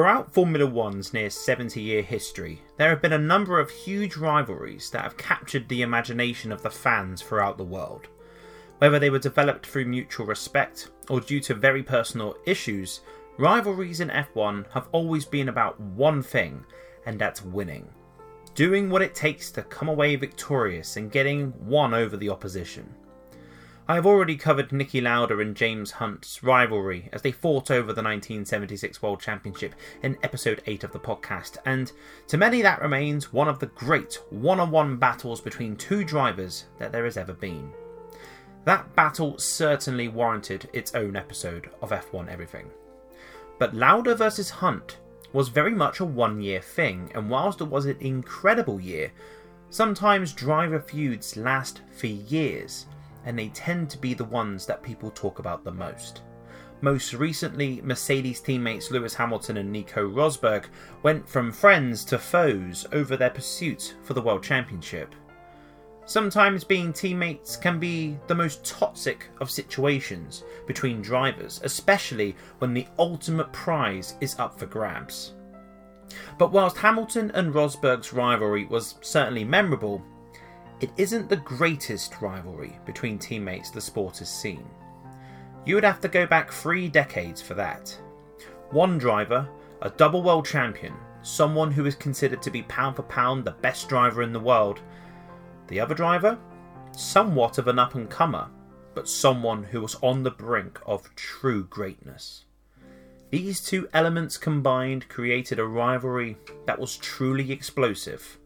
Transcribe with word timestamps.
Throughout 0.00 0.32
Formula 0.32 0.64
One's 0.64 1.12
near 1.12 1.28
70 1.28 1.78
year 1.78 2.00
history, 2.00 2.62
there 2.78 2.88
have 2.88 3.02
been 3.02 3.12
a 3.12 3.18
number 3.18 3.60
of 3.60 3.68
huge 3.68 4.16
rivalries 4.16 4.88
that 4.92 5.02
have 5.02 5.18
captured 5.18 5.68
the 5.68 5.82
imagination 5.82 6.52
of 6.52 6.62
the 6.62 6.70
fans 6.70 7.20
throughout 7.20 7.58
the 7.58 7.64
world. 7.64 8.08
Whether 8.78 8.98
they 8.98 9.10
were 9.10 9.18
developed 9.18 9.66
through 9.66 9.84
mutual 9.84 10.24
respect 10.24 10.88
or 11.10 11.20
due 11.20 11.40
to 11.40 11.52
very 11.52 11.82
personal 11.82 12.34
issues, 12.46 13.02
rivalries 13.36 14.00
in 14.00 14.08
F1 14.08 14.72
have 14.72 14.88
always 14.92 15.26
been 15.26 15.50
about 15.50 15.78
one 15.78 16.22
thing, 16.22 16.64
and 17.04 17.18
that's 17.18 17.44
winning. 17.44 17.86
Doing 18.54 18.88
what 18.88 19.02
it 19.02 19.14
takes 19.14 19.50
to 19.50 19.62
come 19.64 19.90
away 19.90 20.16
victorious 20.16 20.96
and 20.96 21.12
getting 21.12 21.50
one 21.68 21.92
over 21.92 22.16
the 22.16 22.30
opposition. 22.30 22.88
I 23.90 23.96
have 23.96 24.06
already 24.06 24.36
covered 24.36 24.68
Niki 24.68 25.02
Lauda 25.02 25.40
and 25.40 25.56
James 25.56 25.90
Hunt's 25.90 26.44
rivalry 26.44 27.08
as 27.12 27.22
they 27.22 27.32
fought 27.32 27.72
over 27.72 27.92
the 27.92 28.04
1976 28.04 29.02
World 29.02 29.18
Championship 29.18 29.74
in 30.04 30.16
episode 30.22 30.62
8 30.64 30.84
of 30.84 30.92
the 30.92 31.00
podcast, 31.00 31.56
and 31.64 31.90
to 32.28 32.38
many 32.38 32.62
that 32.62 32.80
remains 32.80 33.32
one 33.32 33.48
of 33.48 33.58
the 33.58 33.66
great 33.66 34.20
one 34.30 34.60
on 34.60 34.70
one 34.70 34.96
battles 34.96 35.40
between 35.40 35.74
two 35.74 36.04
drivers 36.04 36.66
that 36.78 36.92
there 36.92 37.04
has 37.04 37.16
ever 37.16 37.32
been. 37.32 37.72
That 38.64 38.94
battle 38.94 39.36
certainly 39.38 40.06
warranted 40.06 40.70
its 40.72 40.94
own 40.94 41.16
episode 41.16 41.68
of 41.82 41.90
F1 41.90 42.28
Everything. 42.28 42.70
But 43.58 43.74
Lauda 43.74 44.14
versus 44.14 44.50
Hunt 44.50 44.98
was 45.32 45.48
very 45.48 45.74
much 45.74 45.98
a 45.98 46.04
one 46.04 46.40
year 46.40 46.60
thing, 46.60 47.10
and 47.12 47.28
whilst 47.28 47.60
it 47.60 47.64
was 47.64 47.86
an 47.86 47.96
incredible 47.98 48.80
year, 48.80 49.10
sometimes 49.70 50.32
driver 50.32 50.78
feuds 50.78 51.36
last 51.36 51.80
for 51.90 52.06
years 52.06 52.86
and 53.24 53.38
they 53.38 53.48
tend 53.48 53.90
to 53.90 53.98
be 53.98 54.14
the 54.14 54.24
ones 54.24 54.66
that 54.66 54.82
people 54.82 55.10
talk 55.10 55.38
about 55.38 55.64
the 55.64 55.72
most. 55.72 56.22
Most 56.82 57.12
recently, 57.12 57.82
Mercedes 57.82 58.40
teammates 58.40 58.90
Lewis 58.90 59.12
Hamilton 59.12 59.58
and 59.58 59.70
Nico 59.70 60.08
Rosberg 60.08 60.64
went 61.02 61.28
from 61.28 61.52
friends 61.52 62.04
to 62.06 62.18
foes 62.18 62.86
over 62.92 63.16
their 63.16 63.30
pursuit 63.30 63.96
for 64.02 64.14
the 64.14 64.22
World 64.22 64.42
Championship. 64.42 65.14
Sometimes 66.06 66.64
being 66.64 66.92
teammates 66.92 67.54
can 67.56 67.78
be 67.78 68.18
the 68.26 68.34
most 68.34 68.64
toxic 68.64 69.28
of 69.40 69.50
situations 69.50 70.42
between 70.66 71.02
drivers, 71.02 71.60
especially 71.62 72.34
when 72.58 72.72
the 72.72 72.88
ultimate 72.98 73.52
prize 73.52 74.14
is 74.20 74.36
up 74.38 74.58
for 74.58 74.66
grabs. 74.66 75.34
But 76.38 76.50
whilst 76.50 76.78
Hamilton 76.78 77.30
and 77.34 77.54
Rosberg's 77.54 78.12
rivalry 78.12 78.64
was 78.64 78.96
certainly 79.02 79.44
memorable, 79.44 80.02
it 80.80 80.90
isn't 80.96 81.28
the 81.28 81.36
greatest 81.36 82.22
rivalry 82.22 82.78
between 82.86 83.18
teammates 83.18 83.70
the 83.70 83.80
sport 83.80 84.18
has 84.18 84.30
seen. 84.30 84.66
You 85.66 85.74
would 85.74 85.84
have 85.84 86.00
to 86.00 86.08
go 86.08 86.26
back 86.26 86.50
three 86.50 86.88
decades 86.88 87.42
for 87.42 87.52
that. 87.54 87.96
One 88.70 88.96
driver, 88.96 89.46
a 89.82 89.90
double 89.90 90.22
world 90.22 90.46
champion, 90.46 90.94
someone 91.22 91.70
who 91.70 91.84
is 91.84 91.94
considered 91.94 92.40
to 92.42 92.50
be 92.50 92.62
pound 92.62 92.96
for 92.96 93.02
pound 93.02 93.44
the 93.44 93.50
best 93.50 93.90
driver 93.90 94.22
in 94.22 94.32
the 94.32 94.40
world. 94.40 94.80
The 95.68 95.80
other 95.80 95.94
driver, 95.94 96.38
somewhat 96.92 97.58
of 97.58 97.68
an 97.68 97.78
up 97.78 97.94
and 97.94 98.08
comer, 98.08 98.48
but 98.94 99.08
someone 99.08 99.62
who 99.62 99.82
was 99.82 99.96
on 99.96 100.22
the 100.22 100.30
brink 100.30 100.80
of 100.86 101.14
true 101.14 101.64
greatness. 101.64 102.46
These 103.30 103.60
two 103.60 103.86
elements 103.92 104.38
combined 104.38 105.08
created 105.08 105.58
a 105.58 105.66
rivalry 105.66 106.38
that 106.64 106.80
was 106.80 106.96
truly 106.96 107.52
explosive 107.52 108.39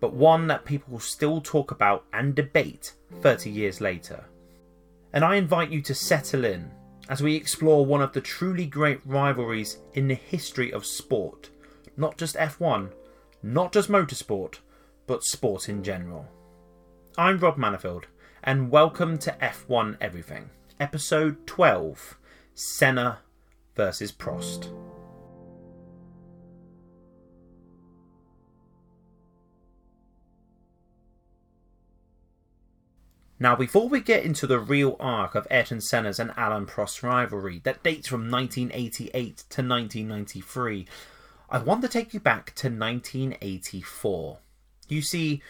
but 0.00 0.14
one 0.14 0.46
that 0.46 0.64
people 0.64 0.92
will 0.92 1.00
still 1.00 1.40
talk 1.40 1.70
about 1.70 2.04
and 2.12 2.34
debate 2.34 2.94
30 3.20 3.50
years 3.50 3.80
later. 3.80 4.24
And 5.12 5.24
I 5.24 5.36
invite 5.36 5.70
you 5.70 5.82
to 5.82 5.94
settle 5.94 6.44
in 6.44 6.70
as 7.08 7.22
we 7.22 7.34
explore 7.34 7.84
one 7.84 8.00
of 8.00 8.12
the 8.12 8.20
truly 8.20 8.66
great 8.66 9.00
rivalries 9.04 9.78
in 9.94 10.08
the 10.08 10.14
history 10.14 10.72
of 10.72 10.86
sport. 10.86 11.50
Not 11.96 12.16
just 12.16 12.36
F1, 12.36 12.90
not 13.42 13.72
just 13.72 13.90
motorsport, 13.90 14.58
but 15.06 15.24
sport 15.24 15.68
in 15.68 15.82
general. 15.82 16.26
I'm 17.18 17.38
Rob 17.38 17.56
Manifield, 17.56 18.04
and 18.44 18.70
welcome 18.70 19.18
to 19.18 19.36
F1 19.42 19.96
Everything, 20.00 20.50
episode 20.78 21.46
12 21.46 22.16
Senna 22.54 23.18
versus 23.74 24.12
Prost. 24.12 24.89
Now, 33.42 33.56
before 33.56 33.88
we 33.88 34.02
get 34.02 34.22
into 34.22 34.46
the 34.46 34.60
real 34.60 34.96
arc 35.00 35.34
of 35.34 35.46
Ayrton 35.50 35.80
Senna's 35.80 36.18
and 36.18 36.30
Alain 36.36 36.66
Prost's 36.66 37.02
rivalry 37.02 37.62
that 37.64 37.82
dates 37.82 38.06
from 38.06 38.30
1988 38.30 39.14
to 39.14 39.62
1993, 39.62 40.86
I 41.48 41.58
want 41.58 41.80
to 41.80 41.88
take 41.88 42.12
you 42.12 42.20
back 42.20 42.54
to 42.56 42.68
1984. 42.68 44.38
You 44.88 45.00
see, 45.00 45.40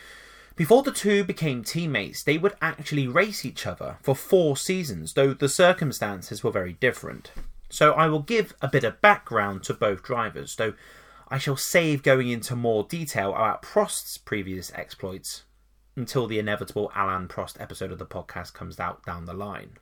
before 0.55 0.85
the 0.85 0.93
two 0.93 1.25
became 1.25 1.65
teammates, 1.65 2.23
they 2.23 2.39
would 2.39 2.55
actually 2.63 3.09
race 3.09 3.45
each 3.45 3.67
other 3.67 3.97
for 4.03 4.15
four 4.15 4.57
seasons, 4.57 5.15
though 5.15 5.35
the 5.35 5.49
circumstances 5.49 6.45
were 6.45 6.53
very 6.53 6.75
different. 6.75 7.33
So 7.71 7.93
I 7.95 8.07
will 8.07 8.23
give 8.23 8.55
a 8.63 8.69
bit 8.69 8.85
of 8.85 9.01
background 9.01 9.65
to 9.65 9.75
both 9.75 10.05
drivers, 10.05 10.55
though 10.55 10.75
I 11.29 11.39
shall 11.39 11.57
save 11.57 12.05
going 12.05 12.29
into 12.29 12.55
more 12.55 12.85
detail 12.85 13.31
about 13.31 13.63
Prost's 13.63 14.17
previous 14.17 14.73
exploits 14.77 15.43
until 15.97 16.27
the 16.27 16.39
inevitable 16.39 16.91
Alain 16.95 17.29
Prost 17.29 17.61
episode 17.61 17.93
of 17.93 17.99
the 17.99 18.07
podcast 18.07 18.53
comes 18.53 18.79
out 18.79 19.05
down 19.05 19.27
the 19.27 19.35
line. 19.35 19.79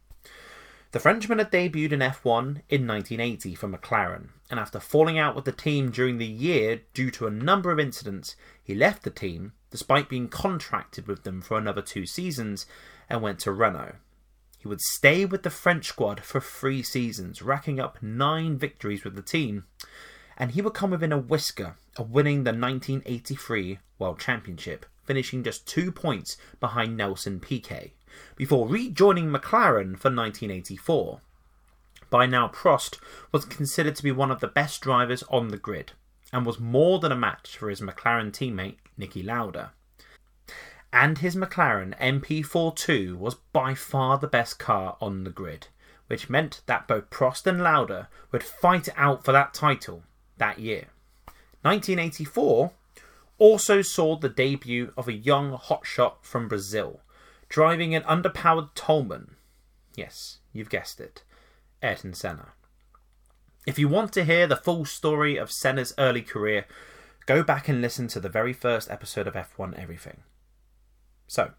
The 0.91 1.01
Frenchman 1.01 1.39
had 1.39 1.53
debuted 1.53 1.93
in 1.93 2.01
F1 2.01 2.63
in 2.71 2.87
1980 2.87 3.55
for 3.55 3.69
McLaren, 3.69 4.29
and 4.51 4.59
after 4.59 4.81
falling 4.81 5.19
out 5.19 5.37
with 5.37 5.45
the 5.45 5.53
team 5.53 5.91
during 5.91 6.17
the 6.17 6.27
year 6.27 6.81
due 6.95 7.11
to 7.11 7.27
a 7.27 7.31
number 7.31 7.71
of 7.71 7.79
incidents, 7.79 8.37
he 8.63 8.75
left 8.75 9.03
the 9.03 9.11
team 9.11 9.53
despite 9.71 10.09
being 10.09 10.29
contracted 10.29 11.07
with 11.07 11.25
them 11.25 11.43
for 11.43 11.59
another 11.59 11.83
two 11.83 12.07
seasons 12.07 12.65
and 13.11 13.21
went 13.21 13.39
to 13.41 13.53
Renault. 13.53 13.97
He 14.59 14.67
would 14.67 14.81
stay 14.81 15.25
with 15.25 15.43
the 15.43 15.51
French 15.51 15.87
squad 15.87 16.21
for 16.25 16.41
three 16.41 16.83
seasons, 16.83 17.43
racking 17.43 17.79
up 17.79 18.03
nine 18.03 18.57
victories 18.57 19.05
with 19.05 19.15
the 19.15 19.23
team, 19.23 19.65
and 20.39 20.53
he 20.53 20.63
would 20.63 20.75
come 20.75 20.91
within 20.91 21.13
a 21.13 21.19
whisker 21.19 21.77
of 21.97 22.11
winning 22.11 22.45
the 22.45 22.53
1983 22.53 23.79
World 23.99 24.19
Championship, 24.19 24.87
finishing 25.09 25.43
just 25.43 25.67
two 25.67 25.91
points 25.91 26.37
behind 26.61 26.97
Nelson 26.97 27.41
Piquet, 27.41 27.95
before 28.37 28.69
rejoining 28.69 29.31
McLaren 29.31 29.99
for 29.99 30.11
1984. 30.13 31.23
By 32.11 32.27
now, 32.27 32.49
Prost 32.49 32.99
was 33.33 33.45
considered 33.45 33.97
to 33.97 34.03
be 34.03 34.13
one 34.13 34.31
of 34.31 34.41
the 34.41 34.47
best 34.47 34.83
drivers 34.83 35.23
on 35.31 35.49
the 35.49 35.57
grid, 35.57 35.93
and 36.31 36.45
was 36.45 36.61
more 36.61 36.99
than 37.01 37.11
a 37.11 37.17
match 37.17 37.57
for 37.57 37.71
his 37.71 37.81
McLaren 37.81 38.31
teammate 38.31 38.77
Niki 39.01 39.25
Lauda. 39.25 39.73
And 40.93 41.19
his 41.19 41.37
McLaren 41.37 41.99
MP4/2 41.99 43.17
was 43.17 43.37
by 43.53 43.75
far 43.75 44.19
the 44.19 44.27
best 44.27 44.59
car 44.59 44.99
on 45.01 45.25
the 45.25 45.31
grid, 45.31 45.69
which 46.07 46.31
meant 46.31 46.61
that 46.67 46.87
both 46.87 47.11
Prost 47.11 47.47
and 47.47 47.63
Lauda 47.63 48.09
would 48.31 48.43
fight 48.45 48.89
out 48.97 49.25
for 49.25 49.33
that 49.33 49.55
title 49.55 50.03
that 50.37 50.59
year. 50.59 50.89
1984 51.63 52.73
also 53.39 53.83
saw 53.83 54.17
the 54.17 54.29
debut 54.29 54.93
of 54.97 55.09
a 55.09 55.13
young 55.13 55.57
hotshot 55.57 56.17
from 56.23 56.49
Brazil, 56.49 57.01
driving 57.49 57.95
an 57.95 58.03
underpowered 58.03 58.75
Toleman. 58.75 59.37
Yes, 59.95 60.39
you've 60.53 60.71
guessed 60.71 61.01
it, 61.01 61.23
Ayrton 61.83 62.15
Senna. 62.15 62.49
If 63.67 63.79
you 63.79 63.89
want 63.89 64.13
to 64.15 64.25
hear 64.25 64.47
the 64.47 64.57
full 64.57 64.85
story 64.85 65.37
of 65.37 65.53
Senna's 65.53 65.95
early 65.99 66.23
career, 66.23 66.67
go 67.27 67.43
back 67.43 67.69
and 67.69 67.81
listen 67.81 68.09
to 68.09 68.21
the 68.21 68.29
very 68.29 68.53
first 68.53 68.91
episode 68.91 69.27
of 69.27 69.35
F1 69.35 69.79
Everything. 69.79 70.23
So, 71.27 71.53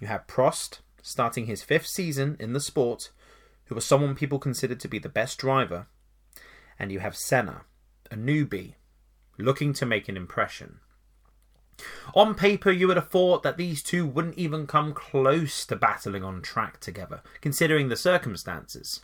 you 0.00 0.06
have 0.06 0.26
Prost 0.26 0.80
starting 1.02 1.46
his 1.46 1.62
fifth 1.62 1.86
season 1.86 2.36
in 2.40 2.52
the 2.52 2.60
sport, 2.60 3.10
who 3.66 3.74
was 3.74 3.84
someone 3.84 4.14
people 4.14 4.38
considered 4.38 4.80
to 4.80 4.88
be 4.88 4.98
the 4.98 5.08
best 5.08 5.38
driver, 5.38 5.86
and 6.78 6.90
you 6.90 6.98
have 6.98 7.16
Senna, 7.16 7.62
a 8.10 8.16
newbie, 8.16 8.74
looking 9.38 9.72
to 9.74 9.86
make 9.86 10.08
an 10.08 10.16
impression. 10.16 10.80
On 12.14 12.34
paper, 12.34 12.70
you 12.70 12.88
would 12.88 12.96
have 12.96 13.10
thought 13.10 13.42
that 13.42 13.56
these 13.56 13.82
two 13.82 14.06
wouldn't 14.06 14.38
even 14.38 14.66
come 14.66 14.94
close 14.94 15.66
to 15.66 15.76
battling 15.76 16.24
on 16.24 16.40
track 16.40 16.80
together, 16.80 17.22
considering 17.40 17.88
the 17.88 17.96
circumstances. 17.96 19.00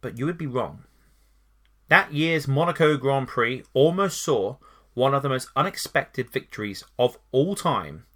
But 0.00 0.18
you 0.18 0.26
would 0.26 0.38
be 0.38 0.46
wrong. 0.46 0.84
That 1.88 2.12
year's 2.12 2.48
Monaco 2.48 2.96
Grand 2.96 3.28
Prix 3.28 3.62
almost 3.74 4.22
saw 4.22 4.56
one 4.94 5.14
of 5.14 5.22
the 5.22 5.28
most 5.28 5.48
unexpected 5.54 6.30
victories 6.30 6.84
of 6.98 7.18
all 7.32 7.54
time 7.54 8.06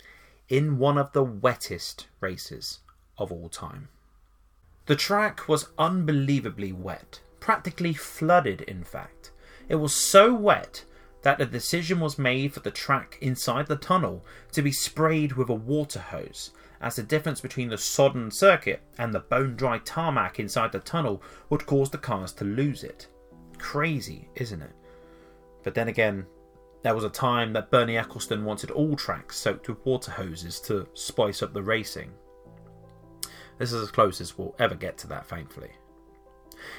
in 0.49 0.79
one 0.79 0.99
of 0.99 1.13
the 1.13 1.23
wettest 1.23 2.07
races 2.21 2.81
of 3.19 3.31
all 3.31 3.49
time. 3.49 3.89
The 4.87 4.97
track 4.97 5.47
was 5.49 5.69
unbelievably 5.79 6.73
wet, 6.73 7.21
practically 7.39 7.93
flooded, 7.93 8.63
in 8.63 8.83
fact. 8.83 9.31
It 9.69 9.77
was 9.77 9.95
so 9.95 10.35
wet 10.35 10.85
that 11.23 11.41
a 11.41 11.47
decision 11.47 12.01
was 12.01 12.19
made 12.19 12.53
for 12.53 12.61
the 12.61 12.71
track 12.71 13.19
inside 13.21 13.67
the 13.67 13.77
tunnel 13.77 14.25
to 14.53 14.63
be 14.63 14.73
sprayed 14.73 15.33
with 15.33 15.49
a 15.49 15.55
water 15.55 16.01
hose, 16.01 16.51
as 16.81 16.97
the 16.97 17.03
difference 17.03 17.41
between 17.41 17.69
the 17.69 17.79
sodden 17.79 18.31
circuit 18.31 18.81
and 18.99 19.13
the 19.13 19.21
bone 19.21 19.55
dry 19.55 19.79
tarmac 19.79 20.41
inside 20.41 20.73
the 20.73 20.79
tunnel 20.79 21.23
would 21.51 21.67
cause 21.67 21.91
the 21.91 21.99
cars 21.99 22.33
to 22.33 22.45
lose 22.45 22.83
it. 22.83 23.07
Crazy, 23.59 24.29
isn't 24.37 24.63
it? 24.63 24.73
But 25.63 25.75
then 25.75 25.89
again, 25.89 26.27
there 26.83 26.95
was 26.95 27.05
a 27.05 27.11
time 27.11 27.53
that 27.53 27.71
Bernie 27.71 27.97
Ecclestone 27.97 28.45
wanted 28.45 28.71
all 28.71 28.97
tracks 28.97 29.37
soaked 29.37 29.69
with 29.69 29.85
water 29.85 30.13
hoses 30.13 30.61
to 30.63 30.89
spice 30.95 31.43
up 31.43 31.53
the 31.53 31.63
racing. 31.63 32.13
This 33.59 33.75
is 33.75 33.83
as 33.83 33.91
close 33.91 34.23
as 34.23 34.39
we'll 34.39 34.55
ever 34.59 34.75
get 34.75 34.97
to 34.99 35.07
that, 35.09 35.27
thankfully. 35.27 35.73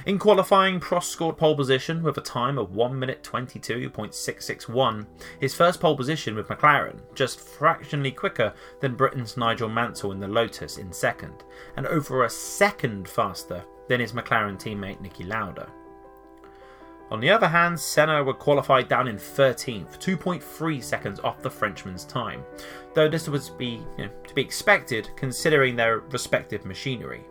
In 0.06 0.20
qualifying, 0.20 0.80
Prost 0.80 1.04
scored 1.06 1.38
pole 1.38 1.56
position 1.56 2.04
with 2.04 2.18
a 2.18 2.22
time 2.22 2.58
of 2.58 2.76
1 2.76 2.98
minute 2.98 3.24
22.661, 3.24 5.06
his 5.40 5.56
first 5.56 5.80
pole 5.80 5.96
position 5.96 6.36
with 6.36 6.48
McLaren, 6.48 7.00
just 7.14 7.40
fractionally 7.40 8.12
quicker 8.12 8.54
than 8.80 8.96
Britain's 8.96 9.38
Nigel 9.38 9.70
Mansell 9.70 10.12
in 10.12 10.20
the 10.20 10.28
Lotus 10.28 10.78
in 10.78 10.92
second, 10.92 11.44
and 11.78 11.86
over 11.88 12.24
a 12.24 12.30
second 12.30 13.08
faster 13.08 13.64
than 13.88 14.00
his 14.00 14.14
McLaren 14.14 14.58
teammate 14.58 15.02
Niki 15.02 15.28
Lauda. 15.28 15.70
On 17.12 17.20
the 17.20 17.30
other 17.30 17.50
hand, 17.50 17.78
Senna 17.78 18.24
would 18.24 18.40
qualify 18.40 18.82
down 18.82 19.10
in 19.10 19.18
13th, 19.18 20.00
2.3 20.00 20.82
seconds 20.82 21.20
off 21.20 21.42
the 21.42 21.52
Frenchman's 21.52 22.06
time, 22.06 22.46
though 22.94 23.10
this 23.10 23.28
was 23.28 23.50
be, 23.50 23.86
you 23.98 24.06
know, 24.06 24.12
to 24.26 24.34
be 24.34 24.42
expected 24.42 25.10
considering 25.18 25.76
their 25.76 26.00
respective 26.00 26.64
machinery. 26.64 27.26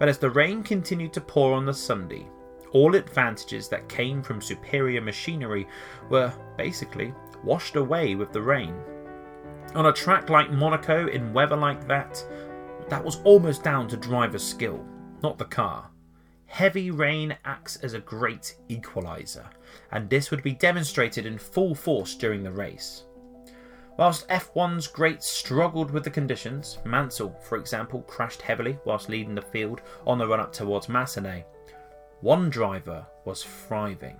But 0.00 0.08
as 0.08 0.18
the 0.18 0.30
rain 0.30 0.62
continued 0.62 1.12
to 1.12 1.20
pour 1.20 1.52
on 1.52 1.66
the 1.66 1.74
Sunday, 1.74 2.26
all 2.72 2.94
advantages 2.94 3.68
that 3.68 3.86
came 3.90 4.22
from 4.22 4.40
superior 4.40 5.02
machinery 5.02 5.68
were 6.08 6.32
basically 6.56 7.12
washed 7.44 7.76
away 7.76 8.14
with 8.14 8.32
the 8.32 8.40
rain. 8.40 8.74
On 9.74 9.86
a 9.86 9.92
track 9.92 10.30
like 10.30 10.50
Monaco, 10.50 11.06
in 11.08 11.34
weather 11.34 11.56
like 11.56 11.86
that, 11.86 12.24
that 12.88 13.04
was 13.04 13.20
almost 13.24 13.62
down 13.62 13.88
to 13.88 13.96
driver 13.98 14.38
skill, 14.38 14.82
not 15.22 15.36
the 15.36 15.44
car. 15.44 15.90
Heavy 16.46 16.90
rain 16.90 17.36
acts 17.44 17.76
as 17.76 17.92
a 17.92 18.00
great 18.00 18.56
equaliser, 18.70 19.46
and 19.92 20.08
this 20.08 20.30
would 20.30 20.42
be 20.42 20.52
demonstrated 20.52 21.26
in 21.26 21.36
full 21.36 21.74
force 21.74 22.14
during 22.14 22.42
the 22.42 22.50
race. 22.50 23.04
Whilst 23.96 24.28
F1's 24.28 24.86
greats 24.86 25.26
struggled 25.26 25.90
with 25.90 26.04
the 26.04 26.10
conditions, 26.10 26.78
Mansell, 26.84 27.36
for 27.42 27.58
example, 27.58 28.02
crashed 28.02 28.40
heavily 28.40 28.78
whilst 28.84 29.08
leading 29.08 29.34
the 29.34 29.42
field 29.42 29.82
on 30.06 30.18
the 30.18 30.26
run 30.26 30.40
up 30.40 30.52
towards 30.52 30.86
Massenet. 30.86 31.44
One 32.20 32.48
driver 32.50 33.06
was 33.24 33.42
thriving. 33.42 34.16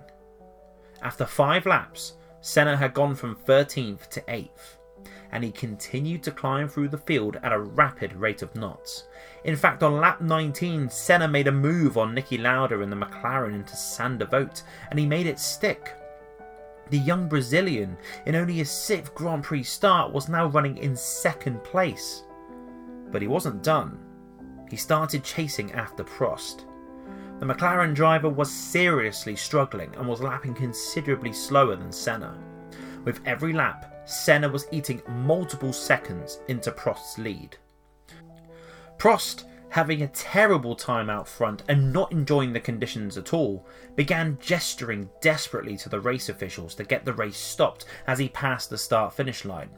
After 1.01 1.25
five 1.25 1.65
laps, 1.65 2.13
Senna 2.41 2.75
had 2.75 2.93
gone 2.93 3.15
from 3.15 3.35
13th 3.35 4.07
to 4.09 4.21
8th, 4.21 4.77
and 5.31 5.43
he 5.43 5.51
continued 5.51 6.21
to 6.23 6.31
climb 6.31 6.67
through 6.67 6.89
the 6.89 6.97
field 6.97 7.37
at 7.41 7.53
a 7.53 7.59
rapid 7.59 8.13
rate 8.13 8.41
of 8.41 8.55
knots. 8.55 9.05
In 9.43 9.55
fact, 9.55 9.81
on 9.81 9.99
lap 9.99 10.21
19, 10.21 10.89
Senna 10.89 11.27
made 11.27 11.47
a 11.47 11.51
move 11.51 11.97
on 11.97 12.15
Niki 12.15 12.39
Lauda 12.39 12.81
in 12.81 12.89
the 12.89 12.95
McLaren 12.95 13.53
into 13.53 14.25
Vogt, 14.25 14.63
and 14.89 14.99
he 14.99 15.05
made 15.05 15.25
it 15.25 15.39
stick. 15.39 15.95
The 16.89 16.97
young 16.97 17.29
Brazilian, 17.29 17.97
in 18.25 18.35
only 18.35 18.55
his 18.55 18.69
sixth 18.69 19.15
Grand 19.15 19.43
Prix 19.43 19.63
start, 19.63 20.11
was 20.11 20.27
now 20.27 20.47
running 20.47 20.77
in 20.77 20.95
second 20.95 21.63
place. 21.63 22.23
But 23.11 23.21
he 23.21 23.27
wasn't 23.27 23.63
done. 23.63 23.99
He 24.69 24.75
started 24.77 25.23
chasing 25.23 25.71
after 25.73 26.03
Prost. 26.03 26.65
The 27.39 27.45
McLaren 27.45 27.95
driver 27.95 28.29
was 28.29 28.51
seriously 28.51 29.35
struggling 29.35 29.93
and 29.95 30.07
was 30.07 30.21
lapping 30.21 30.53
considerably 30.53 31.33
slower 31.33 31.75
than 31.75 31.91
Senna. 31.91 32.37
With 33.03 33.19
every 33.25 33.51
lap, 33.51 33.91
Senna 34.05 34.47
was 34.47 34.67
eating 34.71 35.01
multiple 35.09 35.73
seconds 35.73 36.39
into 36.47 36.71
Prost's 36.71 37.17
lead. 37.17 37.57
Prost 38.97 39.45
having 39.71 40.01
a 40.01 40.07
terrible 40.09 40.75
time 40.75 41.09
out 41.09 41.25
front 41.25 41.63
and 41.69 41.93
not 41.93 42.11
enjoying 42.11 42.51
the 42.51 42.59
conditions 42.59 43.17
at 43.17 43.33
all, 43.33 43.65
began 43.95 44.37
gesturing 44.41 45.09
desperately 45.21 45.77
to 45.77 45.87
the 45.87 45.99
race 45.99 46.27
officials 46.27 46.75
to 46.75 46.83
get 46.83 47.05
the 47.05 47.13
race 47.13 47.37
stopped 47.37 47.85
as 48.05 48.19
he 48.19 48.27
passed 48.27 48.69
the 48.69 48.77
start 48.77 49.13
finish 49.13 49.45
line. 49.45 49.69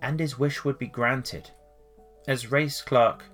And 0.00 0.18
his 0.18 0.38
wish 0.38 0.64
would 0.64 0.78
be 0.78 0.86
granted, 0.86 1.50
as 2.26 2.50
race 2.50 2.80
clerk 2.80 3.24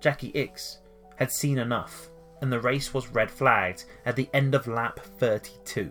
Jackie 0.00 0.32
Ickx 0.32 0.76
had 1.16 1.32
seen 1.32 1.58
enough, 1.58 2.10
and 2.42 2.52
the 2.52 2.60
race 2.60 2.92
was 2.92 3.08
red 3.08 3.30
flagged 3.30 3.86
at 4.04 4.14
the 4.14 4.28
end 4.34 4.54
of 4.54 4.66
lap 4.66 5.00
32. 5.00 5.90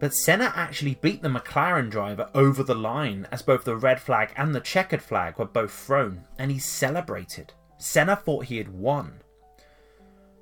But 0.00 0.14
Senna 0.14 0.50
actually 0.56 0.94
beat 0.94 1.20
the 1.20 1.28
McLaren 1.28 1.90
driver 1.90 2.30
over 2.34 2.62
the 2.62 2.74
line 2.74 3.28
as 3.30 3.42
both 3.42 3.64
the 3.64 3.76
red 3.76 4.00
flag 4.00 4.32
and 4.34 4.54
the 4.54 4.60
checkered 4.60 5.02
flag 5.02 5.38
were 5.38 5.44
both 5.44 5.72
thrown, 5.72 6.24
and 6.38 6.50
he 6.50 6.58
celebrated. 6.58 7.52
Senna 7.76 8.16
thought 8.16 8.46
he 8.46 8.56
had 8.56 8.72
won. 8.72 9.20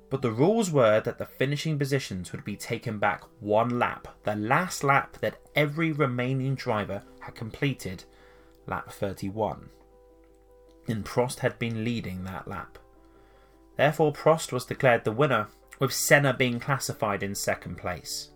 But 0.09 0.21
the 0.21 0.31
rules 0.31 0.71
were 0.71 1.01
that 1.01 1.17
the 1.17 1.25
finishing 1.25 1.77
positions 1.77 2.31
would 2.31 2.45
be 2.45 2.55
taken 2.55 2.99
back 2.99 3.23
one 3.41 3.77
lap, 3.77 4.07
the 4.23 4.35
last 4.35 4.83
lap 4.83 5.17
that 5.19 5.39
every 5.55 5.91
remaining 5.91 6.55
driver 6.55 7.03
had 7.19 7.35
completed, 7.35 8.05
lap 8.65 8.89
31. 8.91 9.69
And 10.87 11.05
Prost 11.05 11.39
had 11.39 11.59
been 11.59 11.83
leading 11.83 12.23
that 12.23 12.47
lap. 12.47 12.79
Therefore, 13.75 14.13
Prost 14.13 14.53
was 14.53 14.65
declared 14.65 15.03
the 15.03 15.11
winner, 15.11 15.47
with 15.79 15.93
Senna 15.93 16.33
being 16.33 16.59
classified 16.59 17.23
in 17.23 17.35
second 17.35 17.77
place. 17.77 18.31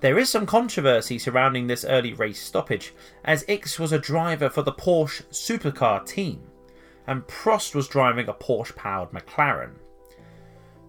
There 0.00 0.18
is 0.18 0.28
some 0.28 0.46
controversy 0.46 1.18
surrounding 1.18 1.66
this 1.66 1.84
early 1.84 2.12
race 2.12 2.40
stoppage, 2.40 2.92
as 3.24 3.44
Ickx 3.44 3.78
was 3.78 3.92
a 3.92 3.98
driver 3.98 4.50
for 4.50 4.62
the 4.62 4.72
Porsche 4.72 5.22
supercar 5.30 6.06
team, 6.06 6.42
and 7.06 7.26
Prost 7.26 7.74
was 7.74 7.88
driving 7.88 8.28
a 8.28 8.34
Porsche 8.34 8.76
powered 8.76 9.10
McLaren. 9.10 9.76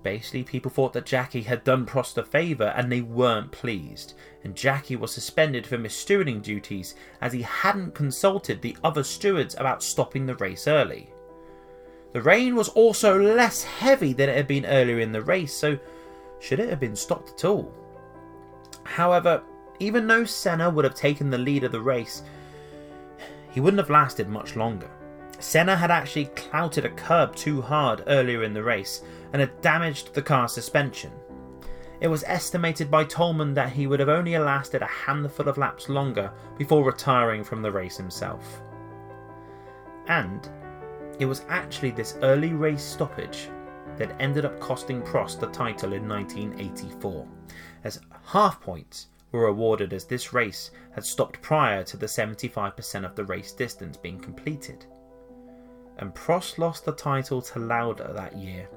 Basically, 0.03 0.43
people 0.43 0.69
thought 0.69 0.93
that 0.93 1.05
Jackie 1.05 1.41
had 1.41 1.63
done 1.63 1.85
Prost 1.85 2.17
a 2.17 2.23
favour 2.23 2.73
and 2.75 2.91
they 2.91 3.01
weren't 3.01 3.51
pleased, 3.51 4.13
and 4.43 4.55
Jackie 4.55 4.95
was 4.95 5.11
suspended 5.11 5.65
from 5.65 5.83
his 5.83 5.93
stewarding 5.93 6.43
duties 6.43 6.93
as 7.21 7.33
he 7.33 7.41
hadn't 7.41 7.95
consulted 7.95 8.61
the 8.61 8.77
other 8.83 9.03
stewards 9.03 9.55
about 9.55 9.81
stopping 9.81 10.25
the 10.25 10.35
race 10.35 10.67
early. 10.67 11.09
The 12.13 12.21
rain 12.21 12.55
was 12.55 12.69
also 12.69 13.19
less 13.19 13.63
heavy 13.63 14.13
than 14.13 14.29
it 14.29 14.37
had 14.37 14.47
been 14.47 14.65
earlier 14.65 14.99
in 14.99 15.11
the 15.11 15.23
race, 15.23 15.53
so 15.53 15.79
should 16.39 16.59
it 16.59 16.69
have 16.69 16.79
been 16.79 16.95
stopped 16.95 17.31
at 17.31 17.45
all? 17.45 17.73
However, 18.85 19.43
even 19.79 20.07
though 20.07 20.23
Senna 20.23 20.69
would 20.69 20.85
have 20.85 20.95
taken 20.95 21.29
the 21.29 21.37
lead 21.37 21.63
of 21.63 21.71
the 21.71 21.81
race, 21.81 22.23
he 23.51 23.59
wouldn't 23.59 23.79
have 23.79 23.89
lasted 23.89 24.29
much 24.29 24.55
longer. 24.55 24.89
Senna 25.39 25.75
had 25.75 25.91
actually 25.91 26.25
clouted 26.35 26.85
a 26.85 26.89
curb 26.89 27.35
too 27.35 27.61
hard 27.61 28.03
earlier 28.07 28.43
in 28.43 28.53
the 28.53 28.63
race 28.63 29.01
and 29.33 29.41
had 29.41 29.61
damaged 29.61 30.13
the 30.13 30.21
car's 30.21 30.53
suspension. 30.53 31.11
It 32.01 32.07
was 32.07 32.23
estimated 32.25 32.91
by 32.91 33.05
Toleman 33.05 33.53
that 33.53 33.71
he 33.71 33.87
would 33.87 33.99
have 33.99 34.09
only 34.09 34.37
lasted 34.37 34.81
a 34.81 34.85
handful 34.87 35.47
of 35.47 35.57
laps 35.57 35.89
longer 35.89 36.31
before 36.57 36.83
retiring 36.83 37.43
from 37.43 37.61
the 37.61 37.71
race 37.71 37.97
himself. 37.97 38.61
And 40.07 40.49
it 41.19 41.25
was 41.25 41.45
actually 41.49 41.91
this 41.91 42.17
early 42.21 42.53
race 42.53 42.83
stoppage 42.83 43.49
that 43.97 44.15
ended 44.19 44.45
up 44.45 44.59
costing 44.59 45.01
Prost 45.01 45.39
the 45.39 45.47
title 45.47 45.93
in 45.93 46.07
1984 46.07 47.27
as 47.85 48.01
half 48.25 48.59
points 48.59 49.07
were 49.31 49.45
awarded 49.45 49.93
as 49.93 50.05
this 50.05 50.33
race 50.33 50.71
had 50.93 51.05
stopped 51.05 51.41
prior 51.41 51.83
to 51.83 51.97
the 51.97 52.05
75% 52.07 53.05
of 53.05 53.15
the 53.15 53.23
race 53.23 53.51
distance 53.51 53.95
being 53.95 54.19
completed. 54.19 54.85
And 55.99 56.13
Prost 56.13 56.57
lost 56.57 56.83
the 56.83 56.91
title 56.91 57.41
to 57.43 57.59
Lauda 57.59 58.11
that 58.13 58.35
year 58.35 58.67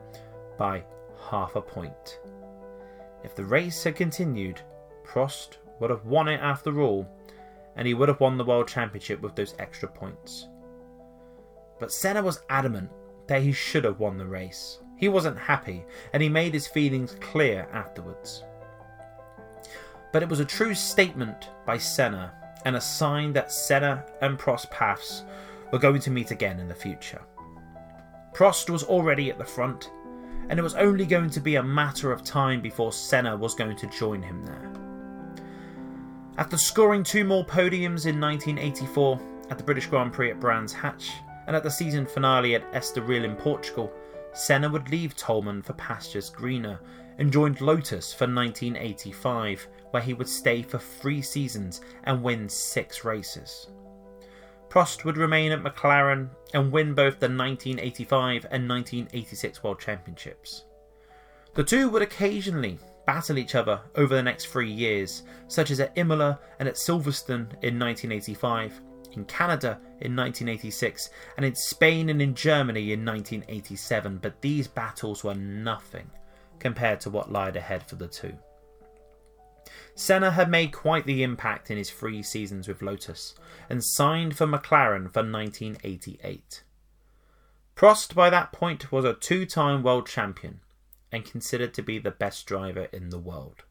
by 0.59 0.85
half 1.31 1.57
a 1.57 1.63
point. 1.63 2.21
If 3.25 3.35
the 3.35 3.45
race 3.45 3.83
had 3.83 3.97
continued, 3.97 4.61
Prost 5.05 5.57
would 5.81 5.91
have 5.91 6.05
won 6.05 6.29
it 6.29 6.41
after 6.41 6.81
all, 6.81 7.09
and 7.77 7.89
he 7.89 7.95
would 7.95 8.09
have 8.09 8.21
won 8.21 8.37
the 8.37 8.45
World 8.45 8.69
Championship 8.69 9.23
with 9.23 9.35
those 9.35 9.55
extra 9.59 9.89
points. 9.89 10.49
But 11.81 11.93
Senna 11.93 12.23
was 12.23 12.43
adamant 12.51 12.91
that 13.27 13.43
he 13.43 13.53
should 13.53 13.85
have 13.85 14.01
won 14.01 14.19
the 14.19 14.27
race. 14.27 14.81
He 14.97 15.09
wasn't 15.09 15.39
happy, 15.39 15.85
and 16.13 16.23
he 16.23 16.29
made 16.29 16.53
his 16.53 16.67
feelings 16.67 17.17
clear 17.21 17.69
afterwards 17.73 18.45
but 20.13 20.23
it 20.23 20.29
was 20.29 20.41
a 20.41 20.45
true 20.45 20.75
statement 20.75 21.51
by 21.67 21.79
Senna 21.79 22.33
and 22.65 22.77
a 22.77 22.81
sign 22.81 23.33
that 23.33 23.53
Senna 23.53 24.05
and 24.21 24.39
Prost 24.39 24.71
paths 24.71 25.25
were 25.73 25.79
going 25.79 26.01
to 26.01 26.11
meet 26.11 26.31
again 26.31 26.61
in 26.61 26.69
the 26.69 26.75
future. 26.75 27.21
Prost 28.35 28.71
was 28.71 28.85
already 28.85 29.31
at 29.31 29.39
the 29.39 29.45
front, 29.45 29.91
and 30.49 30.59
it 30.59 30.63
was 30.63 30.75
only 30.75 31.07
going 31.07 31.31
to 31.31 31.41
be 31.41 31.57
a 31.57 31.63
matter 31.63 32.13
of 32.13 32.25
time 32.25 32.61
before 32.61 32.93
Senna 32.93 33.37
was 33.37 33.55
going 33.55 33.77
to 33.77 33.87
join 33.89 34.23
him 34.23 34.45
there. 34.45 34.73
After 36.39 36.57
scoring 36.57 37.03
two 37.03 37.25
more 37.25 37.45
podiums 37.45 38.07
in 38.07 38.21
1984 38.21 39.21
at 39.51 39.59
the 39.59 39.65
British 39.65 39.87
Grand 39.87 40.13
Prix 40.13 40.31
at 40.31 40.41
Brands 40.41 40.73
Hatch 40.73 41.11
and 41.47 41.57
at 41.57 41.65
the 41.65 41.71
season 41.71 42.07
finale 42.07 42.55
at 42.55 42.73
Estoril 42.73 43.25
in 43.25 43.35
Portugal, 43.35 43.93
Senna 44.35 44.69
would 44.69 44.89
leave 44.89 45.17
Toleman 45.17 45.63
for 45.63 45.73
pastures 45.73 46.31
greener 46.31 46.79
and 47.19 47.33
joined 47.33 47.61
Lotus 47.61 48.13
for 48.13 48.25
1985 48.25 49.69
where 49.91 50.03
he 50.03 50.15
would 50.15 50.29
stay 50.29 50.63
for 50.63 50.79
three 50.79 51.23
seasons 51.23 51.81
and 52.05 52.23
win 52.23 52.49
six 52.49 53.05
races. 53.05 53.69
Prost 54.69 55.05
would 55.05 55.17
remain 55.17 55.53
at 55.53 55.63
McLaren 55.63 56.29
and 56.53 56.71
win 56.71 56.95
both 56.95 57.19
the 57.19 57.27
1985 57.27 58.47
and 58.51 58.69
1986 58.69 59.63
World 59.63 59.81
Championships. 59.81 60.65
The 61.55 61.65
two 61.65 61.89
would 61.89 62.03
occasionally 62.03 62.79
battle 63.07 63.39
each 63.39 63.55
other 63.55 63.81
over 63.95 64.15
the 64.15 64.23
next 64.23 64.47
three 64.47 64.71
years, 64.71 65.23
such 65.49 65.71
as 65.71 65.81
at 65.81 65.97
Imola 65.97 66.39
and 66.59 66.69
at 66.69 66.75
Silverstone 66.75 67.51
in 67.63 67.79
1985, 67.79 68.81
in 69.13 69.25
Canada 69.25 69.81
in 70.03 70.15
1986, 70.15 71.09
and 71.39 71.47
in 71.47 71.55
Spain 71.55 72.11
and 72.11 72.21
in 72.21 72.35
Germany 72.35 72.93
in 72.93 73.05
1987, 73.07 74.19
but 74.19 74.41
these 74.43 74.69
battles 74.69 75.25
were 75.25 75.35
nothing 75.35 76.11
compared 76.59 77.01
to 77.01 77.11
what 77.11 77.33
lied 77.33 77.57
ahead 77.57 77.83
for 77.87 77.97
the 77.97 78.09
two. 78.09 78.37
Senna 79.95 80.31
had 80.31 80.49
made 80.49 80.73
quite 80.73 81.07
the 81.07 81.23
impact 81.23 81.71
in 81.71 81.77
his 81.77 81.91
three 81.91 82.23
seasons 82.23 82.69
with 82.69 82.83
Lotus 82.83 83.35
and 83.69 83.83
signed 83.83 84.37
for 84.37 84.47
McLaren 84.47 85.11
for 85.13 85.23
1988. 85.23 86.63
Prost 87.75 88.15
by 88.15 88.31
that 88.31 88.53
point 88.53 88.93
was 88.93 89.05
a 89.05 89.15
two 89.15 89.45
time 89.45 89.83
world 89.83 90.07
champion 90.07 90.61
and 91.11 91.25
considered 91.25 91.75
to 91.75 91.83
be 91.83 91.99
the 91.99 92.11
best 92.11 92.47
driver 92.47 92.89
in 92.93 93.11
the 93.11 93.19
world. 93.19 93.65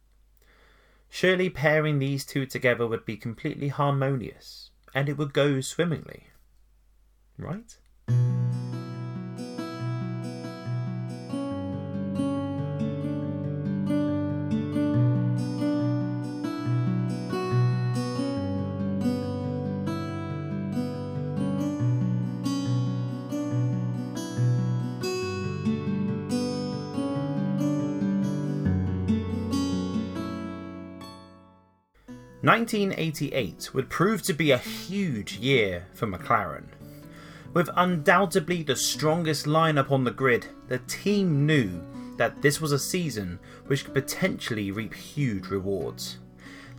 Surely 1.09 1.49
pairing 1.49 1.99
these 1.99 2.25
two 2.25 2.45
together 2.45 2.85
would 2.85 3.05
be 3.05 3.17
completely 3.17 3.69
harmonious 3.69 4.71
and 4.93 5.07
it 5.07 5.17
would 5.17 5.33
go 5.33 5.61
swimmingly. 5.61 6.27
Right? 7.37 7.77
1988 32.57 33.71
would 33.75 33.87
prove 33.87 34.23
to 34.23 34.33
be 34.33 34.49
a 34.49 34.57
huge 34.57 35.37
year 35.37 35.85
for 35.93 36.07
McLaren. 36.07 36.65
With 37.53 37.69
undoubtedly 37.75 38.63
the 38.63 38.75
strongest 38.75 39.45
lineup 39.45 39.91
on 39.91 40.03
the 40.03 40.09
grid, 40.09 40.47
the 40.67 40.79
team 40.79 41.45
knew 41.45 41.79
that 42.17 42.41
this 42.41 42.59
was 42.59 42.71
a 42.71 42.79
season 42.79 43.37
which 43.67 43.85
could 43.85 43.93
potentially 43.93 44.71
reap 44.71 44.95
huge 44.95 45.49
rewards. 45.49 46.17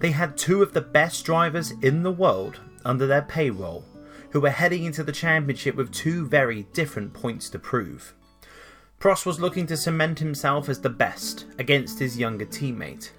They 0.00 0.10
had 0.10 0.36
two 0.36 0.64
of 0.64 0.72
the 0.72 0.80
best 0.80 1.24
drivers 1.24 1.70
in 1.80 2.02
the 2.02 2.10
world 2.10 2.58
under 2.84 3.06
their 3.06 3.22
payroll, 3.22 3.84
who 4.30 4.40
were 4.40 4.50
heading 4.50 4.82
into 4.82 5.04
the 5.04 5.12
championship 5.12 5.76
with 5.76 5.92
two 5.92 6.26
very 6.26 6.64
different 6.72 7.12
points 7.12 7.48
to 7.50 7.58
prove. 7.60 8.14
Prost 8.98 9.24
was 9.24 9.38
looking 9.38 9.68
to 9.68 9.76
cement 9.76 10.18
himself 10.18 10.68
as 10.68 10.80
the 10.80 10.90
best 10.90 11.46
against 11.56 12.00
his 12.00 12.18
younger 12.18 12.46
teammate, 12.46 13.10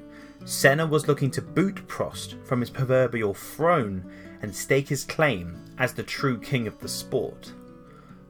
Senna 0.45 0.85
was 0.85 1.07
looking 1.07 1.31
to 1.31 1.41
boot 1.41 1.87
Prost 1.87 2.43
from 2.45 2.59
his 2.59 2.69
proverbial 2.69 3.33
throne 3.33 4.03
and 4.41 4.55
stake 4.55 4.87
his 4.87 5.03
claim 5.03 5.57
as 5.77 5.93
the 5.93 6.03
true 6.03 6.39
king 6.39 6.67
of 6.67 6.79
the 6.79 6.87
sport. 6.87 7.53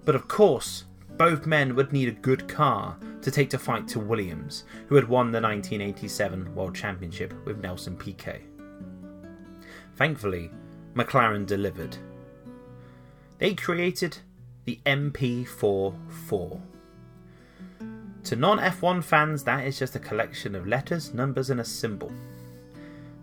But 0.06 0.16
of 0.16 0.28
course, 0.28 0.86
both 1.18 1.46
men 1.46 1.75
would 1.75 1.94
need 1.94 2.08
a 2.08 2.13
good 2.13 2.48
car 2.48 2.98
to 3.22 3.32
take 3.32 3.50
to 3.51 3.60
fight 3.60 3.88
to 3.89 4.00
Williams, 4.00 4.63
who 4.88 4.96
had 4.96 5.08
won 5.08 5.32
the 5.32 5.42
1987 5.42 6.56
World 6.56 6.75
Championship 6.75 7.34
with 7.46 7.62
Nelson 7.62 7.98
Piquet. 7.98 8.42
Thankfully, 9.96 10.50
McLaren 10.96 11.46
delivered. 11.46 11.98
They 13.38 13.54
created 13.54 14.18
the 14.66 14.80
MP4/4. 14.86 16.62
To 18.25 18.35
non 18.35 18.59
F1 18.59 19.03
fans, 19.03 19.43
that 19.43 19.65
is 19.65 19.79
just 19.79 19.95
a 19.95 19.99
collection 19.99 20.55
of 20.55 20.67
letters, 20.67 21.13
numbers, 21.13 21.49
and 21.49 21.59
a 21.59 21.65
symbol. 21.65 22.11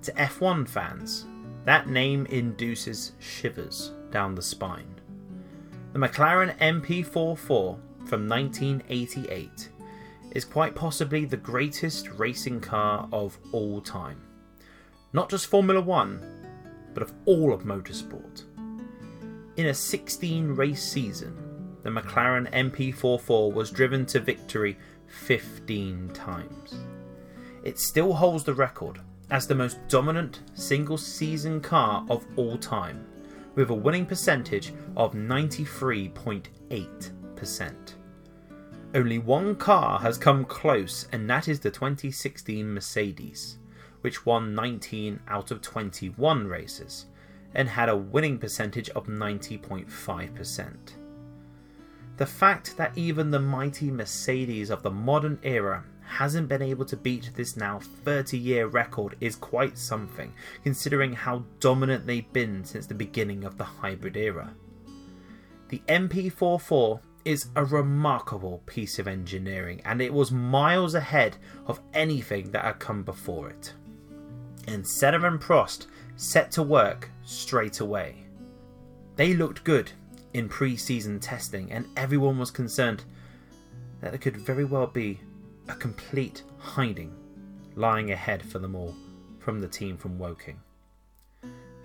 To 0.02 0.12
F1 0.12 0.68
fans, 0.68 1.26
that 1.64 1.88
name 1.88 2.26
induces 2.26 3.12
shivers 3.18 3.92
down 4.10 4.34
the 4.34 4.42
spine. 4.42 5.00
The 5.92 5.98
McLaren 5.98 6.56
MP4/4 6.58 7.78
from 8.06 8.28
1988 8.28 9.68
is 10.32 10.44
quite 10.44 10.74
possibly 10.74 11.24
the 11.24 11.36
greatest 11.36 12.10
racing 12.10 12.60
car 12.60 13.08
of 13.12 13.38
all 13.52 13.80
time. 13.80 14.20
Not 15.12 15.30
just 15.30 15.46
Formula 15.46 15.80
One, 15.80 16.20
but 16.94 17.02
of 17.02 17.12
all 17.24 17.52
of 17.52 17.62
motorsport. 17.62 18.44
In 19.56 19.66
a 19.66 19.74
16 19.74 20.48
race 20.50 20.82
season, 20.82 21.34
the 21.86 21.92
McLaren 21.92 22.52
MP4/4 22.52 23.52
was 23.52 23.70
driven 23.70 24.04
to 24.06 24.18
victory 24.18 24.76
15 25.06 26.08
times. 26.08 26.74
It 27.62 27.78
still 27.78 28.14
holds 28.14 28.42
the 28.42 28.54
record 28.54 28.98
as 29.30 29.46
the 29.46 29.54
most 29.54 29.78
dominant 29.86 30.40
single 30.54 30.98
season 30.98 31.60
car 31.60 32.04
of 32.10 32.26
all 32.34 32.58
time, 32.58 33.06
with 33.54 33.70
a 33.70 33.74
winning 33.74 34.04
percentage 34.04 34.72
of 34.96 35.14
93.8%. 35.14 37.94
Only 38.92 39.18
one 39.18 39.54
car 39.54 40.00
has 40.00 40.18
come 40.18 40.44
close, 40.44 41.06
and 41.12 41.30
that 41.30 41.46
is 41.46 41.60
the 41.60 41.70
2016 41.70 42.74
Mercedes, 42.74 43.58
which 44.00 44.26
won 44.26 44.56
19 44.56 45.20
out 45.28 45.52
of 45.52 45.62
21 45.62 46.48
races 46.48 47.06
and 47.54 47.68
had 47.68 47.88
a 47.88 47.96
winning 47.96 48.38
percentage 48.38 48.90
of 48.90 49.06
90.5%. 49.06 50.96
The 52.16 52.26
fact 52.26 52.76
that 52.78 52.96
even 52.96 53.30
the 53.30 53.40
mighty 53.40 53.90
Mercedes 53.90 54.70
of 54.70 54.82
the 54.82 54.90
modern 54.90 55.38
era 55.42 55.84
hasn't 56.06 56.48
been 56.48 56.62
able 56.62 56.84
to 56.86 56.96
beat 56.96 57.30
this 57.34 57.56
now 57.56 57.78
30 57.78 58.38
year 58.38 58.66
record 58.68 59.16
is 59.20 59.36
quite 59.36 59.76
something, 59.76 60.32
considering 60.62 61.12
how 61.12 61.44
dominant 61.60 62.06
they've 62.06 62.32
been 62.32 62.64
since 62.64 62.86
the 62.86 62.94
beginning 62.94 63.44
of 63.44 63.58
the 63.58 63.64
hybrid 63.64 64.16
era. 64.16 64.54
The 65.68 65.82
MP4/4 65.88 67.00
is 67.24 67.48
a 67.56 67.64
remarkable 67.64 68.62
piece 68.66 68.98
of 69.00 69.08
engineering 69.08 69.82
and 69.84 70.00
it 70.00 70.12
was 70.12 70.30
miles 70.30 70.94
ahead 70.94 71.36
of 71.66 71.80
anything 71.92 72.52
that 72.52 72.64
had 72.64 72.78
come 72.78 73.02
before 73.02 73.50
it. 73.50 73.74
And 74.68 74.86
Senna 74.86 75.26
and 75.26 75.40
Prost 75.40 75.86
set 76.14 76.50
to 76.52 76.62
work 76.62 77.10
straight 77.24 77.80
away. 77.80 78.26
They 79.16 79.34
looked 79.34 79.64
good 79.64 79.90
in 80.36 80.48
pre 80.48 80.76
season 80.76 81.18
testing, 81.18 81.72
and 81.72 81.86
everyone 81.96 82.38
was 82.38 82.50
concerned 82.50 83.04
that 84.00 84.10
there 84.10 84.18
could 84.18 84.36
very 84.36 84.64
well 84.64 84.86
be 84.86 85.18
a 85.68 85.74
complete 85.74 86.42
hiding 86.58 87.14
lying 87.74 88.10
ahead 88.10 88.42
for 88.42 88.58
them 88.58 88.74
all 88.74 88.94
from 89.38 89.60
the 89.60 89.68
team 89.68 89.96
from 89.96 90.18
Woking. 90.18 90.60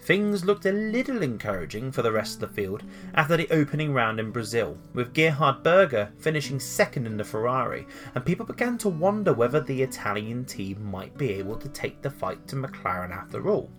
Things 0.02 0.44
looked 0.44 0.66
a 0.66 0.72
little 0.72 1.22
encouraging 1.22 1.92
for 1.92 2.02
the 2.02 2.12
rest 2.12 2.42
of 2.42 2.50
the 2.50 2.56
field 2.56 2.84
after 3.14 3.38
the 3.38 3.50
opening 3.52 3.94
round 3.94 4.20
in 4.20 4.32
Brazil, 4.32 4.76
with 4.94 5.14
Gerhard 5.14 5.62
Berger 5.62 6.12
finishing 6.18 6.60
second 6.60 7.06
in 7.06 7.18
the 7.18 7.24
Ferrari, 7.24 7.86
and 8.16 8.26
people 8.26 8.46
began 8.46 8.80
to 8.80 8.90
wonder 8.90 9.32
whether 9.32 9.62
the 9.62 9.84
Italian 9.84 10.44
team 10.44 10.84
might 10.84 11.16
be 11.18 11.34
able 11.34 11.56
to 11.58 11.70
take 11.70 12.02
the 12.02 12.10
fight 12.10 12.48
to 12.48 12.56
McLaren 12.56 13.12
after 13.12 13.48
all. 13.48 13.70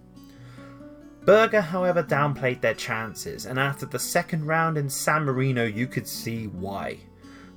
Berger, 1.25 1.61
however, 1.61 2.03
downplayed 2.03 2.61
their 2.61 2.75
chances, 2.75 3.47
and 3.47 3.59
after 3.59 3.87
the 3.87 3.99
second 3.99 4.45
round 4.47 4.77
in 4.77 4.89
San 4.89 5.25
Marino, 5.25 5.65
you 5.65 5.87
could 5.87 6.09
see 6.09 6.47
why. 6.49 6.99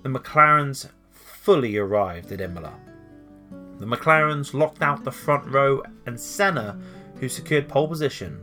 The 0.04 0.10
McLarens 0.10 0.90
fully 1.10 1.76
arrived 1.76 2.32
at 2.32 2.42
Imola. 2.42 2.76
The 3.80 3.88
McLarens 3.88 4.54
locked 4.54 4.84
out 4.84 5.04
the 5.04 5.12
front 5.12 5.48
row, 5.52 5.82
and 6.06 6.20
Senna, 6.20 6.80
who 7.20 7.28
secured 7.28 7.68
pole 7.68 7.88
position, 7.88 8.40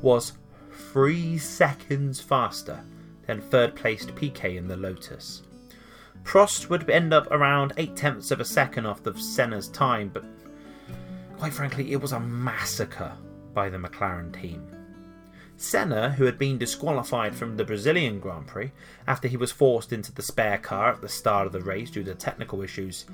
was 0.00 0.32
three 0.72 1.36
seconds 1.36 2.20
faster 2.20 2.80
than 3.26 3.42
third 3.42 3.76
placed 3.76 4.14
Piquet 4.14 4.56
in 4.56 4.68
the 4.68 4.76
Lotus. 4.76 5.42
Prost 6.24 6.70
would 6.70 6.88
end 6.88 7.12
up 7.12 7.30
around 7.30 7.74
eight 7.76 7.94
tenths 7.94 8.30
of 8.30 8.40
a 8.40 8.44
second 8.44 8.86
off 8.86 9.04
of 9.06 9.20
Senna's 9.20 9.68
time, 9.68 10.10
but 10.12 10.24
quite 11.36 11.52
frankly, 11.52 11.92
it 11.92 12.00
was 12.00 12.12
a 12.12 12.20
massacre 12.20 13.12
by 13.54 13.68
the 13.68 13.78
McLaren 13.78 14.32
team. 14.32 14.66
Senna, 15.56 16.10
who 16.10 16.24
had 16.24 16.38
been 16.38 16.58
disqualified 16.58 17.34
from 17.34 17.56
the 17.56 17.64
Brazilian 17.64 18.18
Grand 18.18 18.46
Prix 18.46 18.72
after 19.06 19.28
he 19.28 19.36
was 19.36 19.52
forced 19.52 19.92
into 19.92 20.12
the 20.12 20.22
spare 20.22 20.58
car 20.58 20.92
at 20.92 21.00
the 21.00 21.08
start 21.08 21.46
of 21.46 21.52
the 21.52 21.60
race 21.60 21.90
due 21.90 22.02
to 22.04 22.14
technical 22.14 22.62
issues, 22.62 23.06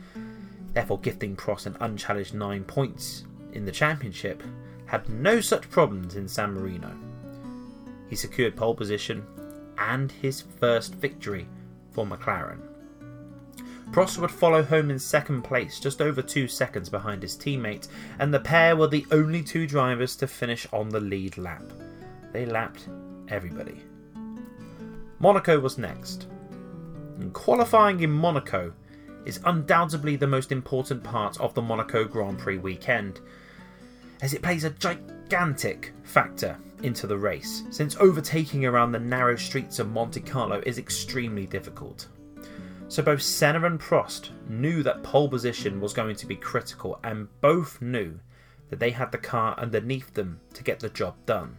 therefore 0.73 1.01
gifting 1.01 1.37
Prost 1.37 1.67
an 1.67 1.77
unchallenged 1.81 2.35
9 2.35 2.65
points 2.65 3.25
in 3.53 3.65
the 3.65 3.73
championship, 3.73 4.43
had 4.87 5.09
no 5.09 5.41
such 5.41 5.69
problems 5.71 6.17
in 6.17 6.27
San 6.29 6.55
Marino. 6.55 6.91
He 8.09 8.17
secured 8.17 8.57
pole 8.57 8.75
position 8.75 9.27
and 9.77 10.11
his 10.11 10.41
first 10.41 10.95
victory 10.95 11.47
for 11.91 12.07
McLaren. 12.07 12.68
Prost 13.91 14.19
would 14.19 14.31
follow 14.31 14.63
home 14.63 14.91
in 14.91 14.99
second 14.99 15.43
place, 15.43 15.81
just 15.81 16.01
over 16.01 16.23
two 16.23 16.47
seconds 16.47 16.89
behind 16.89 17.23
his 17.23 17.37
teammate, 17.37 17.89
and 18.19 18.33
the 18.33 18.41
pair 18.41 18.77
were 18.77 18.87
the 18.87 19.07
only 19.11 19.43
two 19.43 19.67
drivers 19.67 20.15
to 20.17 20.27
finish 20.27 20.67
on 20.73 20.91
the 20.91 21.01
lead 21.01 21.39
lap. 21.39 21.65
They 22.33 22.45
lapped 22.45 22.89
everybody. 23.29 23.83
Monaco 25.19 25.59
was 25.59 25.79
next. 25.79 26.29
And 27.19 27.33
qualifying 27.33 28.01
in 28.01 28.11
Monaco 28.11 28.73
is 29.25 29.41
undoubtedly 29.45 30.17
the 30.17 30.27
most 30.27 30.53
important 30.53 31.03
part 31.03 31.41
of 31.41 31.55
the 31.55 31.63
Monaco 31.63 32.05
Grand 32.05 32.39
Prix 32.39 32.59
weekend, 32.59 33.21
as 34.23 34.35
it 34.35 34.43
plays 34.43 34.65
a 34.65 34.71
gigantic 34.71 35.93
factor 36.05 36.57
into 36.83 37.07
the 37.07 37.19
race, 37.19 37.65
since 37.71 37.97
overtaking 37.97 38.65
around 38.65 38.93
the 38.93 39.01
narrow 39.01 39.35
streets 39.35 39.79
of 39.79 39.91
Monte 39.91 40.21
Carlo 40.21 40.63
is 40.65 40.79
extremely 40.79 41.47
difficult. 41.47 42.07
So 42.89 43.03
both 43.03 43.21
Senna 43.21 43.67
and 43.67 43.79
Prost 43.79 44.31
knew 44.49 44.83
that 44.83 45.03
pole 45.03 45.29
position 45.29 45.81
was 45.81 45.93
going 45.93 46.17
to 46.17 46.27
be 46.27 46.37
critical, 46.37 46.99
and 47.05 47.29
both 47.43 47.83
knew 47.83 48.19
that 48.71 48.81
they 48.81 48.91
had 48.91 49.13
the 49.13 49.19
car 49.19 49.55
underneath 49.59 50.15
them 50.15 50.41
to 50.55 50.65
get 50.65 50.81
the 50.81 50.89
job 50.89 51.15
done. 51.27 51.57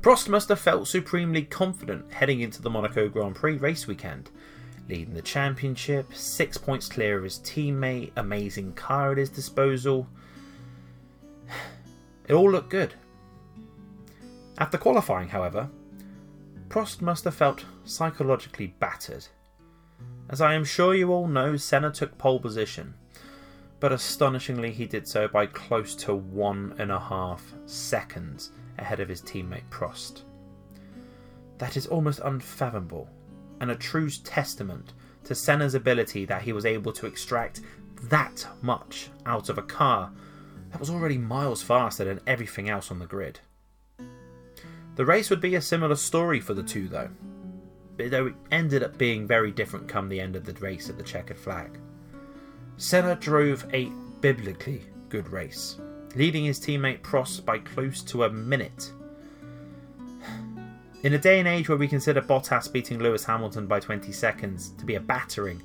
Prost 0.00 0.28
must 0.28 0.48
have 0.48 0.60
felt 0.60 0.88
supremely 0.88 1.42
confident 1.42 2.12
heading 2.12 2.40
into 2.40 2.62
the 2.62 2.70
Monaco 2.70 3.08
Grand 3.08 3.36
Prix 3.36 3.56
race 3.56 3.86
weekend, 3.86 4.30
leading 4.88 5.14
the 5.14 5.22
championship, 5.22 6.12
six 6.14 6.58
points 6.58 6.88
clear 6.88 7.18
of 7.18 7.24
his 7.24 7.38
teammate, 7.38 8.12
amazing 8.16 8.72
car 8.72 9.12
at 9.12 9.18
his 9.18 9.30
disposal. 9.30 10.08
It 12.28 12.34
all 12.34 12.50
looked 12.50 12.70
good. 12.70 12.92
After 14.58 14.78
qualifying, 14.78 15.28
however, 15.28 15.70
Prost 16.68 17.00
must 17.00 17.22
have 17.22 17.36
felt 17.36 17.64
psychologically 17.84 18.74
battered. 18.80 19.28
As 20.28 20.40
I 20.40 20.54
am 20.54 20.64
sure 20.64 20.94
you 20.94 21.12
all 21.12 21.28
know, 21.28 21.56
Senna 21.56 21.92
took 21.92 22.18
pole 22.18 22.40
position, 22.40 22.94
but 23.78 23.92
astonishingly 23.92 24.72
he 24.72 24.86
did 24.86 25.06
so 25.06 25.28
by 25.28 25.46
close 25.46 25.94
to 25.96 26.14
one 26.14 26.74
and 26.78 26.90
a 26.90 26.98
half 26.98 27.54
seconds 27.66 28.50
ahead 28.78 28.98
of 28.98 29.08
his 29.08 29.22
teammate 29.22 29.68
Prost. 29.70 30.22
That 31.58 31.76
is 31.76 31.86
almost 31.86 32.20
unfathomable, 32.24 33.08
and 33.60 33.70
a 33.70 33.76
true 33.76 34.10
testament 34.10 34.94
to 35.24 35.34
Senna's 35.34 35.74
ability 35.74 36.24
that 36.24 36.42
he 36.42 36.52
was 36.52 36.66
able 36.66 36.92
to 36.94 37.06
extract 37.06 37.60
that 38.04 38.46
much 38.62 39.10
out 39.26 39.48
of 39.48 39.58
a 39.58 39.62
car 39.62 40.10
that 40.70 40.80
was 40.80 40.90
already 40.90 41.18
miles 41.18 41.62
faster 41.62 42.04
than 42.04 42.20
everything 42.26 42.68
else 42.68 42.90
on 42.90 42.98
the 42.98 43.06
grid. 43.06 43.40
The 44.96 45.04
race 45.04 45.30
would 45.30 45.40
be 45.40 45.54
a 45.54 45.60
similar 45.60 45.94
story 45.94 46.40
for 46.40 46.54
the 46.54 46.62
two, 46.62 46.88
though, 46.88 47.10
it 47.98 48.34
ended 48.50 48.82
up 48.82 48.98
being 48.98 49.26
very 49.26 49.50
different 49.50 49.88
come 49.88 50.08
the 50.08 50.20
end 50.20 50.36
of 50.36 50.44
the 50.44 50.52
race 50.54 50.88
at 50.88 50.98
the 50.98 51.04
checkered 51.04 51.38
flag. 51.38 51.78
Senna 52.76 53.14
drove 53.16 53.66
a 53.72 53.90
biblically 54.20 54.82
good 55.08 55.28
race, 55.28 55.78
leading 56.14 56.44
his 56.44 56.60
teammate 56.60 57.00
Prost 57.00 57.44
by 57.44 57.58
close 57.58 58.02
to 58.02 58.24
a 58.24 58.30
minute. 58.30 58.92
In 61.02 61.14
a 61.14 61.18
day 61.18 61.38
and 61.38 61.48
age 61.48 61.68
where 61.68 61.78
we 61.78 61.88
consider 61.88 62.20
Bottas 62.20 62.72
beating 62.72 62.98
Lewis 62.98 63.24
Hamilton 63.24 63.66
by 63.66 63.80
20 63.80 64.10
seconds 64.12 64.70
to 64.78 64.84
be 64.84 64.96
a 64.96 65.00
battering, 65.00 65.62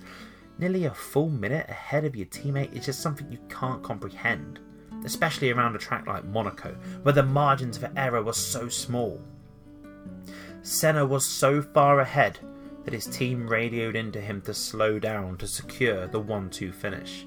nearly 0.58 0.86
a 0.86 0.94
full 0.94 1.30
minute 1.30 1.68
ahead 1.68 2.06
of 2.06 2.16
your 2.16 2.28
teammate 2.28 2.74
is 2.74 2.86
just 2.86 3.02
something 3.02 3.32
you 3.32 3.40
can't 3.50 3.82
comprehend, 3.82 4.60
especially 5.04 5.50
around 5.50 5.76
a 5.76 5.80
track 5.80 6.06
like 6.06 6.24
Monaco, 6.26 6.76
where 7.02 7.14
the 7.14 7.24
margins 7.24 7.78
for 7.78 7.92
error 7.96 8.22
were 8.22 8.34
so 8.34 8.70
small. 8.70 9.20
Senna 10.64 11.06
was 11.06 11.26
so 11.26 11.62
far 11.62 12.00
ahead 12.00 12.40
that 12.84 12.94
his 12.94 13.08
team 13.08 13.48
radioed 13.48 13.96
into 13.96 14.22
him 14.22 14.42
to 14.42 14.54
slow 14.54 15.00
down 15.00 15.38
to 15.38 15.48
secure 15.48 16.08
the 16.08 16.20
1 16.20 16.50
2 16.50 16.72
finish. 16.72 17.26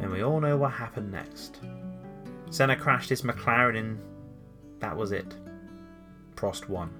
And 0.00 0.10
we 0.10 0.22
all 0.22 0.40
know 0.40 0.56
what 0.56 0.72
happened 0.72 1.10
next. 1.10 1.58
Senna 2.50 2.76
crashed 2.76 3.08
his 3.08 3.22
McLaren 3.22 3.78
and 3.78 4.00
that 4.80 4.96
was 4.96 5.12
it. 5.12 5.34
Prost 6.36 6.68
won. 6.68 6.90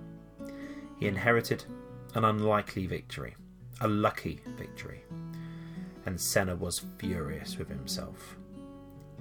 He 0.98 1.06
inherited 1.06 1.64
an 2.14 2.24
unlikely 2.24 2.86
victory, 2.86 3.36
a 3.80 3.88
lucky 3.88 4.40
victory, 4.58 5.02
and 6.06 6.20
Senna 6.20 6.56
was 6.56 6.84
furious 6.98 7.56
with 7.56 7.68
himself. 7.68 8.36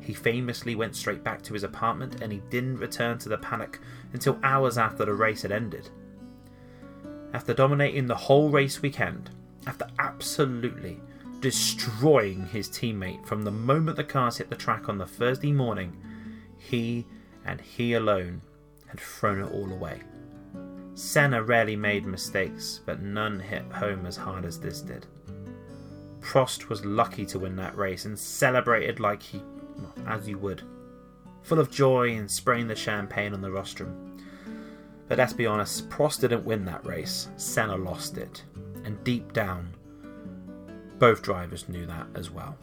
He 0.01 0.13
famously 0.13 0.75
went 0.75 0.95
straight 0.95 1.23
back 1.23 1.41
to 1.43 1.53
his 1.53 1.63
apartment 1.63 2.21
and 2.21 2.31
he 2.31 2.41
didn't 2.49 2.77
return 2.77 3.17
to 3.19 3.29
the 3.29 3.37
paddock 3.37 3.79
until 4.13 4.39
hours 4.43 4.77
after 4.77 5.05
the 5.05 5.13
race 5.13 5.43
had 5.43 5.51
ended. 5.51 5.89
After 7.33 7.53
dominating 7.53 8.07
the 8.07 8.15
whole 8.15 8.49
race 8.49 8.81
weekend, 8.81 9.29
after 9.67 9.87
absolutely 9.99 10.99
destroying 11.41 12.45
his 12.47 12.67
teammate 12.67 13.25
from 13.25 13.43
the 13.43 13.51
moment 13.51 13.97
the 13.97 14.03
cars 14.03 14.37
hit 14.37 14.49
the 14.49 14.55
track 14.55 14.89
on 14.89 14.97
the 14.97 15.05
Thursday 15.05 15.51
morning, 15.51 15.95
he 16.57 17.05
and 17.45 17.61
he 17.61 17.93
alone 17.93 18.41
had 18.87 18.99
thrown 18.99 19.41
it 19.41 19.51
all 19.51 19.71
away. 19.71 20.01
Senna 20.95 21.41
rarely 21.41 21.75
made 21.75 22.05
mistakes, 22.05 22.81
but 22.85 23.01
none 23.01 23.39
hit 23.39 23.63
home 23.71 24.05
as 24.05 24.17
hard 24.17 24.43
as 24.43 24.59
this 24.59 24.81
did. 24.81 25.05
Prost 26.19 26.67
was 26.67 26.83
lucky 26.83 27.25
to 27.27 27.39
win 27.39 27.55
that 27.55 27.77
race 27.77 28.05
and 28.05 28.19
celebrated 28.19 28.99
like 28.99 29.21
he, 29.21 29.41
as 30.07 30.27
you 30.27 30.37
would, 30.39 30.63
full 31.41 31.59
of 31.59 31.71
joy 31.71 32.09
and 32.09 32.29
spraying 32.29 32.67
the 32.67 32.75
champagne 32.75 33.33
on 33.33 33.41
the 33.41 33.51
rostrum. 33.51 34.08
But 35.09 35.17
let's 35.17 35.33
be 35.33 35.47
honest, 35.47 35.89
Prost 35.89 36.21
didn't 36.21 36.45
win 36.45 36.63
that 36.65 36.85
race, 36.85 37.29
Senna 37.35 37.75
lost 37.75 38.17
it. 38.17 38.43
And 38.85 39.03
deep 39.03 39.33
down, 39.33 39.73
both 40.99 41.23
drivers 41.23 41.67
knew 41.67 41.85
that 41.87 42.07
as 42.13 42.29
well. 42.29 42.55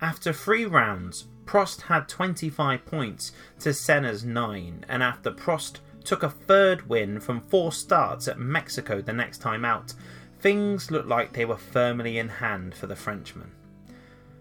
After 0.00 0.32
three 0.32 0.66
rounds, 0.66 1.28
Prost 1.44 1.82
had 1.82 2.08
25 2.08 2.84
points 2.84 3.30
to 3.60 3.72
Senna's 3.72 4.24
9, 4.24 4.84
and 4.88 5.02
after 5.02 5.30
Prost 5.30 5.78
took 6.02 6.24
a 6.24 6.30
third 6.30 6.88
win 6.88 7.20
from 7.20 7.40
four 7.40 7.70
starts 7.70 8.26
at 8.26 8.40
Mexico 8.40 9.00
the 9.00 9.12
next 9.12 9.38
time 9.38 9.64
out, 9.64 9.94
things 10.40 10.90
looked 10.90 11.08
like 11.08 11.32
they 11.32 11.44
were 11.44 11.56
firmly 11.56 12.18
in 12.18 12.28
hand 12.28 12.74
for 12.74 12.88
the 12.88 12.96
Frenchman. 12.96 13.52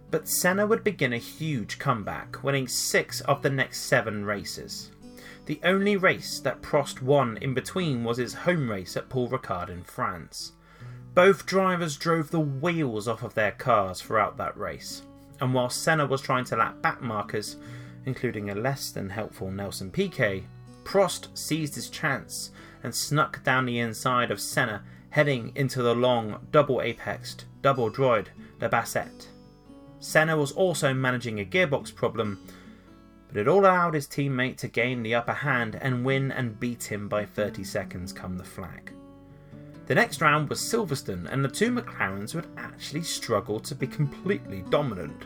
But 0.10 0.28
Senna 0.28 0.66
would 0.66 0.84
begin 0.84 1.14
a 1.14 1.20
huge 1.20 1.78
comeback, 1.78 2.44
winning 2.44 2.68
six 2.68 3.22
of 3.22 3.44
the 3.44 3.52
next 3.52 3.82
seven 3.82 4.26
races. 4.26 4.90
The 5.46 5.60
only 5.64 5.98
race 5.98 6.40
that 6.40 6.62
Prost 6.62 7.02
won 7.02 7.38
in 7.38 7.54
between 7.54 8.04
was 8.04 8.18
his 8.18 8.34
home 8.34 8.70
race 8.70 8.96
at 8.96 9.10
Paul 9.10 9.30
Ricard 9.30 9.70
in 9.70 9.84
France. 9.84 10.54
Both 11.14 11.46
drivers 11.46 11.98
drove 11.98 12.32
the 12.32 12.40
wheels 12.40 13.08
off 13.08 13.24
of 13.24 13.34
their 13.34 13.52
cars 13.52 14.02
throughout 14.02 14.38
that 14.38 14.58
race 14.58 15.04
and 15.42 15.56
while 15.56 15.70
Senna 15.70 16.06
was 16.06 16.22
trying 16.22 16.46
to 16.46 16.56
lap 16.56 16.82
back 16.82 17.02
markers, 17.02 17.58
including 18.06 18.50
a 18.50 18.56
less 18.56 18.92
than 18.92 19.10
helpful 19.10 19.50
Nelson 19.52 19.92
Piquet, 19.92 20.46
Prost 20.84 21.36
seized 21.38 21.76
his 21.76 21.90
chance 21.90 22.52
and 22.84 22.94
snuck 22.94 23.44
down 23.44 23.66
the 23.66 23.80
inside 23.80 24.32
of 24.32 24.40
Senna, 24.40 24.84
heading 25.10 25.52
into 25.56 25.82
the 25.82 25.96
long, 25.96 26.48
double 26.52 26.78
apexed, 26.78 27.46
double 27.62 27.92
droite 27.92 28.28
de 28.60 28.70
Beausset. 28.70 29.28
Senna 30.00 30.38
was 30.38 30.52
also 30.52 30.94
managing 30.94 31.40
a 31.40 31.46
gearbox 31.46 31.94
problem, 31.94 32.40
but 33.32 33.40
it 33.40 33.48
all 33.48 33.62
allowed 33.62 33.94
his 33.94 34.08
teammate 34.08 34.58
to 34.58 34.68
gain 34.68 35.04
the 35.04 35.16
upper 35.16 35.34
hand 35.34 35.78
and 35.82 36.04
win 36.04 36.32
and 36.32 36.60
beat 36.60 36.84
him 36.84 37.08
by 37.08 37.26
30 37.26 37.64
seconds 37.64 38.12
come 38.12 38.38
the 38.38 38.44
flag. 38.44 38.92
The 39.88 39.96
next 39.96 40.22
round 40.22 40.50
was 40.50 40.60
Silverstone, 40.60 41.32
and 41.32 41.44
the 41.44 41.50
two 41.50 41.72
McLarens 41.72 42.36
would 42.36 42.48
actually 42.58 43.04
struggle 43.04 43.60
to 43.62 43.76
be 43.76 43.88
completely 43.88 44.64
dominant. 44.70 45.26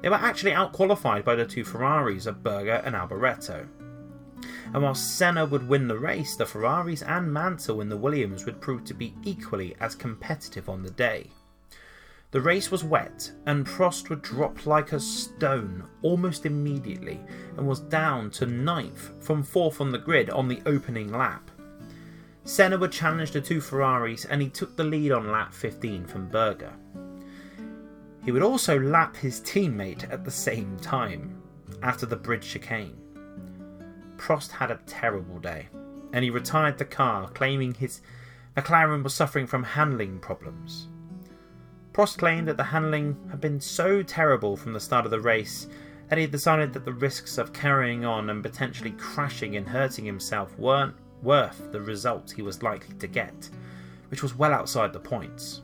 They 0.00 0.08
were 0.08 0.16
actually 0.16 0.52
outqualified 0.52 1.24
by 1.24 1.34
the 1.34 1.46
two 1.46 1.64
Ferraris 1.64 2.26
of 2.26 2.42
Berger 2.42 2.82
and 2.84 2.94
Alboreto. 2.94 3.66
And 4.72 4.82
while 4.82 4.94
Senna 4.94 5.44
would 5.46 5.66
win 5.66 5.88
the 5.88 5.98
race, 5.98 6.36
the 6.36 6.46
Ferraris 6.46 7.02
and 7.02 7.32
Mansell 7.32 7.80
in 7.80 7.88
the 7.88 7.96
Williams 7.96 8.44
would 8.44 8.60
prove 8.60 8.84
to 8.84 8.94
be 8.94 9.14
equally 9.24 9.74
as 9.80 9.94
competitive 9.94 10.68
on 10.68 10.82
the 10.82 10.90
day. 10.90 11.30
The 12.30 12.40
race 12.42 12.70
was 12.70 12.84
wet, 12.84 13.32
and 13.46 13.66
Prost 13.66 14.10
would 14.10 14.20
drop 14.20 14.66
like 14.66 14.92
a 14.92 15.00
stone 15.00 15.84
almost 16.02 16.44
immediately 16.44 17.20
and 17.56 17.66
was 17.66 17.80
down 17.80 18.30
to 18.32 18.44
ninth 18.44 19.12
from 19.20 19.42
fourth 19.42 19.80
on 19.80 19.90
the 19.90 19.98
grid 19.98 20.28
on 20.28 20.46
the 20.46 20.60
opening 20.66 21.10
lap. 21.10 21.50
Senna 22.44 22.76
would 22.76 22.92
challenge 22.92 23.30
the 23.30 23.40
two 23.40 23.62
Ferraris 23.62 24.26
and 24.26 24.42
he 24.42 24.50
took 24.50 24.76
the 24.76 24.84
lead 24.84 25.12
on 25.12 25.32
lap 25.32 25.54
15 25.54 26.06
from 26.06 26.28
Berger. 26.28 26.72
He 28.24 28.32
would 28.32 28.42
also 28.42 28.78
lap 28.78 29.16
his 29.16 29.40
teammate 29.40 30.10
at 30.12 30.24
the 30.24 30.30
same 30.30 30.76
time, 30.80 31.40
after 31.82 32.04
the 32.04 32.16
bridge 32.16 32.46
chicane. 32.46 32.98
Prost 34.18 34.50
had 34.50 34.70
a 34.70 34.80
terrible 34.84 35.38
day, 35.38 35.68
and 36.12 36.22
he 36.22 36.30
retired 36.30 36.76
the 36.76 36.84
car, 36.84 37.28
claiming 37.30 37.72
his 37.72 38.02
McLaren 38.54 39.02
was 39.02 39.14
suffering 39.14 39.46
from 39.46 39.62
handling 39.62 40.18
problems. 40.18 40.87
Prost 41.98 42.18
claimed 42.18 42.46
that 42.46 42.56
the 42.56 42.62
handling 42.62 43.16
had 43.28 43.40
been 43.40 43.60
so 43.60 44.04
terrible 44.04 44.56
from 44.56 44.72
the 44.72 44.78
start 44.78 45.04
of 45.04 45.10
the 45.10 45.18
race 45.18 45.66
that 46.08 46.16
he 46.16 46.28
decided 46.28 46.72
that 46.72 46.84
the 46.84 46.92
risks 46.92 47.38
of 47.38 47.52
carrying 47.52 48.04
on 48.04 48.30
and 48.30 48.40
potentially 48.40 48.92
crashing 48.92 49.56
and 49.56 49.66
hurting 49.66 50.04
himself 50.04 50.56
weren't 50.60 50.94
worth 51.24 51.72
the 51.72 51.80
result 51.80 52.30
he 52.30 52.40
was 52.40 52.62
likely 52.62 52.94
to 52.98 53.08
get, 53.08 53.50
which 54.10 54.22
was 54.22 54.36
well 54.36 54.52
outside 54.52 54.92
the 54.92 55.00
points. 55.00 55.62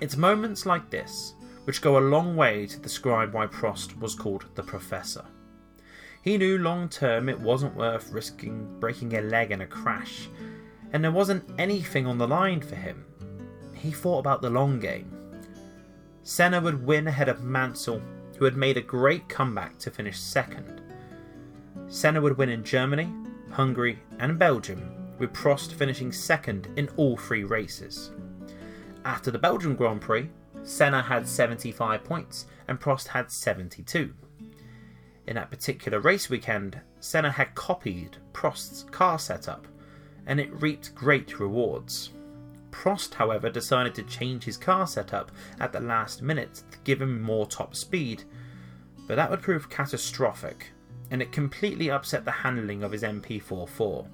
It's 0.00 0.16
moments 0.16 0.64
like 0.64 0.88
this 0.88 1.34
which 1.64 1.82
go 1.82 1.98
a 1.98 2.08
long 2.08 2.34
way 2.34 2.66
to 2.66 2.78
describe 2.78 3.34
why 3.34 3.46
Prost 3.46 3.98
was 4.00 4.14
called 4.14 4.46
the 4.54 4.62
Professor. 4.62 5.26
He 6.22 6.38
knew 6.38 6.56
long 6.56 6.88
term 6.88 7.28
it 7.28 7.38
wasn't 7.38 7.76
worth 7.76 8.10
risking 8.10 8.80
breaking 8.80 9.14
a 9.14 9.20
leg 9.20 9.50
in 9.50 9.60
a 9.60 9.66
crash, 9.66 10.30
and 10.94 11.04
there 11.04 11.12
wasn't 11.12 11.44
anything 11.58 12.06
on 12.06 12.16
the 12.16 12.26
line 12.26 12.62
for 12.62 12.76
him. 12.76 13.04
He 13.74 13.90
thought 13.90 14.20
about 14.20 14.40
the 14.40 14.48
long 14.48 14.80
game. 14.80 15.12
Senna 16.26 16.60
would 16.60 16.84
win 16.84 17.06
ahead 17.06 17.28
of 17.28 17.44
Mansell, 17.44 18.02
who 18.36 18.44
had 18.44 18.56
made 18.56 18.76
a 18.76 18.82
great 18.82 19.28
comeback 19.28 19.78
to 19.78 19.92
finish 19.92 20.18
second. 20.18 20.80
Senna 21.86 22.20
would 22.20 22.36
win 22.36 22.48
in 22.48 22.64
Germany, 22.64 23.14
Hungary, 23.52 24.00
and 24.18 24.36
Belgium, 24.36 24.90
with 25.20 25.32
Prost 25.32 25.72
finishing 25.72 26.10
second 26.10 26.66
in 26.74 26.88
all 26.96 27.16
three 27.16 27.44
races. 27.44 28.10
After 29.04 29.30
the 29.30 29.38
Belgian 29.38 29.76
Grand 29.76 30.00
Prix, 30.00 30.28
Senna 30.64 31.00
had 31.00 31.28
75 31.28 32.02
points 32.02 32.46
and 32.66 32.80
Prost 32.80 33.06
had 33.06 33.30
72. 33.30 34.12
In 35.28 35.36
that 35.36 35.52
particular 35.52 36.00
race 36.00 36.28
weekend, 36.28 36.80
Senna 36.98 37.30
had 37.30 37.54
copied 37.54 38.16
Prost's 38.32 38.82
car 38.90 39.20
setup, 39.20 39.68
and 40.26 40.40
it 40.40 40.60
reaped 40.60 40.92
great 40.92 41.38
rewards. 41.38 42.10
Prost, 42.82 43.14
however, 43.14 43.48
decided 43.48 43.94
to 43.94 44.02
change 44.02 44.44
his 44.44 44.58
car 44.58 44.86
setup 44.86 45.32
at 45.58 45.72
the 45.72 45.80
last 45.80 46.20
minute 46.20 46.62
to 46.70 46.78
give 46.84 47.00
him 47.00 47.22
more 47.22 47.46
top 47.46 47.74
speed, 47.74 48.24
but 49.06 49.16
that 49.16 49.30
would 49.30 49.40
prove 49.40 49.70
catastrophic, 49.70 50.72
and 51.10 51.22
it 51.22 51.32
completely 51.32 51.90
upset 51.90 52.24
the 52.24 52.30
handling 52.30 52.82
of 52.82 52.92
his 52.92 53.02
MP4/4. 53.02 54.06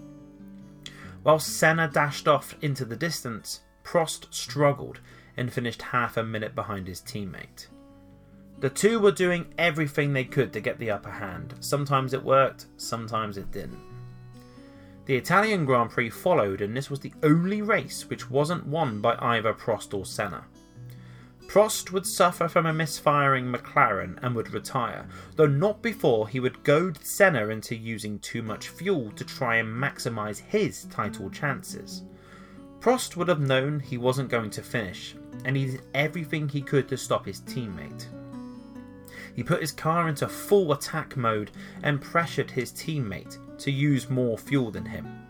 While 1.24 1.40
Senna 1.40 1.88
dashed 1.88 2.28
off 2.28 2.54
into 2.62 2.84
the 2.84 2.96
distance, 2.96 3.60
Prost 3.84 4.32
struggled 4.32 5.00
and 5.36 5.52
finished 5.52 5.82
half 5.82 6.16
a 6.16 6.22
minute 6.22 6.54
behind 6.54 6.86
his 6.86 7.00
teammate. 7.00 7.66
The 8.60 8.70
two 8.70 9.00
were 9.00 9.12
doing 9.12 9.52
everything 9.58 10.12
they 10.12 10.24
could 10.24 10.52
to 10.52 10.60
get 10.60 10.78
the 10.78 10.92
upper 10.92 11.10
hand. 11.10 11.54
Sometimes 11.58 12.14
it 12.14 12.22
worked, 12.22 12.66
sometimes 12.76 13.36
it 13.36 13.50
didn't. 13.50 13.91
The 15.12 15.18
Italian 15.18 15.66
Grand 15.66 15.90
Prix 15.90 16.08
followed, 16.08 16.62
and 16.62 16.74
this 16.74 16.88
was 16.88 17.00
the 17.00 17.12
only 17.22 17.60
race 17.60 18.08
which 18.08 18.30
wasn't 18.30 18.66
won 18.66 19.02
by 19.02 19.14
either 19.20 19.52
Prost 19.52 19.92
or 19.92 20.06
Senna. 20.06 20.44
Prost 21.48 21.92
would 21.92 22.06
suffer 22.06 22.48
from 22.48 22.64
a 22.64 22.72
misfiring 22.72 23.44
McLaren 23.44 24.18
and 24.22 24.34
would 24.34 24.54
retire, 24.54 25.06
though 25.36 25.44
not 25.44 25.82
before 25.82 26.28
he 26.28 26.40
would 26.40 26.64
goad 26.64 27.04
Senna 27.04 27.48
into 27.48 27.76
using 27.76 28.20
too 28.20 28.40
much 28.40 28.70
fuel 28.70 29.10
to 29.10 29.22
try 29.22 29.56
and 29.56 29.68
maximise 29.68 30.38
his 30.38 30.84
title 30.84 31.28
chances. 31.28 32.04
Prost 32.80 33.14
would 33.14 33.28
have 33.28 33.38
known 33.38 33.80
he 33.80 33.98
wasn't 33.98 34.30
going 34.30 34.48
to 34.48 34.62
finish, 34.62 35.14
and 35.44 35.54
he 35.54 35.66
did 35.66 35.82
everything 35.92 36.48
he 36.48 36.62
could 36.62 36.88
to 36.88 36.96
stop 36.96 37.26
his 37.26 37.42
teammate. 37.42 38.06
He 39.36 39.42
put 39.42 39.60
his 39.60 39.72
car 39.72 40.08
into 40.08 40.26
full 40.26 40.72
attack 40.72 41.18
mode 41.18 41.50
and 41.82 42.00
pressured 42.00 42.50
his 42.50 42.72
teammate 42.72 43.36
to 43.62 43.70
use 43.70 44.10
more 44.10 44.36
fuel 44.36 44.70
than 44.70 44.84
him. 44.84 45.26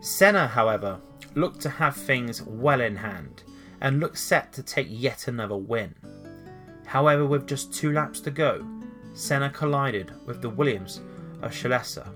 Senna, 0.00 0.46
however, 0.46 0.98
looked 1.34 1.60
to 1.60 1.68
have 1.68 1.96
things 1.96 2.42
well 2.42 2.80
in 2.80 2.96
hand 2.96 3.42
and 3.80 4.00
looked 4.00 4.18
set 4.18 4.52
to 4.52 4.62
take 4.62 4.86
yet 4.88 5.28
another 5.28 5.56
win. 5.56 5.94
However, 6.86 7.26
with 7.26 7.46
just 7.46 7.72
two 7.72 7.92
laps 7.92 8.20
to 8.20 8.30
go, 8.30 8.66
Senna 9.14 9.50
collided 9.50 10.12
with 10.26 10.40
the 10.40 10.48
Williams 10.48 11.00
of 11.42 11.52
Schlesser 11.52 12.08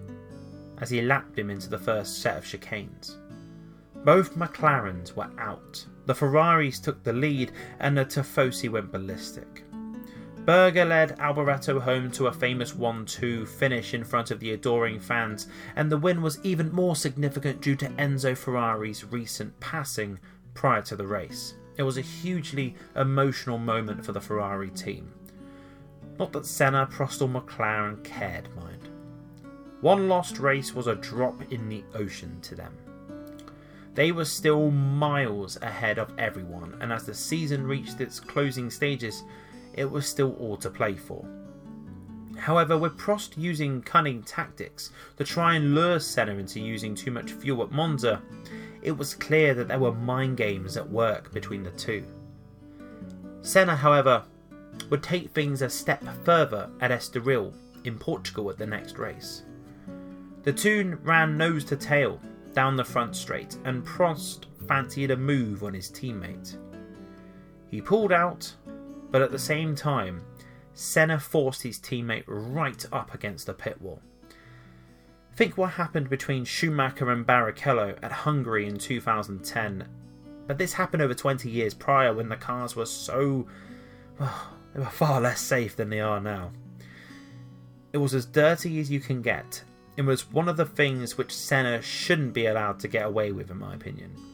as 0.78 0.90
he 0.90 1.02
lapped 1.02 1.38
him 1.38 1.50
into 1.50 1.68
the 1.68 1.78
first 1.78 2.22
set 2.22 2.36
of 2.36 2.44
chicanes. 2.44 3.16
Both 4.04 4.34
McLarens 4.34 5.14
were 5.14 5.30
out. 5.38 5.84
The 6.06 6.14
Ferraris 6.14 6.80
took 6.80 7.02
the 7.04 7.12
lead 7.12 7.52
and 7.78 7.96
the 7.96 8.04
Tifosi 8.04 8.68
went 8.68 8.90
ballistic. 8.90 9.64
Berger 10.44 10.84
led 10.84 11.16
Alboreto 11.20 11.78
home 11.78 12.10
to 12.10 12.26
a 12.26 12.32
famous 12.32 12.74
1 12.74 13.06
2 13.06 13.46
finish 13.46 13.94
in 13.94 14.02
front 14.02 14.32
of 14.32 14.40
the 14.40 14.50
adoring 14.50 14.98
fans, 14.98 15.46
and 15.76 15.90
the 15.90 15.96
win 15.96 16.20
was 16.20 16.40
even 16.42 16.72
more 16.72 16.96
significant 16.96 17.60
due 17.60 17.76
to 17.76 17.88
Enzo 17.90 18.36
Ferrari's 18.36 19.04
recent 19.04 19.58
passing 19.60 20.18
prior 20.52 20.82
to 20.82 20.96
the 20.96 21.06
race. 21.06 21.54
It 21.76 21.84
was 21.84 21.96
a 21.96 22.02
hugely 22.02 22.74
emotional 22.96 23.56
moment 23.56 24.04
for 24.04 24.10
the 24.10 24.20
Ferrari 24.20 24.70
team. 24.70 25.12
Not 26.18 26.32
that 26.32 26.44
Senna, 26.44 26.88
Prost, 26.90 27.22
or 27.22 27.28
McLaren 27.28 28.02
cared, 28.02 28.48
mind. 28.56 28.88
One 29.80 30.08
lost 30.08 30.40
race 30.40 30.74
was 30.74 30.88
a 30.88 30.96
drop 30.96 31.52
in 31.52 31.68
the 31.68 31.84
ocean 31.94 32.40
to 32.42 32.56
them. 32.56 32.76
They 33.94 34.10
were 34.10 34.24
still 34.24 34.72
miles 34.72 35.56
ahead 35.62 35.98
of 35.98 36.12
everyone, 36.18 36.76
and 36.80 36.92
as 36.92 37.04
the 37.04 37.14
season 37.14 37.64
reached 37.64 38.00
its 38.00 38.18
closing 38.18 38.70
stages, 38.70 39.22
it 39.74 39.90
was 39.90 40.06
still 40.06 40.34
all 40.38 40.56
to 40.58 40.70
play 40.70 40.94
for. 40.94 41.26
However, 42.36 42.76
with 42.76 42.98
Prost 42.98 43.36
using 43.36 43.82
cunning 43.82 44.22
tactics 44.22 44.90
to 45.16 45.24
try 45.24 45.54
and 45.54 45.74
lure 45.74 46.00
Senna 46.00 46.32
into 46.32 46.60
using 46.60 46.94
too 46.94 47.10
much 47.10 47.32
fuel 47.32 47.62
at 47.62 47.70
Monza, 47.70 48.22
it 48.82 48.92
was 48.92 49.14
clear 49.14 49.54
that 49.54 49.68
there 49.68 49.78
were 49.78 49.92
mind 49.92 50.36
games 50.36 50.76
at 50.76 50.90
work 50.90 51.32
between 51.32 51.62
the 51.62 51.70
two. 51.72 52.04
Senna, 53.42 53.76
however, 53.76 54.24
would 54.90 55.02
take 55.02 55.30
things 55.30 55.62
a 55.62 55.70
step 55.70 56.02
further 56.24 56.70
at 56.80 56.90
Estoril 56.90 57.52
in 57.84 57.98
Portugal 57.98 58.50
at 58.50 58.58
the 58.58 58.66
next 58.66 58.98
race. 58.98 59.42
The 60.42 60.52
two 60.52 60.98
ran 61.02 61.36
nose 61.36 61.64
to 61.66 61.76
tail 61.76 62.20
down 62.54 62.76
the 62.76 62.84
front 62.84 63.16
straight, 63.16 63.56
and 63.64 63.86
Prost 63.86 64.46
fancied 64.66 65.10
a 65.10 65.16
move 65.16 65.64
on 65.64 65.74
his 65.74 65.90
teammate. 65.90 66.56
He 67.70 67.80
pulled 67.80 68.12
out 68.12 68.52
but 69.12 69.22
at 69.22 69.30
the 69.30 69.38
same 69.38 69.76
time, 69.76 70.22
Senna 70.74 71.20
forced 71.20 71.62
his 71.62 71.78
teammate 71.78 72.24
right 72.26 72.84
up 72.90 73.14
against 73.14 73.46
the 73.46 73.52
pit 73.52 73.80
wall. 73.80 74.00
Think 75.36 75.56
what 75.56 75.72
happened 75.72 76.10
between 76.10 76.44
Schumacher 76.44 77.10
and 77.10 77.26
Barrichello 77.26 77.98
at 78.02 78.10
Hungary 78.10 78.66
in 78.66 78.78
2010, 78.78 79.86
but 80.46 80.58
this 80.58 80.72
happened 80.72 81.02
over 81.02 81.14
20 81.14 81.48
years 81.48 81.74
prior 81.74 82.12
when 82.12 82.30
the 82.30 82.36
cars 82.36 82.74
were 82.74 82.86
so. 82.86 83.46
well, 84.18 84.48
they 84.74 84.80
were 84.80 84.86
far 84.86 85.20
less 85.20 85.40
safe 85.40 85.76
than 85.76 85.90
they 85.90 86.00
are 86.00 86.20
now. 86.20 86.50
It 87.92 87.98
was 87.98 88.14
as 88.14 88.24
dirty 88.24 88.80
as 88.80 88.90
you 88.90 89.00
can 89.00 89.20
get. 89.20 89.62
It 89.98 90.02
was 90.02 90.30
one 90.30 90.48
of 90.48 90.56
the 90.56 90.64
things 90.64 91.18
which 91.18 91.36
Senna 91.36 91.82
shouldn't 91.82 92.32
be 92.32 92.46
allowed 92.46 92.80
to 92.80 92.88
get 92.88 93.04
away 93.04 93.30
with, 93.32 93.50
in 93.50 93.58
my 93.58 93.74
opinion 93.74 94.31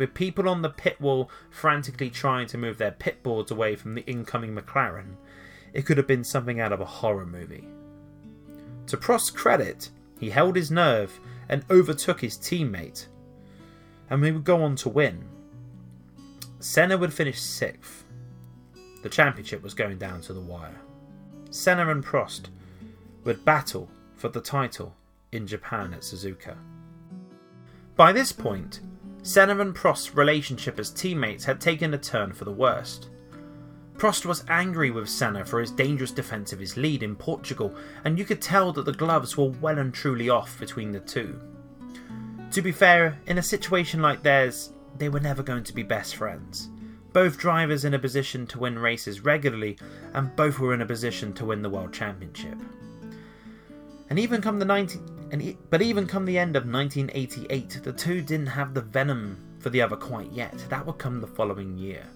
with 0.00 0.14
people 0.14 0.48
on 0.48 0.62
the 0.62 0.70
pit 0.70 0.98
wall 0.98 1.30
frantically 1.50 2.08
trying 2.08 2.46
to 2.46 2.56
move 2.56 2.78
their 2.78 2.90
pit 2.90 3.22
boards 3.22 3.50
away 3.50 3.76
from 3.76 3.94
the 3.94 4.04
incoming 4.06 4.56
McLaren, 4.56 5.14
it 5.74 5.84
could 5.84 5.98
have 5.98 6.06
been 6.06 6.24
something 6.24 6.58
out 6.58 6.72
of 6.72 6.80
a 6.80 6.86
horror 6.86 7.26
movie. 7.26 7.68
To 8.86 8.96
Prost's 8.96 9.30
credit, 9.30 9.90
he 10.18 10.30
held 10.30 10.56
his 10.56 10.70
nerve 10.70 11.20
and 11.50 11.66
overtook 11.70 12.22
his 12.22 12.38
teammate, 12.38 13.08
and 14.08 14.22
we 14.22 14.32
would 14.32 14.42
go 14.42 14.62
on 14.62 14.74
to 14.76 14.88
win. 14.88 15.22
Senna 16.60 16.96
would 16.96 17.12
finish 17.12 17.38
sixth. 17.38 18.04
The 19.02 19.10
championship 19.10 19.62
was 19.62 19.74
going 19.74 19.98
down 19.98 20.22
to 20.22 20.32
the 20.32 20.40
wire. 20.40 20.80
Senna 21.50 21.90
and 21.90 22.02
Prost 22.02 22.46
would 23.24 23.44
battle 23.44 23.90
for 24.16 24.30
the 24.30 24.40
title 24.40 24.96
in 25.30 25.46
Japan 25.46 25.92
at 25.92 26.00
Suzuka. 26.00 26.56
By 27.96 28.12
this 28.12 28.32
point, 28.32 28.80
Senna 29.22 29.58
and 29.58 29.74
Prost's 29.74 30.14
relationship 30.14 30.78
as 30.78 30.90
teammates 30.90 31.44
had 31.44 31.60
taken 31.60 31.92
a 31.94 31.98
turn 31.98 32.32
for 32.32 32.44
the 32.44 32.52
worst. 32.52 33.10
Prost 33.96 34.24
was 34.24 34.44
angry 34.48 34.90
with 34.90 35.10
Senna 35.10 35.44
for 35.44 35.60
his 35.60 35.70
dangerous 35.70 36.10
defence 36.10 36.54
of 36.54 36.58
his 36.58 36.78
lead 36.78 37.02
in 37.02 37.14
Portugal, 37.14 37.74
and 38.04 38.18
you 38.18 38.24
could 38.24 38.40
tell 38.40 38.72
that 38.72 38.86
the 38.86 38.92
gloves 38.92 39.36
were 39.36 39.50
well 39.60 39.78
and 39.78 39.92
truly 39.92 40.30
off 40.30 40.58
between 40.58 40.90
the 40.90 41.00
two. 41.00 41.38
To 42.52 42.62
be 42.62 42.72
fair, 42.72 43.18
in 43.26 43.36
a 43.36 43.42
situation 43.42 44.00
like 44.00 44.22
theirs, 44.22 44.72
they 44.96 45.10
were 45.10 45.20
never 45.20 45.42
going 45.42 45.64
to 45.64 45.74
be 45.74 45.82
best 45.82 46.16
friends. 46.16 46.70
Both 47.12 47.38
drivers 47.38 47.84
in 47.84 47.92
a 47.92 47.98
position 47.98 48.46
to 48.48 48.58
win 48.60 48.78
races 48.78 49.20
regularly, 49.20 49.76
and 50.14 50.34
both 50.34 50.58
were 50.58 50.72
in 50.72 50.80
a 50.80 50.86
position 50.86 51.34
to 51.34 51.44
win 51.44 51.60
the 51.60 51.70
World 51.70 51.92
Championship. 51.92 52.56
And 54.08 54.18
even 54.18 54.40
come 54.40 54.58
the 54.58 54.64
19, 54.64 55.09
and 55.30 55.56
but 55.70 55.82
even 55.82 56.06
come 56.06 56.24
the 56.24 56.38
end 56.38 56.56
of 56.56 56.64
1988, 56.64 57.80
the 57.82 57.92
two 57.92 58.20
didn't 58.22 58.46
have 58.46 58.74
the 58.74 58.80
venom 58.80 59.36
for 59.58 59.70
the 59.70 59.82
other 59.82 59.96
quite 59.96 60.32
yet. 60.32 60.56
That 60.68 60.86
would 60.86 60.98
come 60.98 61.20
the 61.20 61.26
following 61.26 61.78
year. 61.78 62.06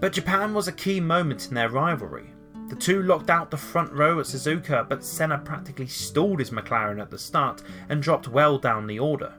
But 0.00 0.12
Japan 0.12 0.54
was 0.54 0.68
a 0.68 0.72
key 0.72 1.00
moment 1.00 1.48
in 1.48 1.54
their 1.54 1.68
rivalry. 1.68 2.30
The 2.68 2.76
two 2.76 3.02
locked 3.02 3.30
out 3.30 3.50
the 3.50 3.56
front 3.56 3.92
row 3.92 4.20
at 4.20 4.26
Suzuka, 4.26 4.88
but 4.88 5.04
Senna 5.04 5.38
practically 5.38 5.86
stalled 5.86 6.38
his 6.38 6.50
McLaren 6.50 7.00
at 7.00 7.10
the 7.10 7.18
start 7.18 7.62
and 7.88 8.02
dropped 8.02 8.28
well 8.28 8.58
down 8.58 8.86
the 8.86 8.98
order. 8.98 9.32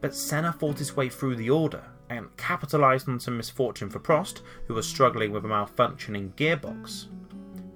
But 0.00 0.14
Senna 0.14 0.52
fought 0.52 0.78
his 0.78 0.96
way 0.96 1.08
through 1.08 1.36
the 1.36 1.50
order 1.50 1.82
and 2.10 2.36
capitalised 2.36 3.08
on 3.08 3.20
some 3.20 3.36
misfortune 3.36 3.88
for 3.88 4.00
Prost, 4.00 4.40
who 4.66 4.74
was 4.74 4.86
struggling 4.86 5.32
with 5.32 5.44
a 5.44 5.48
malfunctioning 5.48 6.32
gearbox. 6.34 7.06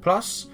Plus, 0.00 0.48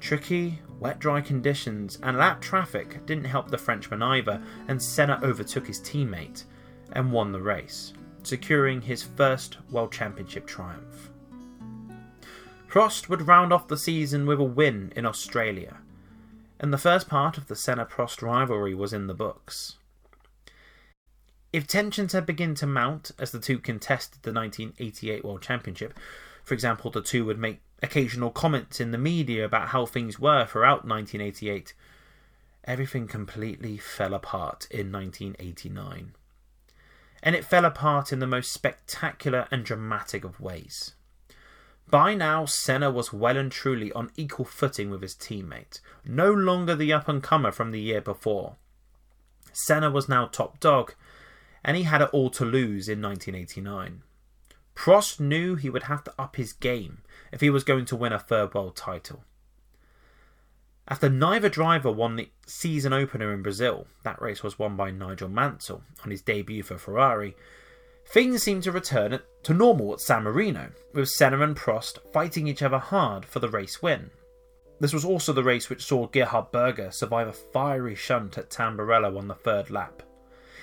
tricky, 0.00 0.60
Wet 0.80 1.00
dry 1.00 1.20
conditions 1.20 1.98
and 2.02 2.16
lap 2.16 2.40
traffic 2.40 3.04
didn't 3.04 3.24
help 3.24 3.50
the 3.50 3.58
Frenchman 3.58 4.02
either, 4.02 4.40
and 4.68 4.80
Senna 4.80 5.18
overtook 5.22 5.66
his 5.66 5.80
teammate 5.80 6.44
and 6.92 7.12
won 7.12 7.32
the 7.32 7.42
race, 7.42 7.92
securing 8.22 8.80
his 8.80 9.02
first 9.02 9.58
World 9.70 9.92
Championship 9.92 10.46
triumph. 10.46 11.10
Prost 12.68 13.08
would 13.08 13.26
round 13.26 13.52
off 13.52 13.68
the 13.68 13.76
season 13.76 14.26
with 14.26 14.38
a 14.38 14.44
win 14.44 14.92
in 14.94 15.04
Australia, 15.04 15.78
and 16.60 16.72
the 16.72 16.78
first 16.78 17.08
part 17.08 17.38
of 17.38 17.48
the 17.48 17.56
Senna 17.56 17.86
Prost 17.86 18.22
rivalry 18.22 18.74
was 18.74 18.92
in 18.92 19.06
the 19.06 19.14
books. 19.14 19.76
If 21.52 21.66
tensions 21.66 22.12
had 22.12 22.26
begun 22.26 22.54
to 22.56 22.66
mount 22.66 23.10
as 23.18 23.32
the 23.32 23.40
two 23.40 23.58
contested 23.58 24.22
the 24.22 24.32
1988 24.32 25.24
World 25.24 25.40
Championship, 25.40 25.98
for 26.44 26.54
example, 26.54 26.90
the 26.90 27.02
two 27.02 27.24
would 27.24 27.38
make 27.38 27.60
occasional 27.82 28.30
comments 28.30 28.80
in 28.80 28.90
the 28.90 28.98
media 28.98 29.44
about 29.44 29.68
how 29.68 29.86
things 29.86 30.18
were 30.18 30.46
throughout 30.46 30.86
1988, 30.86 31.74
everything 32.64 33.06
completely 33.06 33.76
fell 33.76 34.14
apart 34.14 34.66
in 34.70 34.92
1989. 34.92 36.12
And 37.22 37.34
it 37.34 37.44
fell 37.44 37.64
apart 37.64 38.12
in 38.12 38.18
the 38.18 38.26
most 38.26 38.52
spectacular 38.52 39.48
and 39.50 39.64
dramatic 39.64 40.24
of 40.24 40.40
ways. 40.40 40.94
By 41.90 42.14
now, 42.14 42.44
Senna 42.44 42.90
was 42.90 43.12
well 43.12 43.36
and 43.36 43.50
truly 43.50 43.90
on 43.92 44.10
equal 44.14 44.44
footing 44.44 44.90
with 44.90 45.00
his 45.00 45.14
teammate, 45.14 45.80
no 46.04 46.30
longer 46.30 46.76
the 46.76 46.92
up 46.92 47.08
and 47.08 47.22
comer 47.22 47.50
from 47.50 47.70
the 47.70 47.80
year 47.80 48.02
before. 48.02 48.56
Senna 49.52 49.90
was 49.90 50.08
now 50.08 50.26
top 50.26 50.60
dog, 50.60 50.94
and 51.64 51.76
he 51.76 51.84
had 51.84 52.02
it 52.02 52.10
all 52.12 52.30
to 52.30 52.44
lose 52.44 52.88
in 52.88 53.00
1989. 53.00 54.02
Prost 54.78 55.18
knew 55.18 55.56
he 55.56 55.68
would 55.68 55.84
have 55.84 56.04
to 56.04 56.14
up 56.16 56.36
his 56.36 56.52
game 56.52 56.98
if 57.32 57.40
he 57.40 57.50
was 57.50 57.64
going 57.64 57.84
to 57.86 57.96
win 57.96 58.12
a 58.12 58.18
third 58.18 58.54
world 58.54 58.76
title. 58.76 59.24
After 60.86 61.08
neither 61.08 61.48
driver 61.48 61.90
won 61.90 62.14
the 62.14 62.30
season 62.46 62.92
opener 62.92 63.34
in 63.34 63.42
Brazil, 63.42 63.88
that 64.04 64.22
race 64.22 64.44
was 64.44 64.56
won 64.56 64.76
by 64.76 64.92
Nigel 64.92 65.28
Mansell 65.28 65.82
on 66.04 66.12
his 66.12 66.22
debut 66.22 66.62
for 66.62 66.78
Ferrari, 66.78 67.36
things 68.06 68.44
seemed 68.44 68.62
to 68.62 68.72
return 68.72 69.18
to 69.42 69.52
normal 69.52 69.94
at 69.94 70.00
San 70.00 70.22
Marino, 70.22 70.70
with 70.94 71.08
Senna 71.08 71.40
and 71.42 71.56
Prost 71.56 71.98
fighting 72.12 72.46
each 72.46 72.62
other 72.62 72.78
hard 72.78 73.26
for 73.26 73.40
the 73.40 73.50
race 73.50 73.82
win. 73.82 74.10
This 74.78 74.92
was 74.92 75.04
also 75.04 75.32
the 75.32 75.42
race 75.42 75.68
which 75.68 75.84
saw 75.84 76.06
Gerhard 76.06 76.52
Berger 76.52 76.92
survive 76.92 77.26
a 77.26 77.32
fiery 77.32 77.96
shunt 77.96 78.38
at 78.38 78.48
Tamburello 78.48 79.18
on 79.18 79.26
the 79.26 79.34
third 79.34 79.70
lap. 79.70 80.04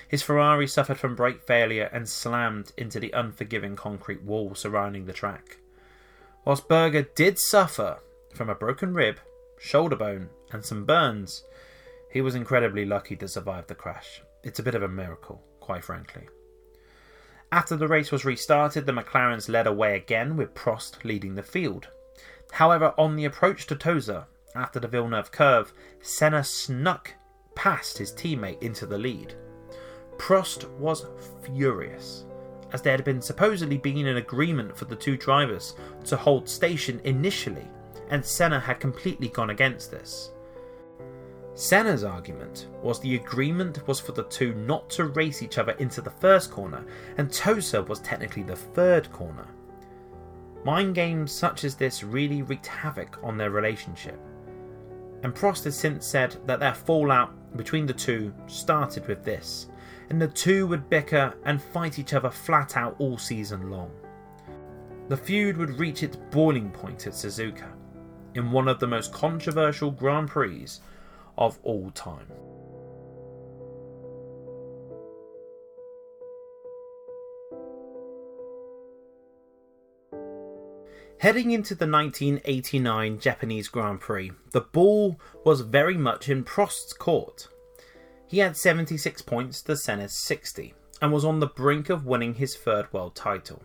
His 0.08 0.22
Ferrari 0.22 0.66
suffered 0.66 0.98
from 0.98 1.16
brake 1.16 1.42
failure 1.42 1.90
and 1.92 2.08
slammed 2.08 2.72
into 2.76 3.00
the 3.00 3.12
unforgiving 3.12 3.76
concrete 3.76 4.22
wall 4.22 4.54
surrounding 4.54 5.06
the 5.06 5.12
track. 5.12 5.58
Whilst 6.44 6.68
Berger 6.68 7.02
did 7.02 7.38
suffer 7.38 7.98
from 8.34 8.48
a 8.48 8.54
broken 8.54 8.94
rib 8.94 9.18
shoulder 9.58 9.96
bone, 9.96 10.28
and 10.52 10.64
some 10.64 10.84
burns, 10.84 11.44
he 12.10 12.20
was 12.20 12.34
incredibly 12.34 12.84
lucky 12.84 13.16
to 13.16 13.28
survive 13.28 13.66
the 13.66 13.74
crash. 13.74 14.22
It's 14.44 14.58
a 14.58 14.62
bit 14.62 14.74
of 14.74 14.82
a 14.82 14.88
miracle, 14.88 15.42
quite 15.60 15.84
frankly. 15.84 16.28
After 17.50 17.76
the 17.76 17.88
race 17.88 18.12
was 18.12 18.24
restarted, 18.24 18.86
the 18.86 18.92
McLarens 18.92 19.48
led 19.48 19.66
away 19.66 19.96
again, 19.96 20.36
with 20.36 20.54
Prost 20.54 21.04
leading 21.04 21.34
the 21.34 21.42
field. 21.42 21.88
However, 22.52 22.94
on 22.96 23.16
the 23.16 23.24
approach 23.24 23.66
to 23.66 23.76
Tosa, 23.76 24.26
after 24.54 24.78
the 24.78 24.88
Villeneuve 24.88 25.32
curve, 25.32 25.72
Senna 26.00 26.44
snuck 26.44 27.14
past 27.54 27.98
his 27.98 28.12
teammate 28.12 28.62
into 28.62 28.86
the 28.86 28.98
lead. 28.98 29.34
Prost 30.18 30.68
was 30.78 31.06
furious, 31.42 32.24
as 32.72 32.82
there 32.82 32.92
had 32.92 33.04
been 33.04 33.22
supposedly 33.22 33.78
been 33.78 34.06
an 34.06 34.16
agreement 34.16 34.76
for 34.76 34.86
the 34.86 34.96
two 34.96 35.16
drivers 35.16 35.74
to 36.04 36.16
hold 36.16 36.48
station 36.48 37.00
initially 37.04 37.66
and 38.10 38.24
Senna 38.24 38.60
had 38.60 38.80
completely 38.80 39.28
gone 39.28 39.50
against 39.50 39.90
this. 39.90 40.30
Senna's 41.54 42.04
argument 42.04 42.68
was 42.82 43.00
the 43.00 43.16
agreement 43.16 43.86
was 43.88 43.98
for 43.98 44.12
the 44.12 44.24
two 44.24 44.54
not 44.54 44.90
to 44.90 45.06
race 45.06 45.42
each 45.42 45.58
other 45.58 45.72
into 45.72 46.02
the 46.02 46.10
first 46.10 46.50
corner, 46.50 46.84
and 47.16 47.32
Tosa 47.32 47.82
was 47.82 48.00
technically 48.00 48.42
the 48.42 48.56
third 48.56 49.10
corner. 49.10 49.46
Mind 50.64 50.94
games 50.94 51.32
such 51.32 51.64
as 51.64 51.74
this 51.74 52.02
really 52.02 52.42
wreaked 52.42 52.66
havoc 52.66 53.18
on 53.22 53.38
their 53.38 53.50
relationship. 53.50 54.20
And 55.22 55.34
Prost 55.34 55.64
has 55.64 55.76
since 55.76 56.06
said 56.06 56.36
that 56.44 56.60
their 56.60 56.74
fallout 56.74 57.32
between 57.56 57.86
the 57.86 57.94
two 57.94 58.34
started 58.46 59.06
with 59.08 59.24
this, 59.24 59.68
and 60.10 60.20
the 60.20 60.28
two 60.28 60.66
would 60.66 60.88
bicker 60.88 61.34
and 61.44 61.60
fight 61.60 61.98
each 61.98 62.14
other 62.14 62.30
flat 62.30 62.76
out 62.76 62.96
all 62.98 63.18
season 63.18 63.70
long. 63.70 63.90
The 65.08 65.16
feud 65.16 65.56
would 65.56 65.78
reach 65.78 66.02
its 66.02 66.16
boiling 66.16 66.70
point 66.70 67.06
at 67.06 67.12
Suzuka, 67.12 67.70
in 68.34 68.50
one 68.50 68.68
of 68.68 68.80
the 68.80 68.86
most 68.86 69.12
controversial 69.12 69.90
Grand 69.90 70.28
Prix 70.28 70.66
of 71.38 71.58
all 71.62 71.90
time. 71.92 72.26
Heading 81.18 81.52
into 81.52 81.74
the 81.74 81.88
1989 81.88 83.18
Japanese 83.18 83.68
Grand 83.68 84.00
Prix, 84.00 84.32
the 84.52 84.60
ball 84.60 85.18
was 85.44 85.62
very 85.62 85.96
much 85.96 86.28
in 86.28 86.44
Prost's 86.44 86.92
court. 86.92 87.48
He 88.28 88.38
had 88.38 88.56
76 88.56 89.22
points 89.22 89.62
to 89.62 89.76
Senna's 89.76 90.16
60 90.16 90.74
and 91.00 91.12
was 91.12 91.24
on 91.24 91.40
the 91.40 91.46
brink 91.46 91.90
of 91.90 92.06
winning 92.06 92.34
his 92.34 92.56
third 92.56 92.92
world 92.92 93.14
title. 93.14 93.62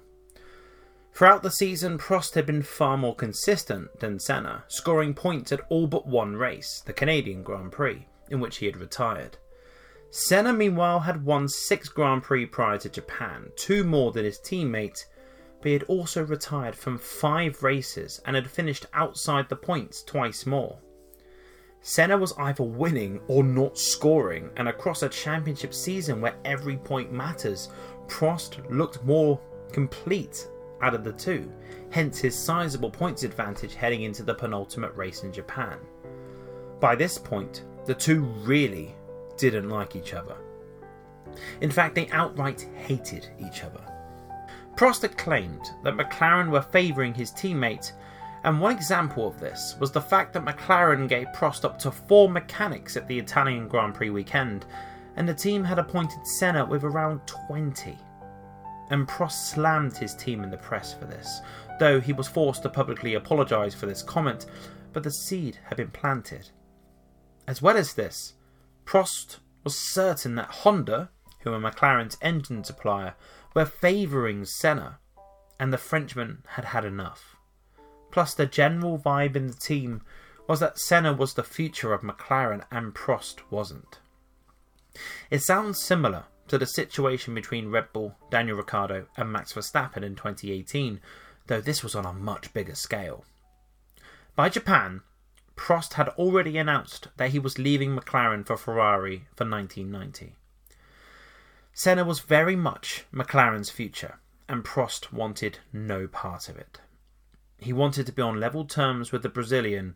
Throughout 1.14 1.44
the 1.44 1.52
season, 1.52 1.98
Prost 1.98 2.36
had 2.36 2.46
been 2.46 2.62
far 2.62 2.98
more 2.98 3.16
consistent 3.16 4.00
than 4.00 4.20
Senna, 4.20 4.64
scoring 4.68 5.14
points 5.14 5.52
at 5.52 5.62
all 5.70 5.88
but 5.88 6.08
one 6.08 6.36
race, 6.36 6.82
the 6.86 6.94
Canadian 6.94 7.44
Grand 7.44 7.72
Prix, 7.72 8.08
in 8.30 8.40
which 8.40 8.58
he 8.58 8.66
had 8.66 8.78
retired. 8.78 9.38
Senna, 10.10 10.54
meanwhile, 10.54 11.00
had 11.00 11.26
won 11.26 11.48
six 11.48 11.90
Grand 11.90 12.24
Prix 12.24 12.46
prior 12.46 12.78
to 12.78 12.90
Japan, 12.90 13.52
two 13.56 13.84
more 13.84 14.12
than 14.12 14.26
his 14.26 14.40
teammate, 14.40 15.06
but 15.60 15.68
he 15.68 15.74
had 15.74 15.84
also 15.84 16.24
retired 16.24 16.76
from 16.76 16.98
five 16.98 17.64
races 17.64 18.22
and 18.26 18.36
had 18.36 18.50
finished 18.50 18.86
outside 18.94 19.50
the 19.50 19.56
points 19.56 20.04
twice 20.04 20.46
more. 20.46 20.80
Senna 21.82 22.16
was 22.18 22.34
either 22.38 22.64
winning 22.64 23.20
or 23.28 23.44
not 23.44 23.78
scoring, 23.78 24.50
and 24.56 24.68
across 24.68 25.02
a 25.02 25.10
championship 25.10 25.74
season 25.74 26.22
where 26.22 26.36
every 26.46 26.78
point 26.78 27.12
matters, 27.12 27.70
Prost 28.08 28.58
looked 28.70 29.04
more 29.04 29.40
complete 29.72 30.48
out 30.82 30.94
of 30.94 31.04
the 31.04 31.14
two, 31.14 31.52
hence 31.90 32.20
his 32.20 32.38
sizable 32.38 32.92
points 32.92 33.24
advantage 33.24 33.74
heading 33.74 34.04
into 34.04 34.24
the 34.24 34.34
penultimate 34.34 34.96
race 34.96 35.24
in 35.24 35.34
Japan. 35.34 35.78
By 36.80 36.96
this 36.96 37.18
point, 37.18 37.66
the 37.86 37.96
two 37.96 38.22
really 38.22 38.96
didn't 39.38 39.70
like 39.70 39.96
each 39.96 40.14
other. 40.14 40.38
In 41.62 41.72
fact, 41.72 41.96
they 41.96 42.10
outright 42.10 42.68
hated 42.76 43.30
each 43.40 43.64
other. 43.64 43.82
Prost 44.76 45.02
had 45.02 45.18
claimed 45.18 45.72
that 45.84 45.96
McLaren 45.96 46.50
were 46.50 46.62
favouring 46.62 47.14
his 47.14 47.32
teammate, 47.32 47.92
and 48.44 48.60
one 48.60 48.76
example 48.76 49.28
of 49.28 49.40
this 49.40 49.76
was 49.80 49.92
the 49.92 50.02
fact 50.02 50.34
that 50.34 50.46
McLaren 50.46 51.08
gave 51.08 51.28
Prost 51.36 51.66
up 51.66 51.78
to 51.80 51.92
four 51.92 52.30
mechanics 52.30 52.98
at 52.98 53.08
the 53.08 53.20
Italian 53.20 53.68
Grand 53.68 53.96
Prix 53.96 54.10
weekend, 54.10 54.66
and 55.16 55.28
the 55.28 55.34
team 55.34 55.64
had 55.64 55.80
appointed 55.80 56.26
Senna 56.26 56.66
with 56.66 56.84
around 56.84 57.22
20 57.28 57.98
and 58.92 59.08
Prost 59.08 59.54
slammed 59.54 59.98
his 59.98 60.14
team 60.14 60.44
in 60.44 60.52
the 60.52 60.58
press 60.58 60.94
for 60.94 61.06
this, 61.06 61.42
though 61.80 62.00
he 62.00 62.14
was 62.14 62.28
forced 62.28 62.62
to 62.64 62.70
publicly 62.70 63.16
apologise 63.16 63.74
for 63.74 63.86
this 63.86 64.04
comment, 64.04 64.46
but 64.94 65.02
the 65.02 65.12
seed 65.12 65.58
had 65.64 65.78
been 65.78 65.90
planted. 65.90 66.50
As 67.48 67.62
well 67.62 67.78
as 67.78 67.94
this, 67.94 68.34
Prost 68.86 69.38
was 69.64 69.78
certain 69.78 70.36
that 70.36 70.50
Honda, 70.50 71.10
who 71.40 71.52
were 71.52 71.60
McLaren's 71.60 72.18
engine 72.22 72.66
supplier, 72.66 73.16
were 73.56 73.66
favouring 73.66 74.44
Senna, 74.44 75.00
and 75.58 75.72
the 75.72 75.78
Frenchman 75.78 76.44
had 76.50 76.66
had 76.66 76.84
enough. 76.84 77.38
Plus, 78.12 78.34
the 78.34 78.46
general 78.46 79.00
vibe 79.00 79.36
in 79.36 79.48
the 79.48 79.54
team 79.54 80.02
was 80.48 80.60
that 80.60 80.78
Senna 80.78 81.14
was 81.14 81.34
the 81.34 81.44
future 81.44 81.94
of 81.94 82.02
McLaren 82.02 82.64
and 82.70 82.94
Prost 82.94 83.40
wasn't. 83.50 84.00
It 85.30 85.42
sounds 85.42 85.82
similar 85.82 86.26
to 86.50 86.58
the 86.58 86.66
situation 86.66 87.34
between 87.34 87.72
Red 87.72 87.94
Bull, 87.94 88.18
Daniel 88.30 88.58
Ricciardo, 88.58 89.08
and 89.16 89.32
Max 89.32 89.54
Verstappen 89.54 90.04
in 90.04 90.16
2018, 90.16 91.00
though 91.48 91.62
this 91.62 91.84
was 91.84 91.96
on 91.96 92.06
a 92.06 92.12
much 92.12 92.54
bigger 92.54 92.76
scale. 92.76 93.24
By 94.36 94.50
Japan, 94.50 95.02
Prost 95.56 95.94
had 95.94 96.10
already 96.10 96.58
announced 96.58 97.08
that 97.16 97.30
he 97.30 97.40
was 97.40 97.58
leaving 97.58 97.96
McLaren 97.96 98.46
for 98.46 98.58
Ferrari 98.58 99.28
for 99.36 99.48
1990. 99.48 100.36
Senna 101.74 102.04
was 102.04 102.20
very 102.20 102.58
much 102.58 103.06
McLaren's 103.14 103.70
future, 103.70 104.20
and 104.50 104.66
Prost 104.66 105.14
wanted 105.14 105.60
no 105.72 106.08
part 106.08 106.50
of 106.50 106.58
it. 106.58 106.82
He 107.62 107.74
wanted 107.74 108.08
to 108.08 108.12
be 108.12 108.24
on 108.24 108.40
level 108.40 108.66
terms 108.66 109.12
with 109.12 109.22
the 109.22 109.30
Brazilian, 109.30 109.96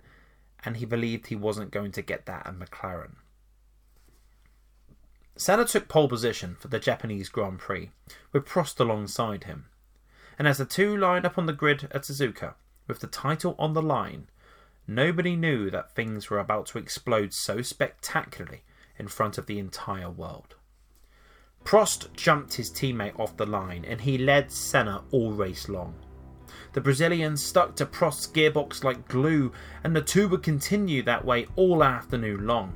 and 0.64 0.78
he 0.78 0.86
believed 0.86 1.28
he 1.28 1.36
wasn't 1.36 1.72
going 1.72 1.92
to 1.94 2.04
get 2.04 2.28
that 2.28 2.46
at 2.46 2.60
McLaren. 2.60 3.16
Senna 5.36 5.66
took 5.66 5.88
pole 5.88 6.08
position 6.08 6.56
for 6.60 6.68
the 6.68 6.80
Japanese 6.80 7.28
Grand 7.28 7.58
Prix, 7.58 7.90
with 8.32 8.46
Prost 8.46 8.80
alongside 8.80 9.46
him. 9.46 9.66
And 10.38 10.48
as 10.48 10.60
the 10.60 10.66
two 10.66 10.96
lined 10.96 11.26
up 11.26 11.40
on 11.40 11.48
the 11.48 11.54
grid 11.54 11.90
at 11.92 12.04
Suzuka, 12.04 12.54
with 12.88 13.00
the 13.00 13.08
title 13.08 13.56
on 13.58 13.74
the 13.74 13.82
line, 13.82 14.30
nobody 14.88 15.36
knew 15.36 15.72
that 15.72 15.96
things 15.96 16.30
were 16.30 16.40
about 16.40 16.68
to 16.68 16.78
explode 16.78 17.34
so 17.34 17.64
spectacularly 17.64 18.62
in 19.00 19.08
front 19.08 19.40
of 19.40 19.48
the 19.48 19.58
entire 19.58 20.10
world. 20.10 20.56
Prost 21.64 22.14
jumped 22.14 22.54
his 22.54 22.70
teammate 22.70 23.20
off 23.20 23.38
the 23.38 23.48
line 23.48 23.84
and 23.86 24.02
he 24.02 24.20
led 24.20 24.52
Senna 24.52 25.04
all 25.12 25.32
race 25.32 25.68
long. 25.68 25.96
The 26.76 26.82
Brazilian 26.82 27.38
stuck 27.38 27.76
to 27.76 27.86
Prost's 27.86 28.28
gearbox 28.28 28.84
like 28.84 29.08
glue, 29.08 29.54
and 29.86 29.96
the 29.96 30.02
two 30.02 30.28
would 30.28 30.44
continue 30.44 31.02
that 31.04 31.24
way 31.24 31.48
all 31.56 31.82
afternoon 31.82 32.46
long. 32.46 32.74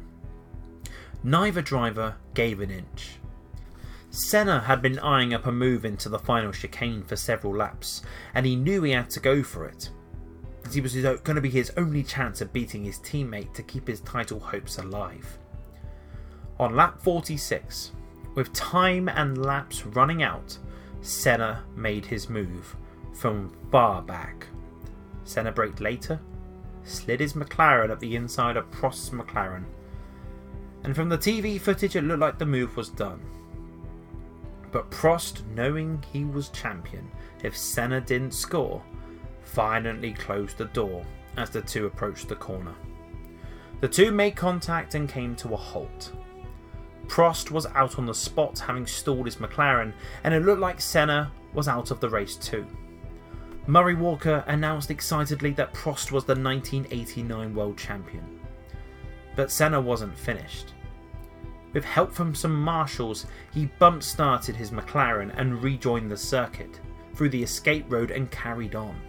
Neither 1.21 1.61
driver 1.61 2.15
gave 2.33 2.61
an 2.61 2.71
inch. 2.71 3.19
Senna 4.09 4.61
had 4.61 4.81
been 4.81 4.99
eyeing 4.99 5.33
up 5.33 5.45
a 5.45 5.51
move 5.51 5.83
into 5.83 6.07
the 6.07 6.17
final 6.17 6.53
chicane 6.53 7.03
for 7.03 7.17
several 7.17 7.53
laps, 7.53 8.01
and 8.33 8.45
he 8.45 8.55
knew 8.55 8.83
he 8.83 8.91
had 8.91 9.09
to 9.09 9.19
go 9.19 9.43
for 9.43 9.65
it, 9.65 9.89
as 10.63 10.73
he 10.73 10.79
was 10.79 10.95
uh, 10.95 11.17
going 11.25 11.35
to 11.35 11.41
be 11.41 11.49
his 11.49 11.73
only 11.75 12.01
chance 12.01 12.39
of 12.39 12.53
beating 12.53 12.85
his 12.85 12.99
teammate 12.99 13.53
to 13.53 13.63
keep 13.63 13.85
his 13.85 13.99
title 13.99 14.39
hopes 14.39 14.77
alive. 14.77 15.37
On 16.57 16.73
lap 16.73 17.01
46, 17.01 17.91
with 18.33 18.53
time 18.53 19.09
and 19.09 19.43
laps 19.43 19.85
running 19.85 20.23
out, 20.23 20.57
Senna 21.01 21.65
made 21.75 22.05
his 22.05 22.29
move 22.29 22.77
from 23.13 23.51
far 23.71 24.01
back. 24.01 24.47
Senna 25.23 25.51
braked 25.51 25.81
later, 25.81 26.19
slid 26.83 27.19
his 27.19 27.33
McLaren 27.33 27.91
up 27.91 27.99
the 27.99 28.15
inside 28.15 28.57
of 28.57 28.69
Prost's 28.71 29.11
McLaren, 29.11 29.65
and 30.83 30.95
from 30.95 31.09
the 31.09 31.17
TV 31.17 31.59
footage 31.59 31.95
it 31.95 32.03
looked 32.03 32.21
like 32.21 32.39
the 32.39 32.45
move 32.45 32.75
was 32.75 32.89
done. 32.89 33.21
But 34.71 34.91
Prost, 34.91 35.45
knowing 35.55 36.03
he 36.11 36.25
was 36.25 36.49
champion 36.49 37.09
if 37.43 37.57
Senna 37.57 38.01
didn't 38.01 38.33
score, 38.33 38.83
violently 39.45 40.13
closed 40.13 40.57
the 40.57 40.65
door 40.65 41.03
as 41.37 41.49
the 41.49 41.61
two 41.61 41.85
approached 41.85 42.27
the 42.27 42.35
corner. 42.35 42.75
The 43.81 43.87
two 43.87 44.11
made 44.11 44.35
contact 44.35 44.95
and 44.95 45.07
came 45.07 45.35
to 45.37 45.53
a 45.53 45.57
halt. 45.57 46.11
Prost 47.07 47.49
was 47.49 47.65
out 47.67 47.97
on 47.97 48.05
the 48.05 48.13
spot 48.13 48.59
having 48.59 48.85
stalled 48.85 49.25
his 49.25 49.37
McLaren, 49.37 49.93
and 50.23 50.33
it 50.33 50.41
looked 50.41 50.61
like 50.61 50.81
Senna 50.81 51.31
was 51.53 51.67
out 51.67 51.89
of 51.89 51.99
the 51.99 52.09
race 52.09 52.35
too. 52.35 52.67
Murray 53.69 53.93
Walker 53.93 54.43
announced 54.47 54.89
excitedly 54.89 55.51
that 55.51 55.75
Prost 55.75 56.11
was 56.11 56.25
the 56.25 56.33
1989 56.33 57.53
world 57.53 57.77
champion. 57.77 58.39
But 59.35 59.51
Senna 59.51 59.79
wasn't 59.79 60.17
finished. 60.17 60.73
With 61.73 61.85
help 61.85 62.11
from 62.11 62.33
some 62.33 62.59
marshals, 62.59 63.27
he 63.53 63.67
bump 63.77 64.01
started 64.01 64.55
his 64.55 64.71
McLaren 64.71 65.31
and 65.37 65.61
rejoined 65.61 66.09
the 66.09 66.17
circuit 66.17 66.79
through 67.13 67.29
the 67.29 67.43
escape 67.43 67.85
road 67.89 68.09
and 68.09 68.31
carried 68.31 68.73
on. 68.73 68.99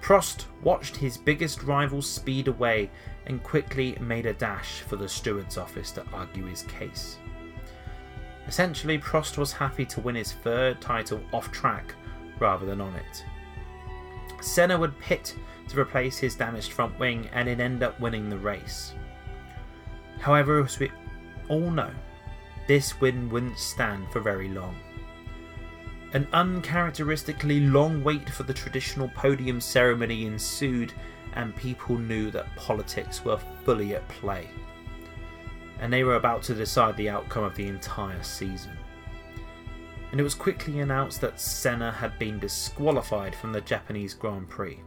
Prost 0.00 0.46
watched 0.64 0.96
his 0.96 1.16
biggest 1.16 1.62
rival 1.62 2.02
speed 2.02 2.48
away 2.48 2.90
and 3.26 3.44
quickly 3.44 3.96
made 4.00 4.26
a 4.26 4.34
dash 4.34 4.80
for 4.80 4.96
the 4.96 5.08
steward's 5.08 5.56
office 5.56 5.92
to 5.92 6.04
argue 6.12 6.46
his 6.46 6.64
case. 6.64 7.18
Essentially, 8.48 8.98
Prost 8.98 9.38
was 9.38 9.52
happy 9.52 9.86
to 9.86 10.00
win 10.00 10.16
his 10.16 10.32
third 10.32 10.80
title 10.80 11.20
off 11.32 11.52
track 11.52 11.94
rather 12.40 12.66
than 12.66 12.80
on 12.80 12.96
it. 12.96 13.24
Senna 14.42 14.78
would 14.78 14.98
pit 14.98 15.34
to 15.68 15.80
replace 15.80 16.18
his 16.18 16.34
damaged 16.34 16.72
front 16.72 16.98
wing 16.98 17.28
and 17.32 17.48
he'd 17.48 17.60
end 17.60 17.82
up 17.82 17.98
winning 18.00 18.28
the 18.28 18.38
race. 18.38 18.94
However, 20.18 20.62
as 20.62 20.78
we 20.78 20.90
all 21.48 21.70
know, 21.70 21.90
this 22.68 23.00
win 23.00 23.28
wouldn't 23.28 23.58
stand 23.58 24.10
for 24.10 24.20
very 24.20 24.48
long. 24.48 24.76
An 26.14 26.28
uncharacteristically 26.32 27.60
long 27.60 28.04
wait 28.04 28.28
for 28.28 28.42
the 28.42 28.52
traditional 28.52 29.08
podium 29.08 29.60
ceremony 29.60 30.26
ensued, 30.26 30.92
and 31.34 31.56
people 31.56 31.96
knew 31.96 32.30
that 32.30 32.54
politics 32.54 33.24
were 33.24 33.40
fully 33.64 33.94
at 33.94 34.06
play. 34.08 34.48
And 35.80 35.90
they 35.90 36.04
were 36.04 36.16
about 36.16 36.42
to 36.44 36.54
decide 36.54 36.96
the 36.96 37.08
outcome 37.08 37.44
of 37.44 37.54
the 37.54 37.66
entire 37.66 38.22
season. 38.22 38.76
And 40.12 40.20
it 40.20 40.24
was 40.24 40.34
quickly 40.34 40.80
announced 40.80 41.20
that 41.22 41.40
Senna 41.40 41.90
had 41.90 42.18
been 42.18 42.38
disqualified 42.38 43.34
from 43.34 43.50
the 43.52 43.62
Japanese 43.62 44.12
Grand 44.12 44.48
Prix, 44.48 44.78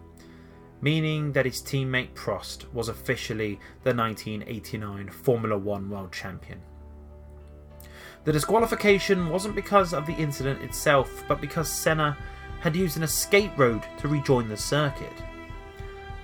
meaning 0.81 1.31
that 1.31 1.47
his 1.47 1.61
teammate 1.61 2.13
Prost 2.13 2.71
was 2.73 2.89
officially 2.89 3.59
the 3.83 3.93
1989 3.93 5.09
Formula 5.09 5.57
One 5.57 5.89
World 5.89 6.13
Champion. 6.13 6.61
The 8.23 8.33
disqualification 8.33 9.29
wasn't 9.29 9.55
because 9.55 9.93
of 9.93 10.05
the 10.05 10.13
incident 10.13 10.61
itself, 10.61 11.23
but 11.27 11.41
because 11.41 11.71
Senna 11.71 12.15
had 12.59 12.75
used 12.75 12.97
an 12.97 13.03
escape 13.03 13.57
road 13.57 13.81
to 13.97 14.07
rejoin 14.07 14.47
the 14.47 14.57
circuit. 14.57 15.23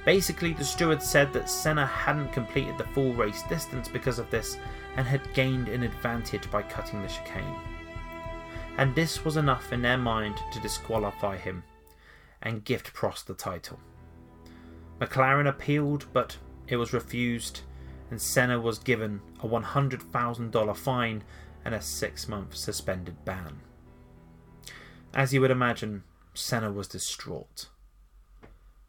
Basically, 0.06 0.54
the 0.54 0.64
steward 0.64 1.02
said 1.02 1.34
that 1.34 1.50
Senna 1.50 1.86
hadn't 1.86 2.34
completed 2.34 2.78
the 2.78 2.86
full 2.86 3.14
race 3.14 3.44
distance 3.44 3.88
because 3.88 4.20
of 4.20 4.30
this 4.32 4.58
and 4.96 5.08
had 5.08 5.34
gained 5.34 5.70
an 5.70 5.84
advantage 5.84 6.50
by 6.50 6.62
cutting 6.64 7.02
the 7.02 7.08
chicane. 7.08 7.71
And 8.78 8.96
this 8.96 9.24
was 9.24 9.38
enough 9.38 9.72
in 9.74 9.82
their 9.82 9.98
mind 9.98 10.38
to 10.52 10.60
disqualify 10.60 11.38
him 11.38 11.64
and 12.42 12.66
gift 12.66 12.94
Prost 12.94 13.26
the 13.26 13.34
title. 13.34 13.80
McLaren 15.00 15.48
appealed, 15.48 16.06
but 16.14 16.38
it 16.68 16.78
was 16.78 16.94
refused, 16.94 17.62
and 18.10 18.22
Senna 18.22 18.60
was 18.60 18.80
given 18.80 19.22
a 19.42 19.48
$100,000 19.48 20.78
fine 20.78 21.24
and 21.64 21.76
a 21.76 21.82
six 21.82 22.28
month 22.28 22.56
suspended 22.56 23.24
ban. 23.26 23.62
As 25.14 25.34
you 25.34 25.42
would 25.42 25.52
imagine, 25.52 26.04
Senna 26.34 26.72
was 26.72 26.88
distraught. 26.88 27.68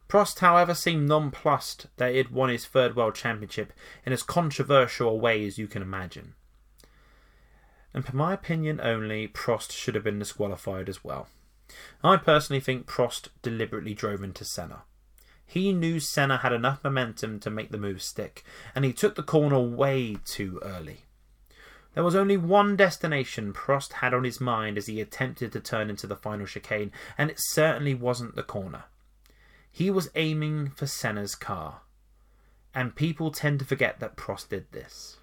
Prost, 0.09 0.41
however, 0.41 0.75
seemed 0.75 1.09
nonplussed 1.09 1.87
that 1.97 2.11
he 2.13 2.19
had 2.19 2.31
won 2.31 2.51
his 2.51 2.67
third 2.67 2.95
World 2.95 3.15
Championship 3.15 3.73
in 4.05 4.13
as 4.13 4.23
controversial 4.23 5.09
a 5.09 5.15
way 5.15 5.47
as 5.47 5.59
you 5.59 5.67
can 5.67 5.83
imagine. 5.83 6.35
And 7.95 8.05
for 8.05 8.17
my 8.17 8.33
opinion 8.33 8.81
only, 8.83 9.29
Prost 9.29 9.73
should 9.73 9.95
have 9.95 10.05
been 10.05 10.19
disqualified 10.19 10.89
as 10.89 11.05
well. 11.05 11.29
I 12.03 12.17
personally 12.17 12.61
think 12.61 12.87
Prost 12.87 13.29
deliberately 13.43 13.95
drove 13.95 14.23
into 14.23 14.45
Senna. 14.45 14.83
He 15.45 15.73
knew 15.73 16.01
Senna 16.01 16.39
had 16.39 16.53
enough 16.53 16.83
momentum 16.83 17.39
to 17.41 17.51
make 17.51 17.71
the 17.71 17.79
move 17.79 18.03
stick, 18.03 18.45
and 18.75 18.85
he 18.85 18.93
took 18.93 19.15
the 19.15 19.23
corner 19.23 19.61
way 19.61 20.17
too 20.25 20.59
early. 20.63 21.05
There 21.95 22.05
was 22.05 22.15
only 22.15 22.39
one 22.39 22.75
destination 22.75 23.53
Prost 23.53 23.95
had 23.95 24.15
on 24.15 24.25
his 24.25 24.41
mind 24.41 24.79
as 24.79 24.87
he 24.87 25.01
attempted 25.01 25.53
to 25.53 25.61
turn 25.61 25.91
into 25.91 26.07
the 26.07 26.17
final 26.17 26.47
chicane, 26.47 26.91
and 27.19 27.31
it 27.31 27.37
certainly 27.39 27.95
wasn't 27.95 28.35
the 28.35 28.43
corner. 28.43 28.85
He 29.71 29.91
was 29.91 30.11
aiming 30.15 30.71
for 30.71 30.87
Senna's 30.87 31.35
car. 31.35 31.83
And 32.75 32.97
people 32.97 33.31
tend 33.31 33.59
to 33.59 33.67
forget 33.67 34.01
that 34.01 34.17
Prost 34.17 34.49
did 34.49 34.73
this. 34.73 35.19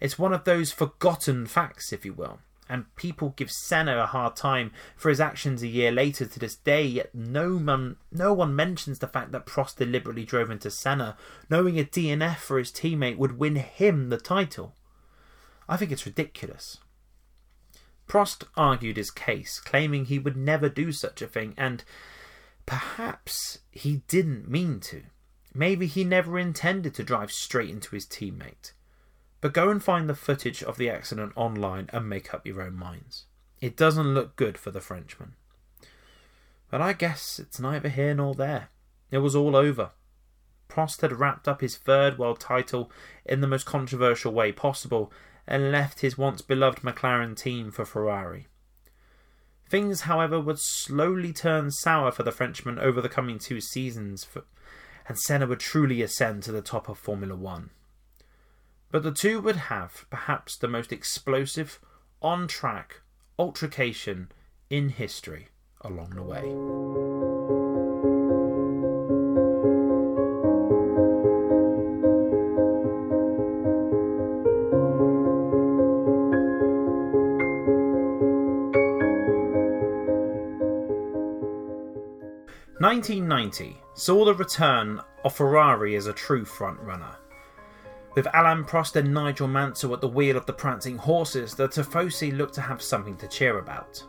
It's 0.00 0.18
one 0.18 0.32
of 0.32 0.44
those 0.44 0.70
forgotten 0.70 1.46
facts, 1.46 1.92
if 1.92 2.04
you 2.04 2.12
will, 2.12 2.38
and 2.68 2.94
people 2.96 3.34
give 3.36 3.50
Senna 3.50 3.98
a 3.98 4.06
hard 4.06 4.36
time 4.36 4.70
for 4.96 5.08
his 5.08 5.20
actions 5.20 5.62
a 5.62 5.68
year 5.68 5.90
later 5.90 6.26
to 6.26 6.38
this 6.38 6.56
day, 6.56 6.84
yet 6.84 7.14
no 7.14 7.56
one, 7.56 7.96
no 8.12 8.32
one 8.32 8.54
mentions 8.54 9.00
the 9.00 9.08
fact 9.08 9.32
that 9.32 9.46
Prost 9.46 9.76
deliberately 9.76 10.24
drove 10.24 10.50
into 10.50 10.70
Senna, 10.70 11.16
knowing 11.50 11.78
a 11.78 11.84
DNF 11.84 12.36
for 12.36 12.58
his 12.58 12.70
teammate 12.70 13.16
would 13.16 13.38
win 13.38 13.56
him 13.56 14.08
the 14.08 14.18
title. 14.18 14.74
I 15.68 15.76
think 15.76 15.90
it's 15.90 16.06
ridiculous. 16.06 16.78
Prost 18.08 18.44
argued 18.56 18.96
his 18.96 19.10
case, 19.10 19.60
claiming 19.60 20.06
he 20.06 20.18
would 20.18 20.36
never 20.36 20.68
do 20.68 20.92
such 20.92 21.20
a 21.20 21.26
thing, 21.26 21.54
and 21.58 21.84
perhaps 22.66 23.58
he 23.70 24.02
didn't 24.08 24.48
mean 24.48 24.80
to. 24.80 25.02
Maybe 25.54 25.86
he 25.86 26.04
never 26.04 26.38
intended 26.38 26.94
to 26.94 27.02
drive 27.02 27.32
straight 27.32 27.70
into 27.70 27.94
his 27.94 28.06
teammate. 28.06 28.72
But 29.40 29.52
go 29.52 29.70
and 29.70 29.82
find 29.82 30.08
the 30.08 30.14
footage 30.14 30.62
of 30.62 30.76
the 30.76 30.90
accident 30.90 31.32
online 31.36 31.88
and 31.92 32.08
make 32.08 32.34
up 32.34 32.46
your 32.46 32.62
own 32.62 32.74
minds. 32.74 33.26
It 33.60 33.76
doesn't 33.76 34.14
look 34.14 34.36
good 34.36 34.58
for 34.58 34.70
the 34.70 34.80
Frenchman. 34.80 35.34
But 36.70 36.80
I 36.80 36.92
guess 36.92 37.38
it's 37.38 37.60
neither 37.60 37.88
here 37.88 38.14
nor 38.14 38.34
there. 38.34 38.68
It 39.10 39.18
was 39.18 39.34
all 39.34 39.56
over. 39.56 39.90
Prost 40.68 41.00
had 41.00 41.18
wrapped 41.18 41.48
up 41.48 41.60
his 41.60 41.76
third 41.76 42.18
world 42.18 42.40
title 42.40 42.90
in 43.24 43.40
the 43.40 43.46
most 43.46 43.64
controversial 43.64 44.32
way 44.32 44.52
possible, 44.52 45.12
and 45.46 45.72
left 45.72 46.00
his 46.00 46.18
once 46.18 46.42
beloved 46.42 46.82
McLaren 46.82 47.34
team 47.34 47.70
for 47.70 47.86
Ferrari. 47.86 48.46
Things, 49.68 50.02
however, 50.02 50.38
would 50.38 50.58
slowly 50.58 51.32
turn 51.32 51.70
sour 51.70 52.12
for 52.12 52.22
the 52.22 52.32
Frenchman 52.32 52.78
over 52.78 53.00
the 53.00 53.08
coming 53.08 53.38
two 53.38 53.60
seasons, 53.60 54.26
and 55.08 55.18
Senna 55.18 55.46
would 55.46 55.60
truly 55.60 56.02
ascend 56.02 56.42
to 56.42 56.52
the 56.52 56.60
top 56.60 56.88
of 56.88 56.98
Formula 56.98 57.34
One. 57.34 57.70
But 58.90 59.02
the 59.02 59.12
two 59.12 59.40
would 59.40 59.56
have 59.56 60.06
perhaps 60.10 60.56
the 60.56 60.68
most 60.68 60.92
explosive, 60.92 61.78
on 62.20 62.48
track 62.48 63.02
altercation 63.38 64.32
in 64.70 64.88
history 64.88 65.48
along 65.82 66.10
the 66.10 66.22
way. 66.22 67.08
1990 82.80 83.76
saw 83.94 84.24
the 84.24 84.34
return 84.34 85.00
of 85.24 85.34
Ferrari 85.34 85.96
as 85.96 86.06
a 86.06 86.12
true 86.12 86.44
frontrunner. 86.44 87.16
With 88.18 88.26
Alain 88.34 88.64
Prost 88.64 88.96
and 88.96 89.14
Nigel 89.14 89.46
Mansell 89.46 89.94
at 89.94 90.00
the 90.00 90.08
wheel 90.08 90.36
of 90.36 90.44
the 90.44 90.52
prancing 90.52 90.98
horses, 90.98 91.54
the 91.54 91.68
Tifosi 91.68 92.36
looked 92.36 92.54
to 92.54 92.60
have 92.60 92.82
something 92.82 93.16
to 93.18 93.28
cheer 93.28 93.60
about. 93.60 94.02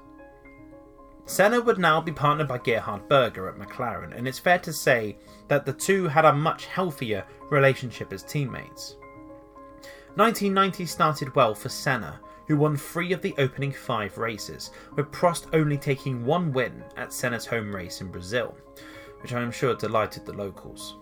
Senna 1.27 1.61
would 1.61 1.77
now 1.77 2.01
be 2.01 2.11
partnered 2.11 2.47
by 2.47 2.57
Gerhard 2.57 3.07
Berger 3.07 3.47
at 3.47 3.59
McLaren, 3.59 4.17
and 4.17 4.27
it's 4.27 4.39
fair 4.39 4.57
to 4.57 4.73
say 4.73 5.15
that 5.47 5.63
the 5.63 5.73
two 5.73 6.07
had 6.07 6.25
a 6.25 6.33
much 6.33 6.65
healthier 6.65 7.23
relationship 7.51 8.11
as 8.11 8.23
teammates. 8.23 8.95
1990 10.15 10.87
started 10.87 11.35
well 11.35 11.53
for 11.53 11.69
Senna, 11.69 12.19
who 12.47 12.57
won 12.57 12.75
three 12.75 13.13
of 13.13 13.21
the 13.21 13.35
opening 13.37 13.71
five 13.71 14.17
races, 14.17 14.71
with 14.95 15.11
Prost 15.11 15.45
only 15.53 15.77
taking 15.77 16.25
one 16.25 16.51
win 16.51 16.83
at 16.97 17.13
Senna's 17.13 17.45
home 17.45 17.75
race 17.75 18.01
in 18.01 18.07
Brazil, 18.07 18.57
which 19.21 19.33
I 19.33 19.41
am 19.43 19.51
sure 19.51 19.75
delighted 19.75 20.25
the 20.25 20.33
locals. 20.33 20.97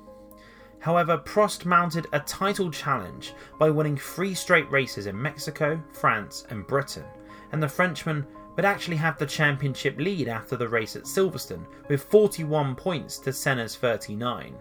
However, 0.80 1.18
Prost 1.18 1.66
mounted 1.66 2.08
a 2.14 2.20
title 2.20 2.72
challenge 2.72 3.34
by 3.60 3.70
winning 3.70 3.98
three 3.98 4.34
straight 4.34 4.70
races 4.72 5.08
in 5.08 5.22
Mexico, 5.22 5.82
France, 5.92 6.46
and 6.50 6.68
Britain, 6.68 7.06
and 7.52 7.62
the 7.62 7.68
Frenchman 7.68 8.26
would 8.56 8.66
actually 8.66 8.98
have 8.98 9.18
the 9.18 9.26
championship 9.26 9.98
lead 9.98 10.28
after 10.28 10.56
the 10.56 10.68
race 10.68 10.96
at 10.96 11.04
Silverstone, 11.04 11.66
with 11.90 12.04
41 12.04 12.76
points 12.76 13.20
to 13.20 13.32
Senna's 13.32 13.76
39. 13.76 14.56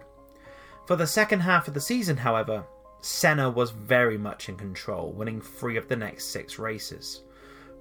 For 0.87 0.97
the 0.97 1.07
second 1.07 1.41
half 1.41 1.67
of 1.67 1.75
the 1.75 1.81
season, 1.81 2.17
however, 2.17 2.65
Senna 3.01 3.51
was 3.51 3.71
very 3.71 4.19
much 4.19 4.49
in 4.49 4.57
control, 4.57 5.13
winning 5.13 5.41
three 5.41 5.77
of 5.77 5.89
the 5.89 5.97
next 5.97 6.27
six 6.27 6.59
races. 6.59 7.23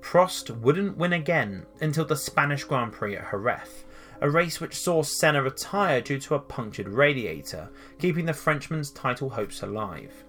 Prost 0.02 0.56
wouldn't 0.60 0.98
win 0.98 1.14
again 1.14 1.66
until 1.82 2.06
the 2.06 2.16
Spanish 2.16 2.64
Grand 2.64 2.94
Prix 2.94 3.16
at 3.16 3.32
Jerez, 3.32 3.85
a 4.26 4.30
race 4.30 4.60
which 4.60 4.76
saw 4.76 5.04
Senna 5.04 5.44
retire 5.44 6.02
due 6.02 6.18
to 6.18 6.34
a 6.34 6.40
punctured 6.40 6.88
radiator, 6.88 7.70
keeping 8.00 8.26
the 8.26 8.34
Frenchman's 8.34 8.90
title 8.90 9.30
hopes 9.30 9.62
alive. 9.62 10.24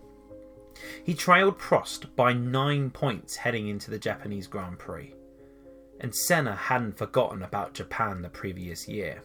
He 1.02 1.14
trailed 1.14 1.58
Prost 1.58 2.14
by 2.14 2.34
nine 2.34 2.90
points 2.90 3.36
heading 3.36 3.68
into 3.68 3.90
the 3.90 3.98
Japanese 3.98 4.48
Grand 4.48 4.78
Prix, 4.78 5.14
and 5.98 6.14
Senna 6.14 6.54
hadn't 6.54 6.98
forgotten 6.98 7.42
about 7.42 7.72
Japan 7.72 8.20
the 8.20 8.28
previous 8.28 8.86
year. 8.86 9.22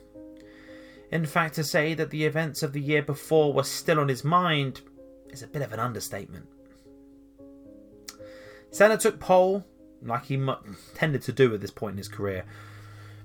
In 1.12 1.26
fact, 1.26 1.56
to 1.56 1.66
say 1.66 1.94
that 1.94 2.10
the 2.10 2.24
events 2.24 2.64
of 2.64 2.72
the 2.72 2.80
year 2.80 3.02
before 3.02 3.52
were 3.52 3.64
still 3.64 4.00
on 4.00 4.08
his 4.08 4.24
mind 4.24 4.80
is 5.32 5.44
a 5.44 5.48
bit 5.48 5.64
of 5.64 5.74
an 5.74 5.82
understatement. 5.82 6.48
Senna 8.70 8.98
took 8.98 9.20
pole, 9.20 9.66
like 10.02 10.28
he 10.28 10.42
tended 10.96 11.24
to 11.24 11.34
do 11.34 11.54
at 11.54 11.60
this 11.60 11.72
point 11.72 11.96
in 11.96 11.98
his 11.98 12.08
career, 12.08 12.46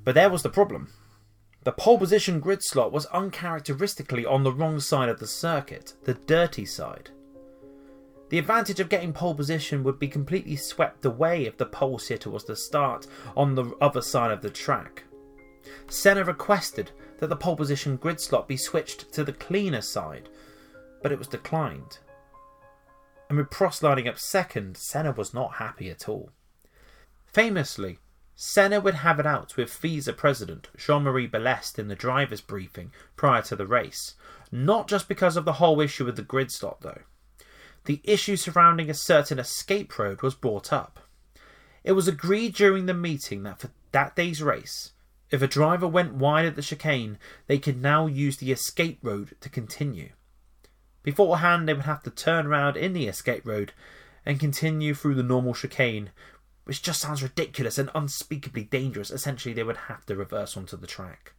but 0.02 0.16
there 0.16 0.28
was 0.28 0.42
the 0.42 0.48
problem. 0.48 0.88
The 1.66 1.72
pole 1.72 1.98
position 1.98 2.38
grid 2.38 2.62
slot 2.62 2.92
was 2.92 3.06
uncharacteristically 3.06 4.24
on 4.24 4.44
the 4.44 4.52
wrong 4.52 4.78
side 4.78 5.08
of 5.08 5.18
the 5.18 5.26
circuit, 5.26 5.94
the 6.04 6.14
dirty 6.14 6.64
side. 6.64 7.10
The 8.28 8.38
advantage 8.38 8.78
of 8.78 8.88
getting 8.88 9.12
pole 9.12 9.34
position 9.34 9.82
would 9.82 9.98
be 9.98 10.06
completely 10.06 10.54
swept 10.54 11.04
away 11.04 11.44
if 11.44 11.56
the 11.56 11.66
pole 11.66 11.98
sitter 11.98 12.30
was 12.30 12.44
to 12.44 12.54
start 12.54 13.08
on 13.36 13.56
the 13.56 13.74
other 13.80 14.00
side 14.00 14.30
of 14.30 14.42
the 14.42 14.48
track. 14.48 15.02
Senna 15.88 16.22
requested 16.22 16.92
that 17.18 17.30
the 17.30 17.34
pole 17.34 17.56
position 17.56 17.96
grid 17.96 18.20
slot 18.20 18.46
be 18.46 18.56
switched 18.56 19.12
to 19.14 19.24
the 19.24 19.32
cleaner 19.32 19.82
side, 19.82 20.28
but 21.02 21.10
it 21.10 21.18
was 21.18 21.26
declined. 21.26 21.98
And 23.28 23.38
with 23.38 23.50
Prost 23.50 23.82
lining 23.82 24.06
up 24.06 24.20
second, 24.20 24.76
Senna 24.76 25.10
was 25.10 25.34
not 25.34 25.54
happy 25.54 25.90
at 25.90 26.08
all. 26.08 26.30
Famously, 27.24 27.98
Senna 28.38 28.80
would 28.80 28.96
have 28.96 29.18
it 29.18 29.24
out 29.24 29.56
with 29.56 29.70
FISA 29.70 30.14
president 30.14 30.68
Jean 30.76 31.04
Marie 31.04 31.26
Balestre 31.26 31.78
in 31.78 31.88
the 31.88 31.94
driver's 31.94 32.42
briefing 32.42 32.92
prior 33.16 33.40
to 33.40 33.56
the 33.56 33.66
race, 33.66 34.14
not 34.52 34.88
just 34.88 35.08
because 35.08 35.38
of 35.38 35.46
the 35.46 35.54
whole 35.54 35.80
issue 35.80 36.04
with 36.04 36.16
the 36.16 36.22
grid 36.22 36.52
slot, 36.52 36.82
though. 36.82 37.00
The 37.86 38.02
issue 38.04 38.36
surrounding 38.36 38.90
a 38.90 38.94
certain 38.94 39.38
escape 39.38 39.98
road 39.98 40.20
was 40.20 40.34
brought 40.34 40.70
up. 40.70 41.00
It 41.82 41.92
was 41.92 42.08
agreed 42.08 42.54
during 42.54 42.84
the 42.84 42.92
meeting 42.92 43.42
that 43.44 43.60
for 43.60 43.70
that 43.92 44.14
day's 44.14 44.42
race, 44.42 44.92
if 45.30 45.40
a 45.40 45.46
driver 45.46 45.88
went 45.88 46.14
wide 46.14 46.44
at 46.44 46.56
the 46.56 46.62
chicane, 46.62 47.18
they 47.46 47.58
could 47.58 47.80
now 47.80 48.06
use 48.06 48.36
the 48.36 48.52
escape 48.52 48.98
road 49.00 49.34
to 49.40 49.48
continue. 49.48 50.10
Beforehand, 51.02 51.66
they 51.66 51.74
would 51.74 51.84
have 51.84 52.02
to 52.02 52.10
turn 52.10 52.46
around 52.46 52.76
in 52.76 52.92
the 52.92 53.06
escape 53.06 53.46
road 53.46 53.72
and 54.26 54.40
continue 54.40 54.92
through 54.92 55.14
the 55.14 55.22
normal 55.22 55.54
chicane, 55.54 56.10
which 56.66 56.82
just 56.82 57.00
sounds 57.00 57.22
ridiculous 57.22 57.78
and 57.78 57.90
unspeakably 57.94 58.64
dangerous. 58.64 59.12
Essentially, 59.12 59.54
they 59.54 59.62
would 59.62 59.76
have 59.88 60.04
to 60.04 60.16
reverse 60.16 60.56
onto 60.56 60.76
the 60.76 60.86
track. 60.86 61.32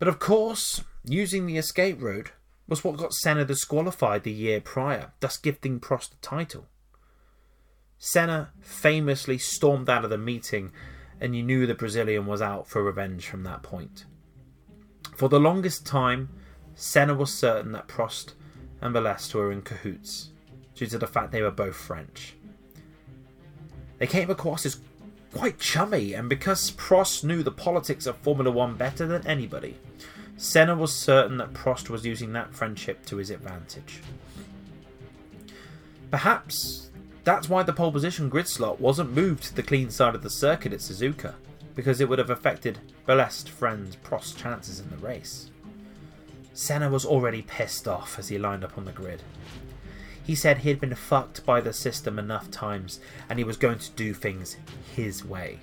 But 0.00 0.08
of 0.08 0.18
course, 0.18 0.82
using 1.04 1.46
the 1.46 1.58
escape 1.58 2.02
road 2.02 2.32
was 2.66 2.82
what 2.82 2.96
got 2.96 3.14
Senna 3.14 3.44
disqualified 3.44 4.24
the 4.24 4.32
year 4.32 4.60
prior, 4.60 5.12
thus 5.20 5.36
gifting 5.36 5.78
Prost 5.78 6.10
the 6.10 6.16
title. 6.20 6.66
Senna 7.98 8.50
famously 8.60 9.38
stormed 9.38 9.88
out 9.88 10.02
of 10.04 10.10
the 10.10 10.18
meeting, 10.18 10.72
and 11.20 11.36
you 11.36 11.44
knew 11.44 11.64
the 11.64 11.74
Brazilian 11.74 12.26
was 12.26 12.42
out 12.42 12.68
for 12.68 12.82
revenge 12.82 13.26
from 13.26 13.44
that 13.44 13.62
point. 13.62 14.06
For 15.16 15.28
the 15.28 15.40
longest 15.40 15.86
time, 15.86 16.30
Senna 16.74 17.14
was 17.14 17.32
certain 17.32 17.72
that 17.72 17.88
Prost 17.88 18.34
and 18.80 18.92
Balestre 18.92 19.34
were 19.36 19.52
in 19.52 19.62
cahoots, 19.62 20.30
due 20.74 20.86
to 20.86 20.98
the 20.98 21.06
fact 21.06 21.30
they 21.30 21.42
were 21.42 21.52
both 21.52 21.76
French. 21.76 22.34
They 23.98 24.06
came 24.06 24.30
across 24.30 24.64
as 24.64 24.80
quite 25.32 25.58
chummy, 25.58 26.14
and 26.14 26.28
because 26.28 26.70
Prost 26.72 27.24
knew 27.24 27.42
the 27.42 27.50
politics 27.50 28.06
of 28.06 28.16
Formula 28.16 28.50
One 28.50 28.74
better 28.74 29.06
than 29.06 29.26
anybody, 29.26 29.76
Senna 30.36 30.76
was 30.76 30.94
certain 30.94 31.36
that 31.38 31.52
Prost 31.52 31.90
was 31.90 32.06
using 32.06 32.32
that 32.32 32.54
friendship 32.54 33.04
to 33.06 33.16
his 33.16 33.30
advantage. 33.30 34.00
Perhaps 36.10 36.90
that's 37.24 37.48
why 37.48 37.62
the 37.62 37.72
pole 37.72 37.92
position 37.92 38.28
grid 38.28 38.48
slot 38.48 38.80
wasn't 38.80 39.14
moved 39.14 39.42
to 39.44 39.54
the 39.54 39.62
clean 39.62 39.90
side 39.90 40.14
of 40.14 40.22
the 40.22 40.30
circuit 40.30 40.72
at 40.72 40.78
Suzuka, 40.78 41.34
because 41.74 42.00
it 42.00 42.08
would 42.08 42.18
have 42.18 42.30
affected 42.30 42.78
Balestre 43.06 43.50
friend 43.50 43.96
Prost's 44.02 44.32
chances 44.32 44.80
in 44.80 44.88
the 44.90 44.96
race. 44.96 45.50
Senna 46.54 46.88
was 46.88 47.04
already 47.04 47.42
pissed 47.42 47.86
off 47.86 48.18
as 48.18 48.28
he 48.28 48.38
lined 48.38 48.64
up 48.64 48.78
on 48.78 48.84
the 48.84 48.92
grid. 48.92 49.22
He 50.28 50.34
said 50.34 50.58
he 50.58 50.68
had 50.68 50.78
been 50.78 50.94
fucked 50.94 51.46
by 51.46 51.62
the 51.62 51.72
system 51.72 52.18
enough 52.18 52.50
times 52.50 53.00
and 53.30 53.38
he 53.38 53.46
was 53.46 53.56
going 53.56 53.78
to 53.78 53.90
do 53.92 54.12
things 54.12 54.58
his 54.94 55.24
way. 55.24 55.58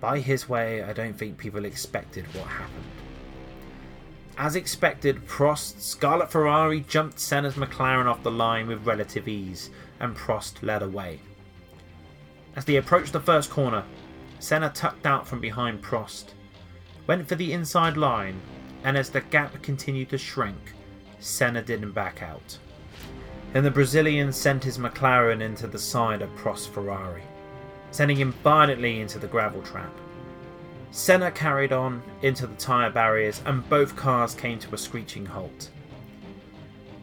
By 0.00 0.20
his 0.20 0.48
way, 0.48 0.82
I 0.82 0.94
don't 0.94 1.12
think 1.12 1.36
people 1.36 1.66
expected 1.66 2.24
what 2.34 2.46
happened. 2.46 2.86
As 4.38 4.56
expected, 4.56 5.26
Prost's 5.26 5.84
Scarlet 5.84 6.30
Ferrari 6.30 6.80
jumped 6.80 7.20
Senna's 7.20 7.56
McLaren 7.56 8.06
off 8.06 8.22
the 8.22 8.30
line 8.30 8.66
with 8.66 8.86
relative 8.86 9.28
ease, 9.28 9.68
and 10.00 10.16
Prost 10.16 10.62
led 10.62 10.80
away. 10.80 11.20
As 12.56 12.64
they 12.64 12.76
approached 12.76 13.12
the 13.12 13.20
first 13.20 13.50
corner, 13.50 13.84
Senna 14.38 14.70
tucked 14.70 15.04
out 15.04 15.28
from 15.28 15.42
behind 15.42 15.82
Prost, 15.82 16.32
went 17.06 17.28
for 17.28 17.34
the 17.34 17.52
inside 17.52 17.98
line, 17.98 18.40
and 18.84 18.96
as 18.96 19.10
the 19.10 19.20
gap 19.20 19.60
continued 19.60 20.08
to 20.08 20.16
shrink, 20.16 20.72
Senna 21.18 21.60
didn't 21.60 21.92
back 21.92 22.22
out. 22.22 22.56
Then 23.52 23.64
the 23.64 23.70
Brazilian 23.70 24.32
sent 24.32 24.62
his 24.62 24.78
McLaren 24.78 25.40
into 25.40 25.66
the 25.66 25.78
side 25.78 26.22
of 26.22 26.34
Prost's 26.36 26.66
Ferrari, 26.66 27.22
sending 27.90 28.16
him 28.16 28.32
violently 28.44 29.00
into 29.00 29.18
the 29.18 29.26
gravel 29.26 29.62
trap. 29.62 29.92
Senna 30.92 31.30
carried 31.30 31.72
on 31.72 32.02
into 32.22 32.46
the 32.46 32.56
tyre 32.56 32.90
barriers 32.90 33.40
and 33.46 33.68
both 33.68 33.96
cars 33.96 34.34
came 34.34 34.58
to 34.60 34.74
a 34.74 34.78
screeching 34.78 35.26
halt. 35.26 35.70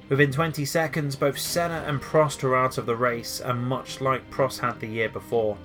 Within 0.09 0.31
20 0.31 0.63
seconds, 0.63 1.17
both 1.17 1.37
Senna 1.37 1.83
and 1.85 2.01
Prost 2.01 2.41
were 2.41 2.55
out 2.55 2.77
of 2.77 2.85
the 2.85 2.95
race, 2.95 3.41
and 3.41 3.61
much 3.61 3.99
like 3.99 4.31
Prost 4.31 4.59
had 4.59 4.79
the 4.79 4.87
year 4.87 5.09
before, 5.09 5.57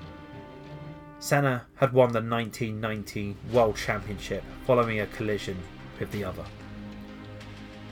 Senna 1.21 1.65
had 1.77 1.93
won 1.93 2.11
the 2.11 2.21
1990 2.21 3.37
World 3.53 3.77
Championship 3.77 4.43
following 4.67 4.99
a 4.99 5.07
collision 5.07 5.57
with 6.01 6.11
the 6.11 6.25
other. 6.25 6.45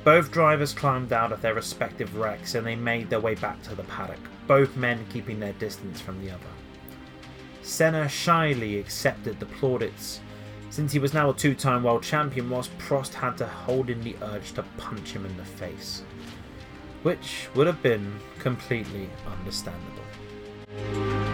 Both 0.02 0.32
drivers 0.32 0.72
climbed 0.72 1.12
out 1.12 1.30
of 1.30 1.42
their 1.42 1.54
respective 1.54 2.16
wrecks 2.16 2.54
and 2.54 2.66
they 2.66 2.74
made 2.74 3.10
their 3.10 3.20
way 3.20 3.34
back 3.34 3.62
to 3.64 3.74
the 3.74 3.82
paddock, 3.84 4.18
both 4.46 4.76
men 4.76 5.04
keeping 5.10 5.38
their 5.38 5.52
distance 5.54 6.00
from 6.00 6.24
the 6.24 6.30
other. 6.30 6.40
Senna 7.60 8.08
shyly 8.08 8.78
accepted 8.78 9.38
the 9.38 9.46
plaudits, 9.46 10.20
since 10.70 10.92
he 10.92 10.98
was 10.98 11.12
now 11.12 11.28
a 11.28 11.34
two 11.34 11.54
time 11.54 11.82
world 11.82 12.02
champion, 12.02 12.48
whilst 12.48 12.76
Prost 12.78 13.12
had 13.12 13.36
to 13.38 13.46
hold 13.46 13.90
in 13.90 14.02
the 14.02 14.16
urge 14.22 14.52
to 14.52 14.62
punch 14.78 15.12
him 15.12 15.26
in 15.26 15.36
the 15.36 15.44
face, 15.44 16.02
which 17.02 17.48
would 17.54 17.66
have 17.66 17.82
been 17.82 18.18
completely 18.38 19.10
understandable. 19.26 21.29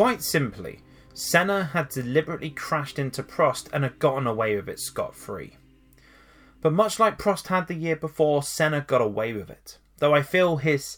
Quite 0.00 0.22
simply, 0.22 0.80
Senna 1.12 1.62
had 1.62 1.90
deliberately 1.90 2.48
crashed 2.48 2.98
into 2.98 3.22
Prost 3.22 3.68
and 3.70 3.84
had 3.84 3.98
gotten 3.98 4.26
away 4.26 4.56
with 4.56 4.66
it 4.66 4.80
scot 4.80 5.14
free. 5.14 5.58
But 6.62 6.72
much 6.72 6.98
like 6.98 7.18
Prost 7.18 7.48
had 7.48 7.66
the 7.66 7.74
year 7.74 7.96
before, 7.96 8.42
Senna 8.42 8.80
got 8.80 9.02
away 9.02 9.34
with 9.34 9.50
it. 9.50 9.76
Though 9.98 10.14
I 10.14 10.22
feel 10.22 10.56
his 10.56 10.96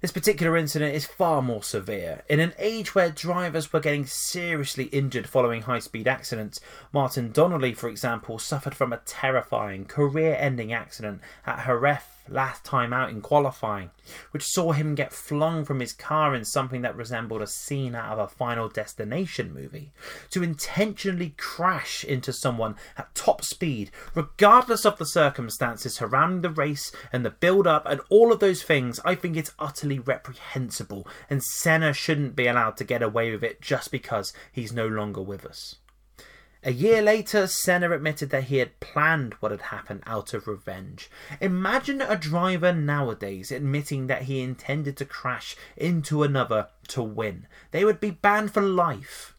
this 0.00 0.12
particular 0.12 0.56
incident 0.56 0.94
is 0.94 1.04
far 1.04 1.42
more 1.42 1.62
severe. 1.62 2.22
In 2.26 2.40
an 2.40 2.54
age 2.58 2.94
where 2.94 3.10
drivers 3.10 3.70
were 3.70 3.80
getting 3.80 4.06
seriously 4.06 4.84
injured 4.84 5.28
following 5.28 5.60
high 5.60 5.80
speed 5.80 6.08
accidents, 6.08 6.58
Martin 6.90 7.32
Donnelly, 7.32 7.74
for 7.74 7.90
example, 7.90 8.38
suffered 8.38 8.74
from 8.74 8.94
a 8.94 9.02
terrifying, 9.04 9.84
career 9.84 10.34
ending 10.40 10.72
accident 10.72 11.20
at 11.44 11.66
Jerez 11.66 12.00
last 12.30 12.64
time 12.64 12.92
out 12.92 13.10
in 13.10 13.20
qualifying, 13.20 13.90
which 14.30 14.44
saw 14.44 14.72
him 14.72 14.94
get 14.94 15.12
flung 15.12 15.64
from 15.64 15.80
his 15.80 15.92
car 15.92 16.34
in 16.34 16.44
something 16.44 16.82
that 16.82 16.96
resembled 16.96 17.42
a 17.42 17.46
scene 17.46 17.94
out 17.94 18.12
of 18.12 18.18
a 18.18 18.28
Final 18.28 18.68
Destination 18.68 19.52
movie, 19.52 19.92
to 20.30 20.42
intentionally 20.42 21.34
crash 21.36 22.04
into 22.04 22.32
someone 22.32 22.76
at 22.96 23.14
top 23.14 23.44
speed, 23.44 23.90
regardless 24.14 24.84
of 24.84 24.98
the 24.98 25.06
circumstances 25.06 25.94
surrounding 25.94 26.42
the 26.42 26.50
race 26.50 26.92
and 27.12 27.24
the 27.24 27.30
build 27.30 27.66
up 27.66 27.86
and 27.86 28.00
all 28.08 28.32
of 28.32 28.40
those 28.40 28.62
things, 28.62 29.00
I 29.04 29.14
think 29.14 29.36
it's 29.36 29.52
utterly 29.58 29.98
reprehensible, 29.98 31.06
and 31.28 31.42
Senna 31.42 31.92
shouldn't 31.92 32.36
be 32.36 32.46
allowed 32.46 32.76
to 32.78 32.84
get 32.84 33.02
away 33.02 33.30
with 33.30 33.44
it 33.44 33.60
just 33.60 33.90
because 33.90 34.32
he's 34.52 34.72
no 34.72 34.86
longer 34.86 35.22
with 35.22 35.44
us. 35.44 35.76
A 36.64 36.72
year 36.72 37.00
later, 37.00 37.46
Senna 37.46 37.92
admitted 37.92 38.30
that 38.30 38.44
he 38.44 38.56
had 38.56 38.80
planned 38.80 39.34
what 39.34 39.52
had 39.52 39.62
happened 39.62 40.02
out 40.06 40.34
of 40.34 40.48
revenge. 40.48 41.08
Imagine 41.40 42.02
a 42.02 42.16
driver 42.16 42.72
nowadays 42.72 43.52
admitting 43.52 44.08
that 44.08 44.22
he 44.22 44.40
intended 44.40 44.96
to 44.96 45.04
crash 45.04 45.56
into 45.76 46.24
another 46.24 46.68
to 46.88 47.02
win. 47.02 47.46
They 47.70 47.84
would 47.84 48.00
be 48.00 48.10
banned 48.10 48.52
for 48.52 48.62
life. 48.62 49.36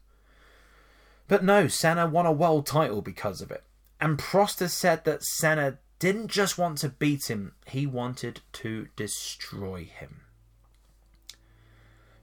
But 1.27 1.43
no, 1.43 1.67
Senna 1.67 2.07
won 2.07 2.25
a 2.25 2.31
world 2.31 2.65
title 2.65 3.01
because 3.01 3.41
of 3.41 3.51
it. 3.51 3.63
And 3.99 4.17
Prost 4.17 4.59
has 4.59 4.73
said 4.73 5.03
that 5.03 5.23
Senna 5.23 5.77
didn't 5.99 6.29
just 6.29 6.57
want 6.57 6.77
to 6.79 6.89
beat 6.89 7.29
him, 7.29 7.53
he 7.65 7.85
wanted 7.85 8.39
to 8.53 8.87
destroy 8.95 9.83
him. 9.83 10.21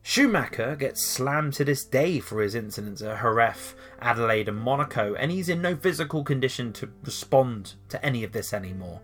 Schumacher 0.09 0.77
gets 0.77 1.05
slammed 1.05 1.55
to 1.55 1.65
this 1.65 1.85
day 1.85 2.21
for 2.21 2.41
his 2.41 2.55
incidents 2.55 3.03
at 3.03 3.23
Jerez, 3.23 3.75
Adelaide, 4.01 4.49
and 4.49 4.57
Monaco, 4.57 5.17
and 5.17 5.33
he's 5.33 5.49
in 5.49 5.61
no 5.61 5.75
physical 5.75 6.23
condition 6.23 6.73
to 6.75 6.91
respond 7.03 7.75
to 7.89 8.07
any 8.07 8.23
of 8.23 8.31
this 8.31 8.55
anymore. 8.55 9.01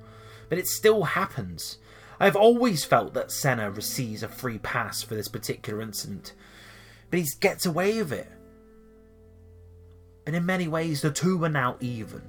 But 0.49 0.59
it 0.59 0.69
still 0.69 1.03
happens. 1.03 1.79
I've 2.21 2.37
always 2.37 2.85
felt 2.85 3.15
that 3.15 3.33
Senna 3.33 3.69
receives 3.69 4.23
a 4.23 4.29
free 4.29 4.59
pass 4.59 5.03
for 5.03 5.17
this 5.17 5.27
particular 5.27 5.83
incident, 5.83 6.35
but 7.11 7.19
he 7.19 7.27
gets 7.41 7.67
away 7.67 7.99
with 7.99 8.13
it. 8.13 8.31
But 10.25 10.35
in 10.35 10.47
many 10.47 10.69
ways, 10.69 11.01
the 11.01 11.11
two 11.11 11.37
were 11.37 11.49
now 11.49 11.79
even. 11.81 12.23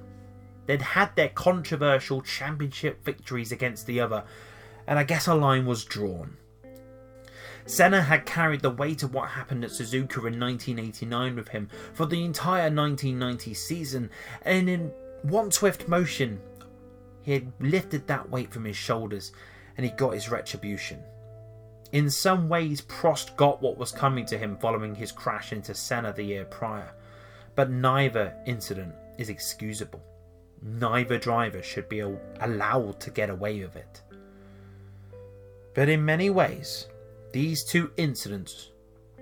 They'd 0.66 0.82
had 0.82 1.14
their 1.14 1.28
controversial 1.28 2.22
championship 2.22 3.04
victories 3.04 3.52
against 3.52 3.86
the 3.86 4.00
other, 4.00 4.24
and 4.84 4.98
I 4.98 5.04
guess 5.04 5.28
a 5.28 5.34
line 5.36 5.64
was 5.64 5.84
drawn. 5.84 6.38
Senna 7.66 8.02
had 8.02 8.26
carried 8.26 8.60
the 8.60 8.70
weight 8.70 9.02
of 9.02 9.14
what 9.14 9.30
happened 9.30 9.64
at 9.64 9.70
Suzuka 9.70 10.18
in 10.26 10.38
1989 10.38 11.36
with 11.36 11.48
him 11.48 11.68
for 11.94 12.04
the 12.04 12.24
entire 12.24 12.70
1990 12.70 13.54
season, 13.54 14.10
and 14.42 14.68
in 14.68 14.92
one 15.22 15.50
swift 15.50 15.88
motion, 15.88 16.40
he 17.22 17.32
had 17.32 17.52
lifted 17.60 18.06
that 18.06 18.28
weight 18.28 18.52
from 18.52 18.64
his 18.64 18.76
shoulders 18.76 19.32
and 19.76 19.86
he 19.86 19.92
got 19.92 20.12
his 20.12 20.28
retribution. 20.28 21.02
In 21.92 22.10
some 22.10 22.48
ways, 22.48 22.82
Prost 22.82 23.34
got 23.36 23.62
what 23.62 23.78
was 23.78 23.92
coming 23.92 24.26
to 24.26 24.36
him 24.36 24.58
following 24.58 24.94
his 24.94 25.12
crash 25.12 25.52
into 25.52 25.74
Senna 25.74 26.12
the 26.12 26.22
year 26.22 26.44
prior, 26.44 26.92
but 27.54 27.70
neither 27.70 28.34
incident 28.46 28.94
is 29.16 29.30
excusable. 29.30 30.02
Neither 30.60 31.18
driver 31.18 31.62
should 31.62 31.88
be 31.88 32.00
allowed 32.00 33.00
to 33.00 33.10
get 33.10 33.30
away 33.30 33.60
with 33.60 33.76
it. 33.76 34.02
But 35.74 35.88
in 35.88 36.04
many 36.04 36.30
ways, 36.30 36.88
these 37.34 37.64
two 37.64 37.90
incidents 37.96 38.70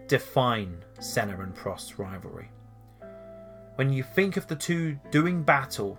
define 0.06 0.84
Senna 1.00 1.40
and 1.40 1.56
Prost's 1.56 1.98
rivalry. 1.98 2.50
When 3.76 3.90
you 3.90 4.02
think 4.02 4.36
of 4.36 4.46
the 4.46 4.54
two 4.54 4.98
doing 5.10 5.42
battle, 5.42 5.98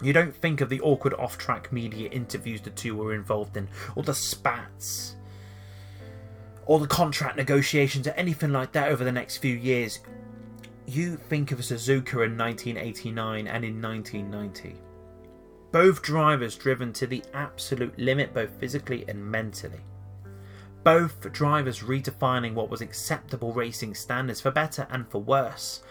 you 0.00 0.12
don't 0.12 0.32
think 0.32 0.60
of 0.60 0.68
the 0.68 0.80
awkward 0.82 1.14
off 1.14 1.36
track 1.36 1.72
media 1.72 2.08
interviews 2.10 2.60
the 2.60 2.70
two 2.70 2.94
were 2.94 3.12
involved 3.12 3.56
in, 3.56 3.66
or 3.96 4.04
the 4.04 4.14
spats, 4.14 5.16
or 6.64 6.78
the 6.78 6.86
contract 6.86 7.36
negotiations, 7.36 8.06
or 8.06 8.12
anything 8.12 8.52
like 8.52 8.70
that 8.70 8.92
over 8.92 9.02
the 9.02 9.10
next 9.10 9.38
few 9.38 9.56
years. 9.56 9.98
You 10.86 11.16
think 11.16 11.50
of 11.50 11.58
Suzuka 11.58 12.24
in 12.24 12.38
1989 12.38 13.48
and 13.48 13.64
in 13.64 13.82
1990. 13.82 14.76
Both 15.72 16.02
drivers 16.02 16.54
driven 16.54 16.92
to 16.92 17.08
the 17.08 17.24
absolute 17.34 17.98
limit, 17.98 18.32
both 18.32 18.50
physically 18.60 19.04
and 19.08 19.20
mentally 19.20 19.80
both 20.84 21.32
drivers 21.32 21.80
redefining 21.80 22.54
what 22.54 22.70
was 22.70 22.82
acceptable 22.82 23.52
racing 23.52 23.94
standards 23.94 24.40
for 24.40 24.50
better 24.50 24.86
and 24.90 25.08
for 25.08 25.20
worse. 25.20 25.82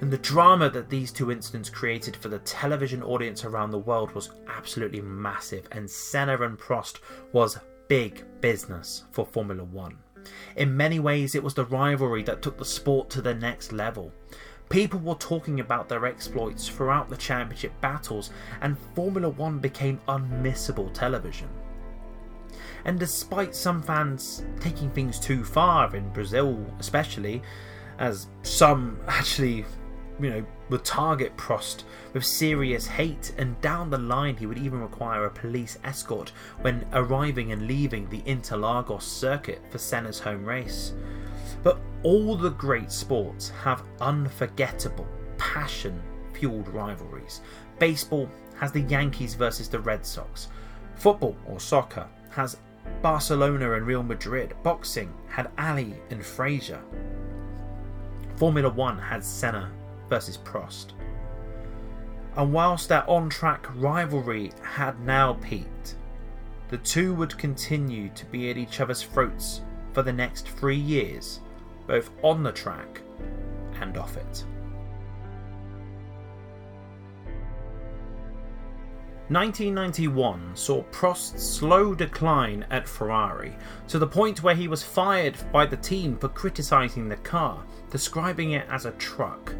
And 0.00 0.10
the 0.10 0.18
drama 0.18 0.70
that 0.70 0.88
these 0.88 1.12
two 1.12 1.30
incidents 1.30 1.68
created 1.68 2.16
for 2.16 2.28
the 2.28 2.38
television 2.40 3.02
audience 3.02 3.44
around 3.44 3.70
the 3.70 3.78
world 3.78 4.12
was 4.12 4.30
absolutely 4.48 5.00
massive, 5.00 5.68
and 5.72 5.90
Senna 5.90 6.40
and 6.40 6.58
Prost 6.58 7.00
was 7.32 7.58
big 7.88 8.24
business 8.40 9.04
for 9.10 9.26
Formula 9.26 9.64
One. 9.64 9.98
In 10.56 10.76
many 10.76 10.98
ways, 10.98 11.34
it 11.34 11.42
was 11.42 11.54
the 11.54 11.64
rivalry 11.64 12.22
that 12.24 12.42
took 12.42 12.58
the 12.58 12.64
sport 12.64 13.10
to 13.10 13.22
the 13.22 13.34
next 13.34 13.72
level. 13.72 14.12
People 14.68 15.00
were 15.00 15.14
talking 15.14 15.60
about 15.60 15.88
their 15.88 16.06
exploits 16.06 16.68
throughout 16.68 17.08
the 17.08 17.16
championship 17.16 17.72
battles, 17.80 18.30
and 18.60 18.78
Formula 18.94 19.28
One 19.30 19.58
became 19.58 20.00
unmissable 20.08 20.92
television. 20.92 21.48
And 22.84 22.98
despite 22.98 23.54
some 23.54 23.82
fans 23.82 24.44
taking 24.60 24.90
things 24.90 25.18
too 25.18 25.44
far 25.44 25.94
in 25.94 26.08
Brazil, 26.10 26.64
especially, 26.78 27.42
as 27.98 28.28
some 28.42 28.98
actually, 29.08 29.64
you 30.20 30.30
know, 30.30 30.44
would 30.70 30.84
target 30.84 31.36
Prost 31.36 31.84
with 32.12 32.24
serious 32.24 32.86
hate, 32.86 33.32
and 33.38 33.60
down 33.60 33.90
the 33.90 33.98
line 33.98 34.36
he 34.36 34.46
would 34.46 34.58
even 34.58 34.80
require 34.80 35.24
a 35.24 35.30
police 35.30 35.78
escort 35.84 36.32
when 36.60 36.84
arriving 36.92 37.52
and 37.52 37.66
leaving 37.66 38.08
the 38.10 38.22
Interlagos 38.22 39.02
circuit 39.02 39.60
for 39.70 39.78
Senna's 39.78 40.18
home 40.18 40.44
race. 40.44 40.92
But 41.62 41.80
all 42.02 42.36
the 42.36 42.50
great 42.50 42.92
sports 42.92 43.50
have 43.62 43.82
unforgettable, 44.00 45.06
passion 45.38 46.00
fueled 46.32 46.68
rivalries. 46.68 47.40
Baseball 47.78 48.28
has 48.58 48.72
the 48.72 48.82
Yankees 48.82 49.34
versus 49.34 49.68
the 49.68 49.78
Red 49.78 50.04
Sox. 50.04 50.48
Football 50.96 51.36
or 51.46 51.60
soccer 51.60 52.06
has 52.38 52.56
Barcelona 53.02 53.72
and 53.72 53.84
Real 53.84 54.04
Madrid. 54.04 54.54
Boxing 54.62 55.12
had 55.26 55.50
Ali 55.58 55.94
and 56.10 56.24
Frazier. 56.24 56.80
Formula 58.36 58.68
One 58.68 58.96
had 58.96 59.24
Senna 59.24 59.72
versus 60.08 60.38
Prost. 60.38 60.92
And 62.36 62.52
whilst 62.52 62.88
their 62.88 63.08
on 63.10 63.28
track 63.28 63.66
rivalry 63.74 64.52
had 64.62 65.00
now 65.00 65.32
peaked, 65.32 65.96
the 66.68 66.78
two 66.78 67.12
would 67.14 67.36
continue 67.36 68.08
to 68.10 68.24
be 68.26 68.50
at 68.50 68.56
each 68.56 68.80
other's 68.80 69.02
throats 69.02 69.62
for 69.92 70.02
the 70.02 70.12
next 70.12 70.48
three 70.48 70.76
years, 70.76 71.40
both 71.88 72.10
on 72.22 72.44
the 72.44 72.52
track 72.52 73.02
and 73.80 73.98
off 73.98 74.16
it. 74.16 74.44
1991 79.30 80.56
saw 80.56 80.82
Prost's 80.84 81.46
slow 81.46 81.94
decline 81.94 82.64
at 82.70 82.88
Ferrari, 82.88 83.54
to 83.88 83.98
the 83.98 84.06
point 84.06 84.42
where 84.42 84.54
he 84.54 84.68
was 84.68 84.82
fired 84.82 85.36
by 85.52 85.66
the 85.66 85.76
team 85.76 86.16
for 86.16 86.30
criticising 86.30 87.10
the 87.10 87.16
car, 87.16 87.62
describing 87.90 88.52
it 88.52 88.66
as 88.70 88.86
a 88.86 88.92
truck. 88.92 89.54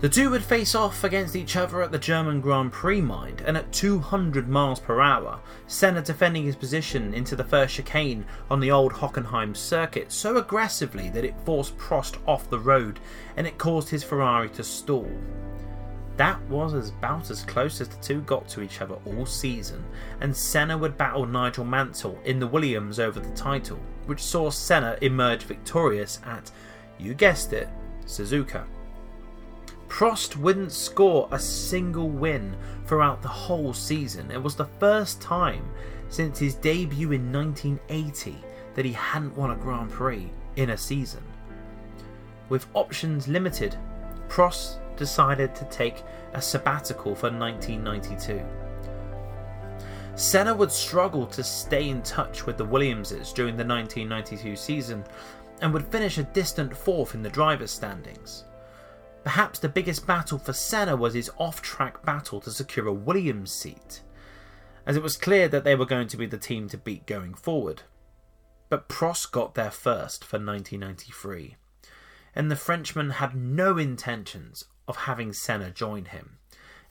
The 0.00 0.08
two 0.08 0.30
would 0.30 0.42
face 0.42 0.74
off 0.74 1.04
against 1.04 1.36
each 1.36 1.54
other 1.54 1.82
at 1.82 1.92
the 1.92 2.00
German 2.00 2.40
Grand 2.40 2.72
Prix 2.72 3.00
mind, 3.00 3.42
and 3.46 3.56
at 3.56 3.72
200 3.72 4.48
miles 4.48 4.80
per 4.80 5.00
hour, 5.00 5.38
Senna 5.68 6.02
defending 6.02 6.42
his 6.42 6.56
position 6.56 7.14
into 7.14 7.36
the 7.36 7.44
first 7.44 7.76
chicane 7.76 8.24
on 8.50 8.58
the 8.58 8.72
old 8.72 8.92
Hockenheim 8.92 9.56
circuit 9.56 10.10
so 10.10 10.36
aggressively 10.36 11.10
that 11.10 11.24
it 11.24 11.34
forced 11.44 11.78
Prost 11.78 12.16
off 12.26 12.50
the 12.50 12.58
road 12.58 12.98
and 13.36 13.46
it 13.46 13.58
caused 13.58 13.88
his 13.88 14.02
Ferrari 14.02 14.48
to 14.50 14.64
stall. 14.64 15.10
That 16.18 16.42
was 16.48 16.90
about 16.90 17.30
as 17.30 17.44
close 17.44 17.80
as 17.80 17.88
the 17.88 18.02
two 18.02 18.22
got 18.22 18.48
to 18.48 18.60
each 18.60 18.80
other 18.80 18.96
all 19.06 19.24
season, 19.24 19.84
and 20.20 20.36
Senna 20.36 20.76
would 20.76 20.98
battle 20.98 21.24
Nigel 21.24 21.64
Mansell 21.64 22.18
in 22.24 22.40
the 22.40 22.46
Williams 22.46 22.98
over 22.98 23.20
the 23.20 23.30
title, 23.36 23.78
which 24.06 24.20
saw 24.20 24.50
Senna 24.50 24.98
emerge 25.00 25.44
victorious 25.44 26.18
at, 26.26 26.50
you 26.98 27.14
guessed 27.14 27.52
it, 27.52 27.68
Suzuka. 28.04 28.64
Prost 29.86 30.34
wouldn't 30.34 30.72
score 30.72 31.28
a 31.30 31.38
single 31.38 32.08
win 32.08 32.56
throughout 32.84 33.22
the 33.22 33.28
whole 33.28 33.72
season. 33.72 34.32
It 34.32 34.42
was 34.42 34.56
the 34.56 34.68
first 34.80 35.22
time 35.22 35.70
since 36.08 36.40
his 36.40 36.56
debut 36.56 37.12
in 37.12 37.32
1980 37.32 38.36
that 38.74 38.84
he 38.84 38.92
hadn't 38.92 39.36
won 39.36 39.52
a 39.52 39.56
Grand 39.56 39.92
Prix 39.92 40.28
in 40.56 40.70
a 40.70 40.76
season. 40.76 41.22
With 42.48 42.66
options 42.74 43.28
limited, 43.28 43.76
Prost 44.28 44.78
decided 44.98 45.54
to 45.54 45.64
take 45.66 46.04
a 46.34 46.42
sabbatical 46.42 47.14
for 47.14 47.30
1992. 47.30 48.44
Senna 50.14 50.52
would 50.52 50.72
struggle 50.72 51.26
to 51.26 51.44
stay 51.44 51.88
in 51.88 52.02
touch 52.02 52.44
with 52.44 52.58
the 52.58 52.64
Williamses 52.64 53.32
during 53.32 53.56
the 53.56 53.64
1992 53.64 54.56
season 54.56 55.04
and 55.62 55.72
would 55.72 55.86
finish 55.86 56.18
a 56.18 56.24
distant 56.24 56.76
fourth 56.76 57.14
in 57.14 57.22
the 57.22 57.30
drivers' 57.30 57.70
standings. 57.70 58.44
Perhaps 59.22 59.58
the 59.58 59.68
biggest 59.68 60.06
battle 60.06 60.38
for 60.38 60.52
Senna 60.52 60.96
was 60.96 61.14
his 61.14 61.30
off 61.38 61.62
track 61.62 62.04
battle 62.04 62.40
to 62.40 62.50
secure 62.50 62.86
a 62.88 62.92
Williams 62.92 63.52
seat. 63.52 64.02
as 64.88 64.96
it 64.96 65.02
was 65.02 65.18
clear 65.18 65.48
that 65.48 65.64
they 65.64 65.74
were 65.74 65.84
going 65.84 66.08
to 66.08 66.16
be 66.16 66.24
the 66.24 66.38
team 66.38 66.66
to 66.66 66.78
beat 66.78 67.06
going 67.06 67.34
forward. 67.34 67.82
But 68.70 68.88
Prost 68.88 69.30
got 69.30 69.54
there 69.54 69.70
first 69.70 70.24
for 70.24 70.38
1993, 70.38 71.56
and 72.34 72.50
the 72.50 72.56
Frenchman 72.56 73.10
had 73.10 73.36
no 73.36 73.76
intentions 73.76 74.64
of 74.88 74.96
having 74.96 75.32
Senna 75.32 75.70
join 75.70 76.06
him, 76.06 76.38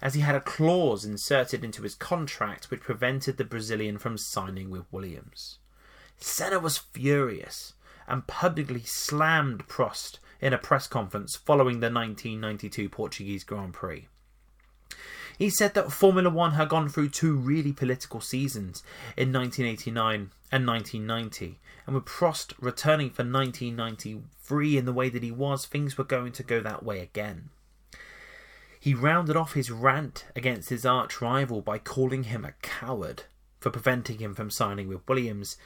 as 0.02 0.14
he 0.14 0.22
had 0.22 0.36
a 0.36 0.39
clause 0.39 1.04
inserted 1.04 1.64
into 1.64 1.82
his 1.82 1.95
contract 1.95 2.72
which 2.72 2.82
prevented 2.82 3.36
the 3.36 3.43
Brazilian 3.43 3.98
from 3.98 4.18
signing 4.18 4.70
with 4.70 4.86
Williams. 4.91 5.58
Senna 6.20 6.60
was 6.60 6.78
furious 6.78 7.74
and 8.08 8.28
publicly 8.28 8.84
slammed 8.86 9.68
Prost 9.68 10.20
in 10.39 10.54
a 10.54 10.58
press 10.58 10.88
conference 10.88 11.36
following 11.36 11.80
the 11.80 11.91
1992 11.91 12.88
Portuguese 12.89 13.43
Grand 13.43 13.74
Prix. 13.74 14.08
He 15.38 15.50
said 15.52 15.76
that 15.76 15.91
Formula 15.91 16.30
One 16.30 16.54
had 16.54 16.70
gone 16.70 16.89
through 16.89 17.10
two 17.10 17.36
really 17.36 17.72
political 17.72 18.22
seasons 18.22 18.82
in 19.16 19.32
1989 19.32 20.32
and 20.52 20.68
1990, 20.68 21.60
and 21.86 21.95
with 21.95 22.06
Prost 22.06 22.54
returning 22.60 23.12
for 23.12 23.24
1993 23.24 24.78
in 24.78 24.86
the 24.86 24.93
way 24.93 25.10
that 25.10 25.22
he 25.22 25.32
was, 25.32 25.66
things 25.66 25.98
were 25.98 26.04
going 26.04 26.32
to 26.32 26.43
go 26.43 26.60
that 26.62 26.84
way 26.84 27.02
again. 27.02 27.50
He 28.88 28.94
rounded 28.94 29.36
off 29.36 29.52
his 29.52 29.70
rant 29.70 30.24
against 30.34 30.70
his 30.70 30.86
arch 30.86 31.20
rival 31.20 31.62
by 31.62 31.78
calling 31.78 32.24
him 32.24 32.46
a 32.46 32.54
coward 32.62 33.24
for 33.60 33.70
preventing 33.70 34.20
him 34.20 34.34
from 34.34 34.50
signing 34.50 34.88
with 34.88 35.06
Williams, 35.10 35.58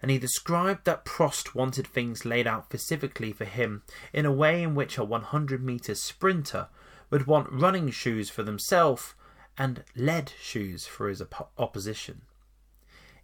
and 0.00 0.12
he 0.12 0.18
described 0.18 0.84
that 0.84 1.04
Prost 1.04 1.56
wanted 1.56 1.88
things 1.88 2.24
laid 2.24 2.46
out 2.46 2.66
specifically 2.66 3.32
for 3.32 3.46
him 3.46 3.82
in 4.12 4.24
a 4.24 4.30
way 4.30 4.62
in 4.62 4.76
which 4.76 4.96
a 4.96 5.02
100 5.02 5.60
metre 5.60 5.96
sprinter 5.96 6.68
would 7.10 7.26
want 7.26 7.50
running 7.50 7.90
shoes 7.90 8.30
for 8.30 8.44
themselves 8.44 9.14
and 9.58 9.82
lead 9.96 10.30
shoes 10.40 10.86
for 10.86 11.08
his 11.08 11.20
op- 11.20 11.50
opposition. 11.58 12.22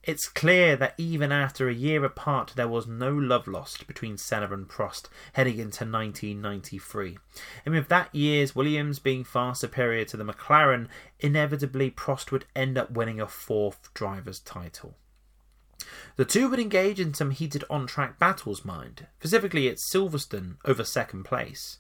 It's 0.06 0.28
clear 0.28 0.76
that 0.76 0.94
even 0.98 1.32
after 1.32 1.66
a 1.66 1.74
year 1.74 2.04
apart, 2.04 2.52
there 2.56 2.68
was 2.68 2.86
no 2.86 3.10
love 3.10 3.48
lost 3.48 3.86
between 3.86 4.18
Senna 4.18 4.52
and 4.52 4.68
Prost 4.68 5.08
heading 5.32 5.54
into 5.54 5.86
1993. 5.86 7.16
And 7.64 7.74
with 7.74 7.88
that 7.88 8.14
year's 8.14 8.54
Williams 8.54 8.98
being 8.98 9.24
far 9.24 9.54
superior 9.54 10.04
to 10.04 10.18
the 10.18 10.24
McLaren, 10.24 10.88
inevitably 11.20 11.90
Prost 11.90 12.30
would 12.32 12.44
end 12.54 12.76
up 12.76 12.90
winning 12.90 13.18
a 13.18 13.26
fourth 13.26 13.94
driver's 13.94 14.40
title. 14.40 14.94
The 16.16 16.26
two 16.26 16.50
would 16.50 16.60
engage 16.60 17.00
in 17.00 17.14
some 17.14 17.30
heated 17.30 17.64
on 17.70 17.86
track 17.86 18.18
battles, 18.18 18.62
mind, 18.62 19.06
specifically 19.18 19.68
at 19.68 19.78
Silverstone 19.90 20.56
over 20.66 20.84
second 20.84 21.24
place. 21.24 21.78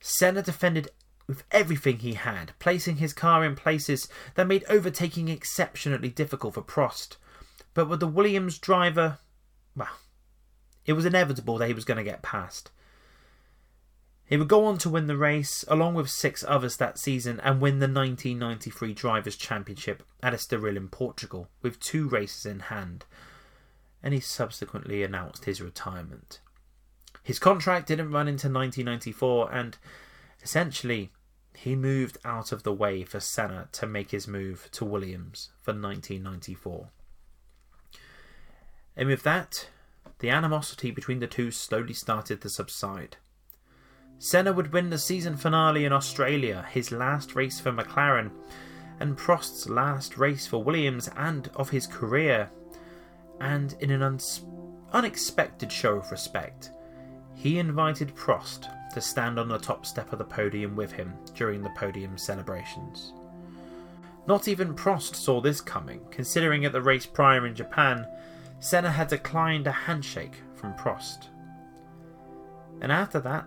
Senna 0.00 0.42
defended 0.42 0.88
with 1.28 1.44
everything 1.52 2.00
he 2.00 2.14
had, 2.14 2.50
placing 2.58 2.96
his 2.96 3.12
car 3.12 3.44
in 3.44 3.54
places 3.54 4.08
that 4.34 4.48
made 4.48 4.64
overtaking 4.68 5.28
exceptionally 5.28 6.08
difficult 6.08 6.54
for 6.54 6.62
Prost. 6.62 7.16
But 7.74 7.88
with 7.88 8.00
the 8.00 8.06
Williams 8.06 8.58
driver, 8.58 9.18
well, 9.76 9.98
it 10.84 10.94
was 10.94 11.06
inevitable 11.06 11.58
that 11.58 11.68
he 11.68 11.74
was 11.74 11.84
going 11.84 11.98
to 11.98 12.04
get 12.04 12.22
past. 12.22 12.70
He 14.30 14.36
would 14.36 14.48
go 14.48 14.64
on 14.66 14.78
to 14.78 14.88
win 14.88 15.08
the 15.08 15.16
race, 15.16 15.64
along 15.66 15.94
with 15.94 16.08
six 16.08 16.44
others 16.46 16.76
that 16.76 16.98
season, 16.98 17.40
and 17.40 17.60
win 17.60 17.80
the 17.80 17.88
1993 17.88 18.94
Drivers' 18.94 19.36
Championship 19.36 20.04
at 20.22 20.32
Estoril 20.32 20.76
in 20.76 20.88
Portugal, 20.88 21.48
with 21.62 21.80
two 21.80 22.08
races 22.08 22.46
in 22.46 22.60
hand. 22.60 23.06
And 24.04 24.14
he 24.14 24.20
subsequently 24.20 25.02
announced 25.02 25.46
his 25.46 25.60
retirement. 25.60 26.38
His 27.24 27.40
contract 27.40 27.88
didn't 27.88 28.12
run 28.12 28.28
into 28.28 28.46
1994, 28.46 29.52
and 29.52 29.76
essentially, 30.42 31.10
he 31.54 31.74
moved 31.74 32.16
out 32.24 32.52
of 32.52 32.62
the 32.62 32.72
way 32.72 33.02
for 33.02 33.18
Senna 33.18 33.68
to 33.72 33.86
make 33.86 34.12
his 34.12 34.28
move 34.28 34.68
to 34.72 34.84
Williams 34.84 35.50
for 35.60 35.72
1994. 35.72 36.88
And 38.96 39.08
with 39.08 39.22
that, 39.22 39.68
the 40.18 40.30
animosity 40.30 40.90
between 40.90 41.20
the 41.20 41.26
two 41.26 41.50
slowly 41.50 41.94
started 41.94 42.40
to 42.42 42.48
subside. 42.48 43.16
Senna 44.18 44.52
would 44.52 44.72
win 44.72 44.90
the 44.90 44.98
season 44.98 45.36
finale 45.36 45.86
in 45.86 45.92
Australia, 45.92 46.66
his 46.70 46.92
last 46.92 47.34
race 47.34 47.58
for 47.58 47.72
McLaren, 47.72 48.30
and 49.00 49.16
Prost's 49.16 49.66
last 49.66 50.18
race 50.18 50.46
for 50.46 50.62
Williams 50.62 51.08
and 51.16 51.50
of 51.54 51.70
his 51.70 51.86
career. 51.86 52.50
And 53.40 53.74
in 53.80 53.90
an 53.90 54.02
un- 54.02 54.20
unexpected 54.92 55.72
show 55.72 55.96
of 55.96 56.10
respect, 56.10 56.70
he 57.34 57.58
invited 57.58 58.14
Prost 58.14 58.68
to 58.92 59.00
stand 59.00 59.38
on 59.38 59.48
the 59.48 59.58
top 59.58 59.86
step 59.86 60.12
of 60.12 60.18
the 60.18 60.24
podium 60.24 60.76
with 60.76 60.92
him 60.92 61.14
during 61.34 61.62
the 61.62 61.70
podium 61.70 62.18
celebrations. 62.18 63.14
Not 64.26 64.48
even 64.48 64.74
Prost 64.74 65.14
saw 65.14 65.40
this 65.40 65.62
coming, 65.62 66.02
considering 66.10 66.66
at 66.66 66.72
the 66.72 66.82
race 66.82 67.06
prior 67.06 67.46
in 67.46 67.54
Japan, 67.54 68.06
Senna 68.60 68.90
had 68.90 69.08
declined 69.08 69.66
a 69.66 69.72
handshake 69.72 70.36
from 70.54 70.74
Prost. 70.74 71.28
And 72.80 72.92
after 72.92 73.20
that, 73.20 73.46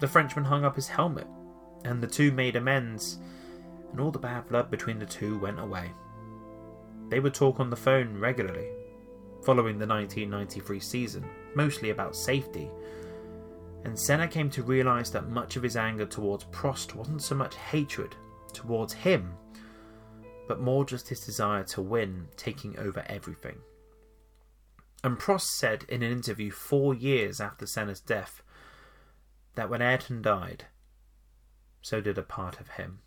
the 0.00 0.08
Frenchman 0.08 0.44
hung 0.44 0.64
up 0.64 0.76
his 0.76 0.88
helmet, 0.88 1.26
and 1.84 2.02
the 2.02 2.06
two 2.06 2.30
made 2.30 2.56
amends, 2.56 3.18
and 3.90 4.00
all 4.00 4.10
the 4.10 4.18
bad 4.18 4.48
blood 4.48 4.70
between 4.70 4.98
the 4.98 5.06
two 5.06 5.38
went 5.38 5.58
away. 5.58 5.90
They 7.08 7.20
would 7.20 7.34
talk 7.34 7.60
on 7.60 7.70
the 7.70 7.76
phone 7.76 8.18
regularly, 8.18 8.68
following 9.42 9.78
the 9.78 9.86
1993 9.86 10.80
season, 10.80 11.24
mostly 11.54 11.90
about 11.90 12.14
safety 12.14 12.70
and 13.84 13.98
Senna 13.98 14.28
came 14.28 14.50
to 14.50 14.62
realise 14.62 15.10
that 15.10 15.28
much 15.28 15.56
of 15.56 15.62
his 15.62 15.76
anger 15.76 16.06
towards 16.06 16.44
Prost 16.46 16.94
wasn't 16.94 17.22
so 17.22 17.34
much 17.34 17.56
hatred 17.56 18.14
towards 18.52 18.92
him, 18.92 19.32
but 20.48 20.60
more 20.60 20.84
just 20.84 21.08
his 21.08 21.24
desire 21.24 21.64
to 21.64 21.82
win 21.82 22.28
taking 22.36 22.78
over 22.78 23.04
everything. 23.08 23.56
And 25.02 25.18
Prost 25.18 25.46
said 25.58 25.84
in 25.88 26.02
an 26.02 26.12
interview 26.12 26.50
four 26.50 26.94
years 26.94 27.40
after 27.40 27.66
Senna's 27.66 28.00
death 28.00 28.42
that 29.54 29.70
when 29.70 29.80
Ayrton 29.80 30.20
died, 30.22 30.66
so 31.80 32.00
did 32.00 32.18
a 32.18 32.22
part 32.22 32.60
of 32.60 32.68
him. 32.70 33.00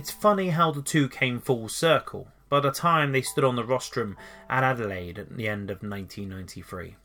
It's 0.00 0.10
funny 0.10 0.48
how 0.48 0.70
the 0.70 0.80
two 0.80 1.10
came 1.10 1.42
full 1.42 1.68
circle 1.68 2.28
by 2.48 2.60
the 2.60 2.70
time 2.70 3.12
they 3.12 3.20
stood 3.20 3.44
on 3.44 3.56
the 3.56 3.66
rostrum 3.66 4.16
at 4.48 4.64
Adelaide 4.64 5.18
at 5.18 5.36
the 5.36 5.46
end 5.46 5.70
of 5.70 5.82
1993. 5.82 6.96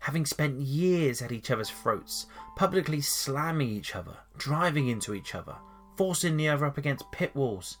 Having 0.00 0.26
spent 0.26 0.60
years 0.60 1.22
at 1.22 1.32
each 1.32 1.50
other's 1.50 1.70
throats, 1.70 2.26
publicly 2.54 3.00
slamming 3.00 3.70
each 3.70 3.96
other, 3.96 4.18
driving 4.36 4.88
into 4.88 5.14
each 5.14 5.34
other, 5.34 5.56
forcing 5.96 6.36
the 6.36 6.50
other 6.50 6.66
up 6.66 6.76
against 6.76 7.10
pit 7.12 7.34
walls, 7.34 7.78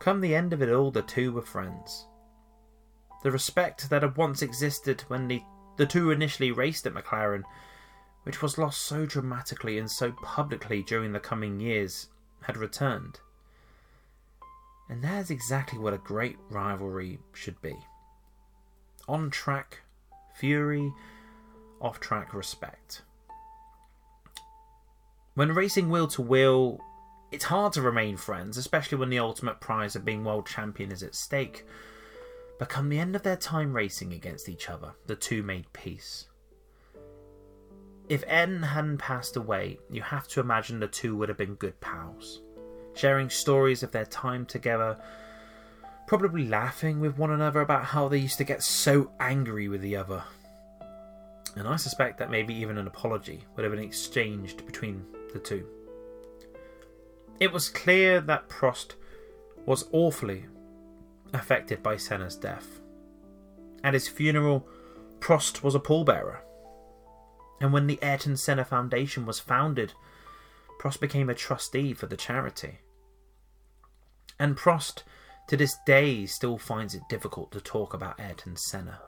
come 0.00 0.20
the 0.20 0.34
end 0.34 0.52
of 0.52 0.60
it 0.60 0.72
all, 0.72 0.90
the 0.90 1.02
two 1.02 1.30
were 1.30 1.40
friends. 1.40 2.08
The 3.22 3.30
respect 3.30 3.88
that 3.88 4.02
had 4.02 4.16
once 4.16 4.42
existed 4.42 5.02
when 5.06 5.28
the, 5.28 5.44
the 5.76 5.86
two 5.86 6.10
initially 6.10 6.50
raced 6.50 6.88
at 6.88 6.94
McLaren, 6.94 7.44
which 8.24 8.42
was 8.42 8.58
lost 8.58 8.82
so 8.82 9.06
dramatically 9.06 9.78
and 9.78 9.88
so 9.88 10.10
publicly 10.10 10.82
during 10.82 11.12
the 11.12 11.20
coming 11.20 11.60
years, 11.60 12.08
had 12.42 12.56
returned. 12.56 13.20
And 14.88 15.02
that 15.02 15.20
is 15.20 15.30
exactly 15.30 15.78
what 15.78 15.94
a 15.94 15.98
great 15.98 16.36
rivalry 16.50 17.18
should 17.32 17.60
be. 17.62 17.74
On 19.08 19.30
track, 19.30 19.80
fury, 20.34 20.92
off 21.80 22.00
track, 22.00 22.34
respect. 22.34 23.02
When 25.34 25.52
racing 25.52 25.90
wheel 25.90 26.06
to 26.08 26.22
wheel, 26.22 26.80
it's 27.32 27.44
hard 27.44 27.72
to 27.72 27.82
remain 27.82 28.16
friends, 28.16 28.56
especially 28.56 28.98
when 28.98 29.10
the 29.10 29.18
ultimate 29.18 29.60
prize 29.60 29.96
of 29.96 30.04
being 30.04 30.22
world 30.22 30.46
champion 30.46 30.92
is 30.92 31.02
at 31.02 31.14
stake. 31.14 31.66
But 32.58 32.68
come 32.68 32.88
the 32.88 33.00
end 33.00 33.16
of 33.16 33.22
their 33.22 33.36
time 33.36 33.72
racing 33.72 34.12
against 34.12 34.48
each 34.48 34.70
other, 34.70 34.92
the 35.06 35.16
two 35.16 35.42
made 35.42 35.72
peace. 35.72 36.28
If 38.08 38.22
Ed 38.26 38.62
hadn't 38.62 38.98
passed 38.98 39.36
away, 39.36 39.78
you 39.90 40.02
have 40.02 40.28
to 40.28 40.40
imagine 40.40 40.78
the 40.78 40.86
two 40.86 41.16
would 41.16 41.30
have 41.30 41.38
been 41.38 41.54
good 41.54 41.80
pals 41.80 42.43
sharing 42.94 43.30
stories 43.30 43.82
of 43.82 43.92
their 43.92 44.06
time 44.06 44.46
together, 44.46 44.96
probably 46.06 46.46
laughing 46.46 47.00
with 47.00 47.18
one 47.18 47.30
another 47.30 47.60
about 47.60 47.84
how 47.84 48.08
they 48.08 48.18
used 48.18 48.38
to 48.38 48.44
get 48.44 48.62
so 48.62 49.10
angry 49.20 49.68
with 49.68 49.80
the 49.80 49.96
other. 49.96 50.22
And 51.56 51.68
I 51.68 51.76
suspect 51.76 52.18
that 52.18 52.30
maybe 52.30 52.54
even 52.54 52.78
an 52.78 52.86
apology 52.86 53.44
would 53.54 53.64
have 53.64 53.72
been 53.72 53.84
exchanged 53.84 54.66
between 54.66 55.04
the 55.32 55.38
two. 55.38 55.66
It 57.40 57.52
was 57.52 57.68
clear 57.68 58.20
that 58.22 58.48
Prost 58.48 58.94
was 59.66 59.88
awfully 59.92 60.46
affected 61.32 61.82
by 61.82 61.96
Senna's 61.96 62.36
death. 62.36 62.80
At 63.82 63.94
his 63.94 64.08
funeral, 64.08 64.66
Prost 65.20 65.62
was 65.62 65.74
a 65.74 65.80
pallbearer. 65.80 66.38
And 67.60 67.72
when 67.72 67.86
the 67.86 67.98
Ayrton 68.02 68.36
Senna 68.36 68.64
Foundation 68.64 69.26
was 69.26 69.40
founded, 69.40 69.92
Prost 70.80 71.00
became 71.00 71.30
a 71.30 71.34
trustee 71.34 71.94
for 71.94 72.06
the 72.06 72.16
charity. 72.16 72.78
And 74.38 74.56
Prost, 74.56 75.02
to 75.48 75.56
this 75.56 75.76
day, 75.86 76.26
still 76.26 76.58
finds 76.58 76.94
it 76.94 77.08
difficult 77.08 77.52
to 77.52 77.60
talk 77.60 77.94
about 77.94 78.18
Ayrton 78.18 78.56
Senna. 78.56 79.00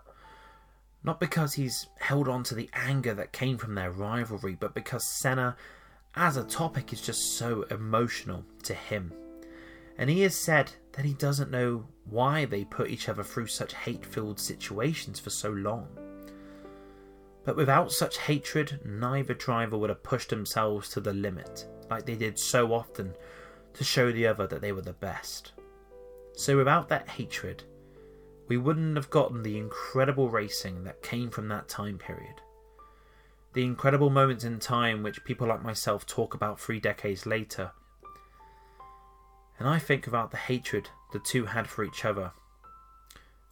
Not 1.03 1.21
because 1.21 1.55
he's 1.55 1.87
held 2.01 2.29
on 2.29 2.43
to 2.45 2.55
the 2.55 2.71
anger 2.73 3.15
that 3.15 3.33
came 3.33 3.59
from 3.59 3.75
their 3.75 3.91
rivalry, 3.91 4.57
but 4.59 4.75
because 4.75 5.05
Senna, 5.05 5.57
as 6.15 6.37
a 6.37 6.45
topic, 6.45 6.93
is 6.93 7.01
just 7.01 7.37
so 7.37 7.63
emotional 7.71 8.45
to 8.65 8.75
him. 8.75 9.13
And 9.99 10.11
he 10.11 10.23
has 10.23 10.35
said 10.35 10.73
that 10.93 11.05
he 11.05 11.15
doesn't 11.15 11.51
know 11.51 11.87
why 12.05 12.45
they 12.45 12.65
put 12.65 12.91
each 12.91 13.09
other 13.09 13.23
through 13.23 13.47
such 13.47 13.75
hate 13.75 14.05
filled 14.05 14.39
situations 14.39 15.19
for 15.19 15.31
so 15.31 15.51
long. 15.51 15.89
But 17.45 17.57
without 17.57 17.93
such 17.93 18.19
hatred, 18.19 18.81
neither 18.85 19.33
driver 19.33 19.79
would 19.79 19.91
have 19.91 20.03
pushed 20.03 20.31
themselves 20.31 20.89
to 20.91 21.01
the 21.01 21.13
limit, 21.13 21.67
like 21.89 22.05
they 22.05 22.17
did 22.17 22.39
so 22.39 22.75
often, 22.75 23.15
to 23.77 23.85
show 23.85 24.11
the 24.11 24.27
other 24.27 24.47
that 24.47 24.61
they 24.61 24.73
were 24.73 24.83
the 24.83 24.93
best. 24.93 25.53
So 26.35 26.57
without 26.57 26.89
that 26.89 27.09
hatred, 27.09 27.65
we 28.49 28.57
wouldn't 28.57 28.97
have 28.97 29.11
gotten 29.11 29.43
the 29.43 29.59
incredible 29.59 30.29
racing 30.29 30.85
that 30.85 31.03
came 31.03 31.31
from 31.31 31.49
that 31.49 31.69
time 31.69 31.99
period. 31.99 32.41
The 33.55 33.65
incredible 33.65 34.11
moments 34.11 34.45
in 34.45 34.59
time 34.59 35.03
which 35.03 35.25
people 35.25 35.49
like 35.49 35.63
myself 35.63 36.07
talk 36.07 36.35
about 36.35 36.61
three 36.61 36.79
decades 36.79 37.27
later. 37.27 37.73
And 39.59 39.69
I 39.69 39.79
think 39.79 40.07
about 40.07 40.31
the 40.31 40.37
hatred 40.37 40.91
the 41.13 41.19
two 41.19 41.47
had 41.47 41.67
for 41.67 41.83
each 41.83 42.05
other. 42.05 42.33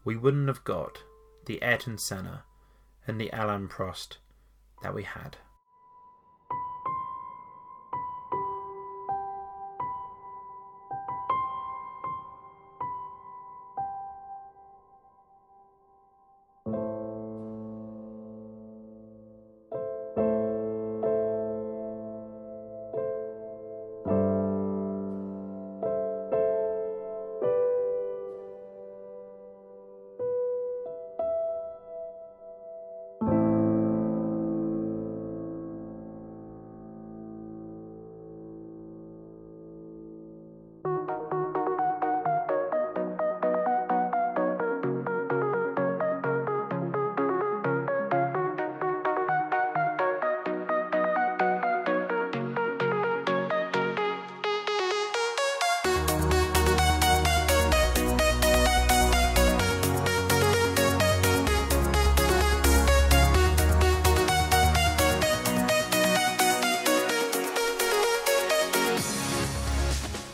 We 0.05 0.17
wouldn't 0.17 0.49
have 0.49 0.65
got 0.65 1.03
the 1.47 1.63
Ayrton 1.63 1.97
Senna 1.97 2.45
and 3.07 3.19
the 3.19 3.31
Alain 3.33 3.69
Prost 3.69 4.19
that 4.83 4.95
we 4.95 5.05
had. 5.05 5.39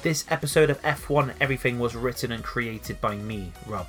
This 0.02 0.24
episode 0.30 0.70
of 0.70 0.80
F1 0.80 1.34
Everything 1.42 1.78
was 1.78 1.94
written 1.94 2.32
and 2.32 2.42
created 2.42 2.98
by 3.02 3.16
me, 3.16 3.52
Rob. 3.66 3.86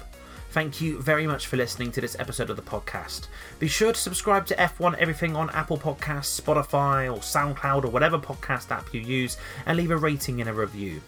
Thank 0.50 0.82
you 0.82 1.02
very 1.02 1.26
much 1.26 1.48
for 1.48 1.56
listening 1.56 1.90
to 1.94 2.02
this 2.02 2.18
episode 2.20 2.50
of 2.50 2.58
the 2.58 2.62
podcast. 2.62 3.28
Be 3.60 3.70
sure 3.70 3.94
to 3.94 3.98
subscribe 3.98 4.46
to 4.48 4.56
F1 4.56 4.98
Everything 4.98 5.38
on 5.38 5.50
Apple 5.52 5.78
Podcasts, 5.78 6.38
Spotify, 6.42 7.10
or 7.10 7.20
SoundCloud, 7.20 7.86
or 7.86 7.88
whatever 7.88 8.20
podcast 8.20 8.72
app 8.72 8.94
you 8.94 9.00
use, 9.00 9.38
and 9.66 9.78
leave 9.78 9.92
a 9.92 9.96
rating 9.96 10.42
and 10.42 10.50
a 10.50 10.54
review. 10.54 11.02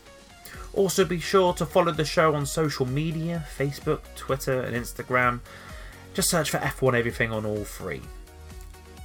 Also, 0.72 1.04
be 1.04 1.20
sure 1.20 1.54
to 1.56 1.66
follow 1.66 1.92
the 1.92 2.06
show 2.06 2.34
on 2.34 2.46
social 2.46 2.86
media 2.86 3.46
Facebook, 3.58 4.00
Twitter, 4.16 4.62
and 4.62 4.74
Instagram. 4.74 5.42
Just 6.14 6.30
search 6.30 6.50
for 6.50 6.60
F1 6.60 6.98
Everything 6.98 7.34
on 7.34 7.46
all 7.46 7.66
three. 7.66 8.02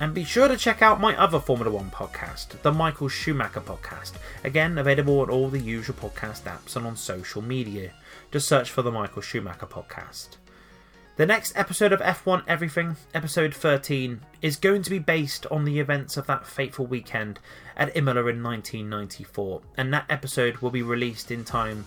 And 0.01 0.15
be 0.15 0.23
sure 0.23 0.47
to 0.47 0.57
check 0.57 0.81
out 0.81 1.01
my 1.01 1.17
other 1.17 1.41
Formula 1.41 1.71
One 1.75 1.91
podcast, 1.91 2.63
the 2.63 2.73
Michael 2.73 3.09
Schumacher 3.09 3.61
podcast. 3.61 4.13
Again, 4.45 4.79
available 4.79 5.21
on 5.21 5.29
all 5.29 5.49
the 5.49 5.59
usual 5.59 5.97
podcast 5.97 6.43
apps 6.43 6.77
and 6.77 6.87
on 6.87 6.97
social 6.97 7.43
media. 7.43 7.91
Just 8.31 8.47
search 8.47 8.71
for 8.71 8.83
the 8.83 8.93
Michael 8.93 9.23
Schumacher 9.23 9.67
podcast. 9.67 10.37
The 11.17 11.27
next 11.27 11.57
episode 11.57 11.93
of 11.93 11.99
F1 11.99 12.45
Everything, 12.47 12.95
episode 13.13 13.53
13, 13.53 14.21
is 14.41 14.55
going 14.55 14.83
to 14.83 14.91
be 14.91 15.01
based 15.01 15.47
on 15.47 15.65
the 15.65 15.81
events 15.81 16.17
of 16.17 16.29
that 16.29 16.47
fateful 16.47 16.87
weekend 16.87 17.41
at 17.77 17.97
Imola 17.97 18.21
in 18.29 18.41
1994, 18.41 19.61
and 19.77 19.93
that 19.93 20.07
episode 20.09 20.59
will 20.59 20.71
be 20.71 20.83
released 20.83 21.33
in 21.33 21.45
time 21.45 21.85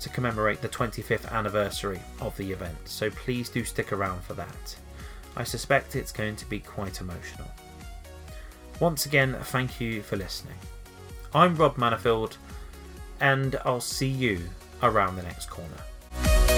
to 0.00 0.10
commemorate 0.10 0.60
the 0.60 0.68
25th 0.68 1.32
anniversary 1.32 2.00
of 2.20 2.36
the 2.36 2.52
event, 2.52 2.76
so 2.84 3.08
please 3.08 3.48
do 3.48 3.64
stick 3.64 3.94
around 3.94 4.22
for 4.22 4.34
that. 4.34 4.76
I 5.36 5.44
suspect 5.44 5.96
it's 5.96 6.12
going 6.12 6.36
to 6.36 6.48
be 6.48 6.60
quite 6.60 7.00
emotional. 7.00 7.48
Once 8.80 9.06
again, 9.06 9.36
thank 9.42 9.80
you 9.80 10.02
for 10.02 10.16
listening. 10.16 10.56
I'm 11.34 11.54
Rob 11.54 11.76
Manifield, 11.76 12.36
and 13.20 13.56
I'll 13.64 13.80
see 13.80 14.08
you 14.08 14.40
around 14.82 15.16
the 15.16 15.22
next 15.22 15.48
corner. 15.50 16.49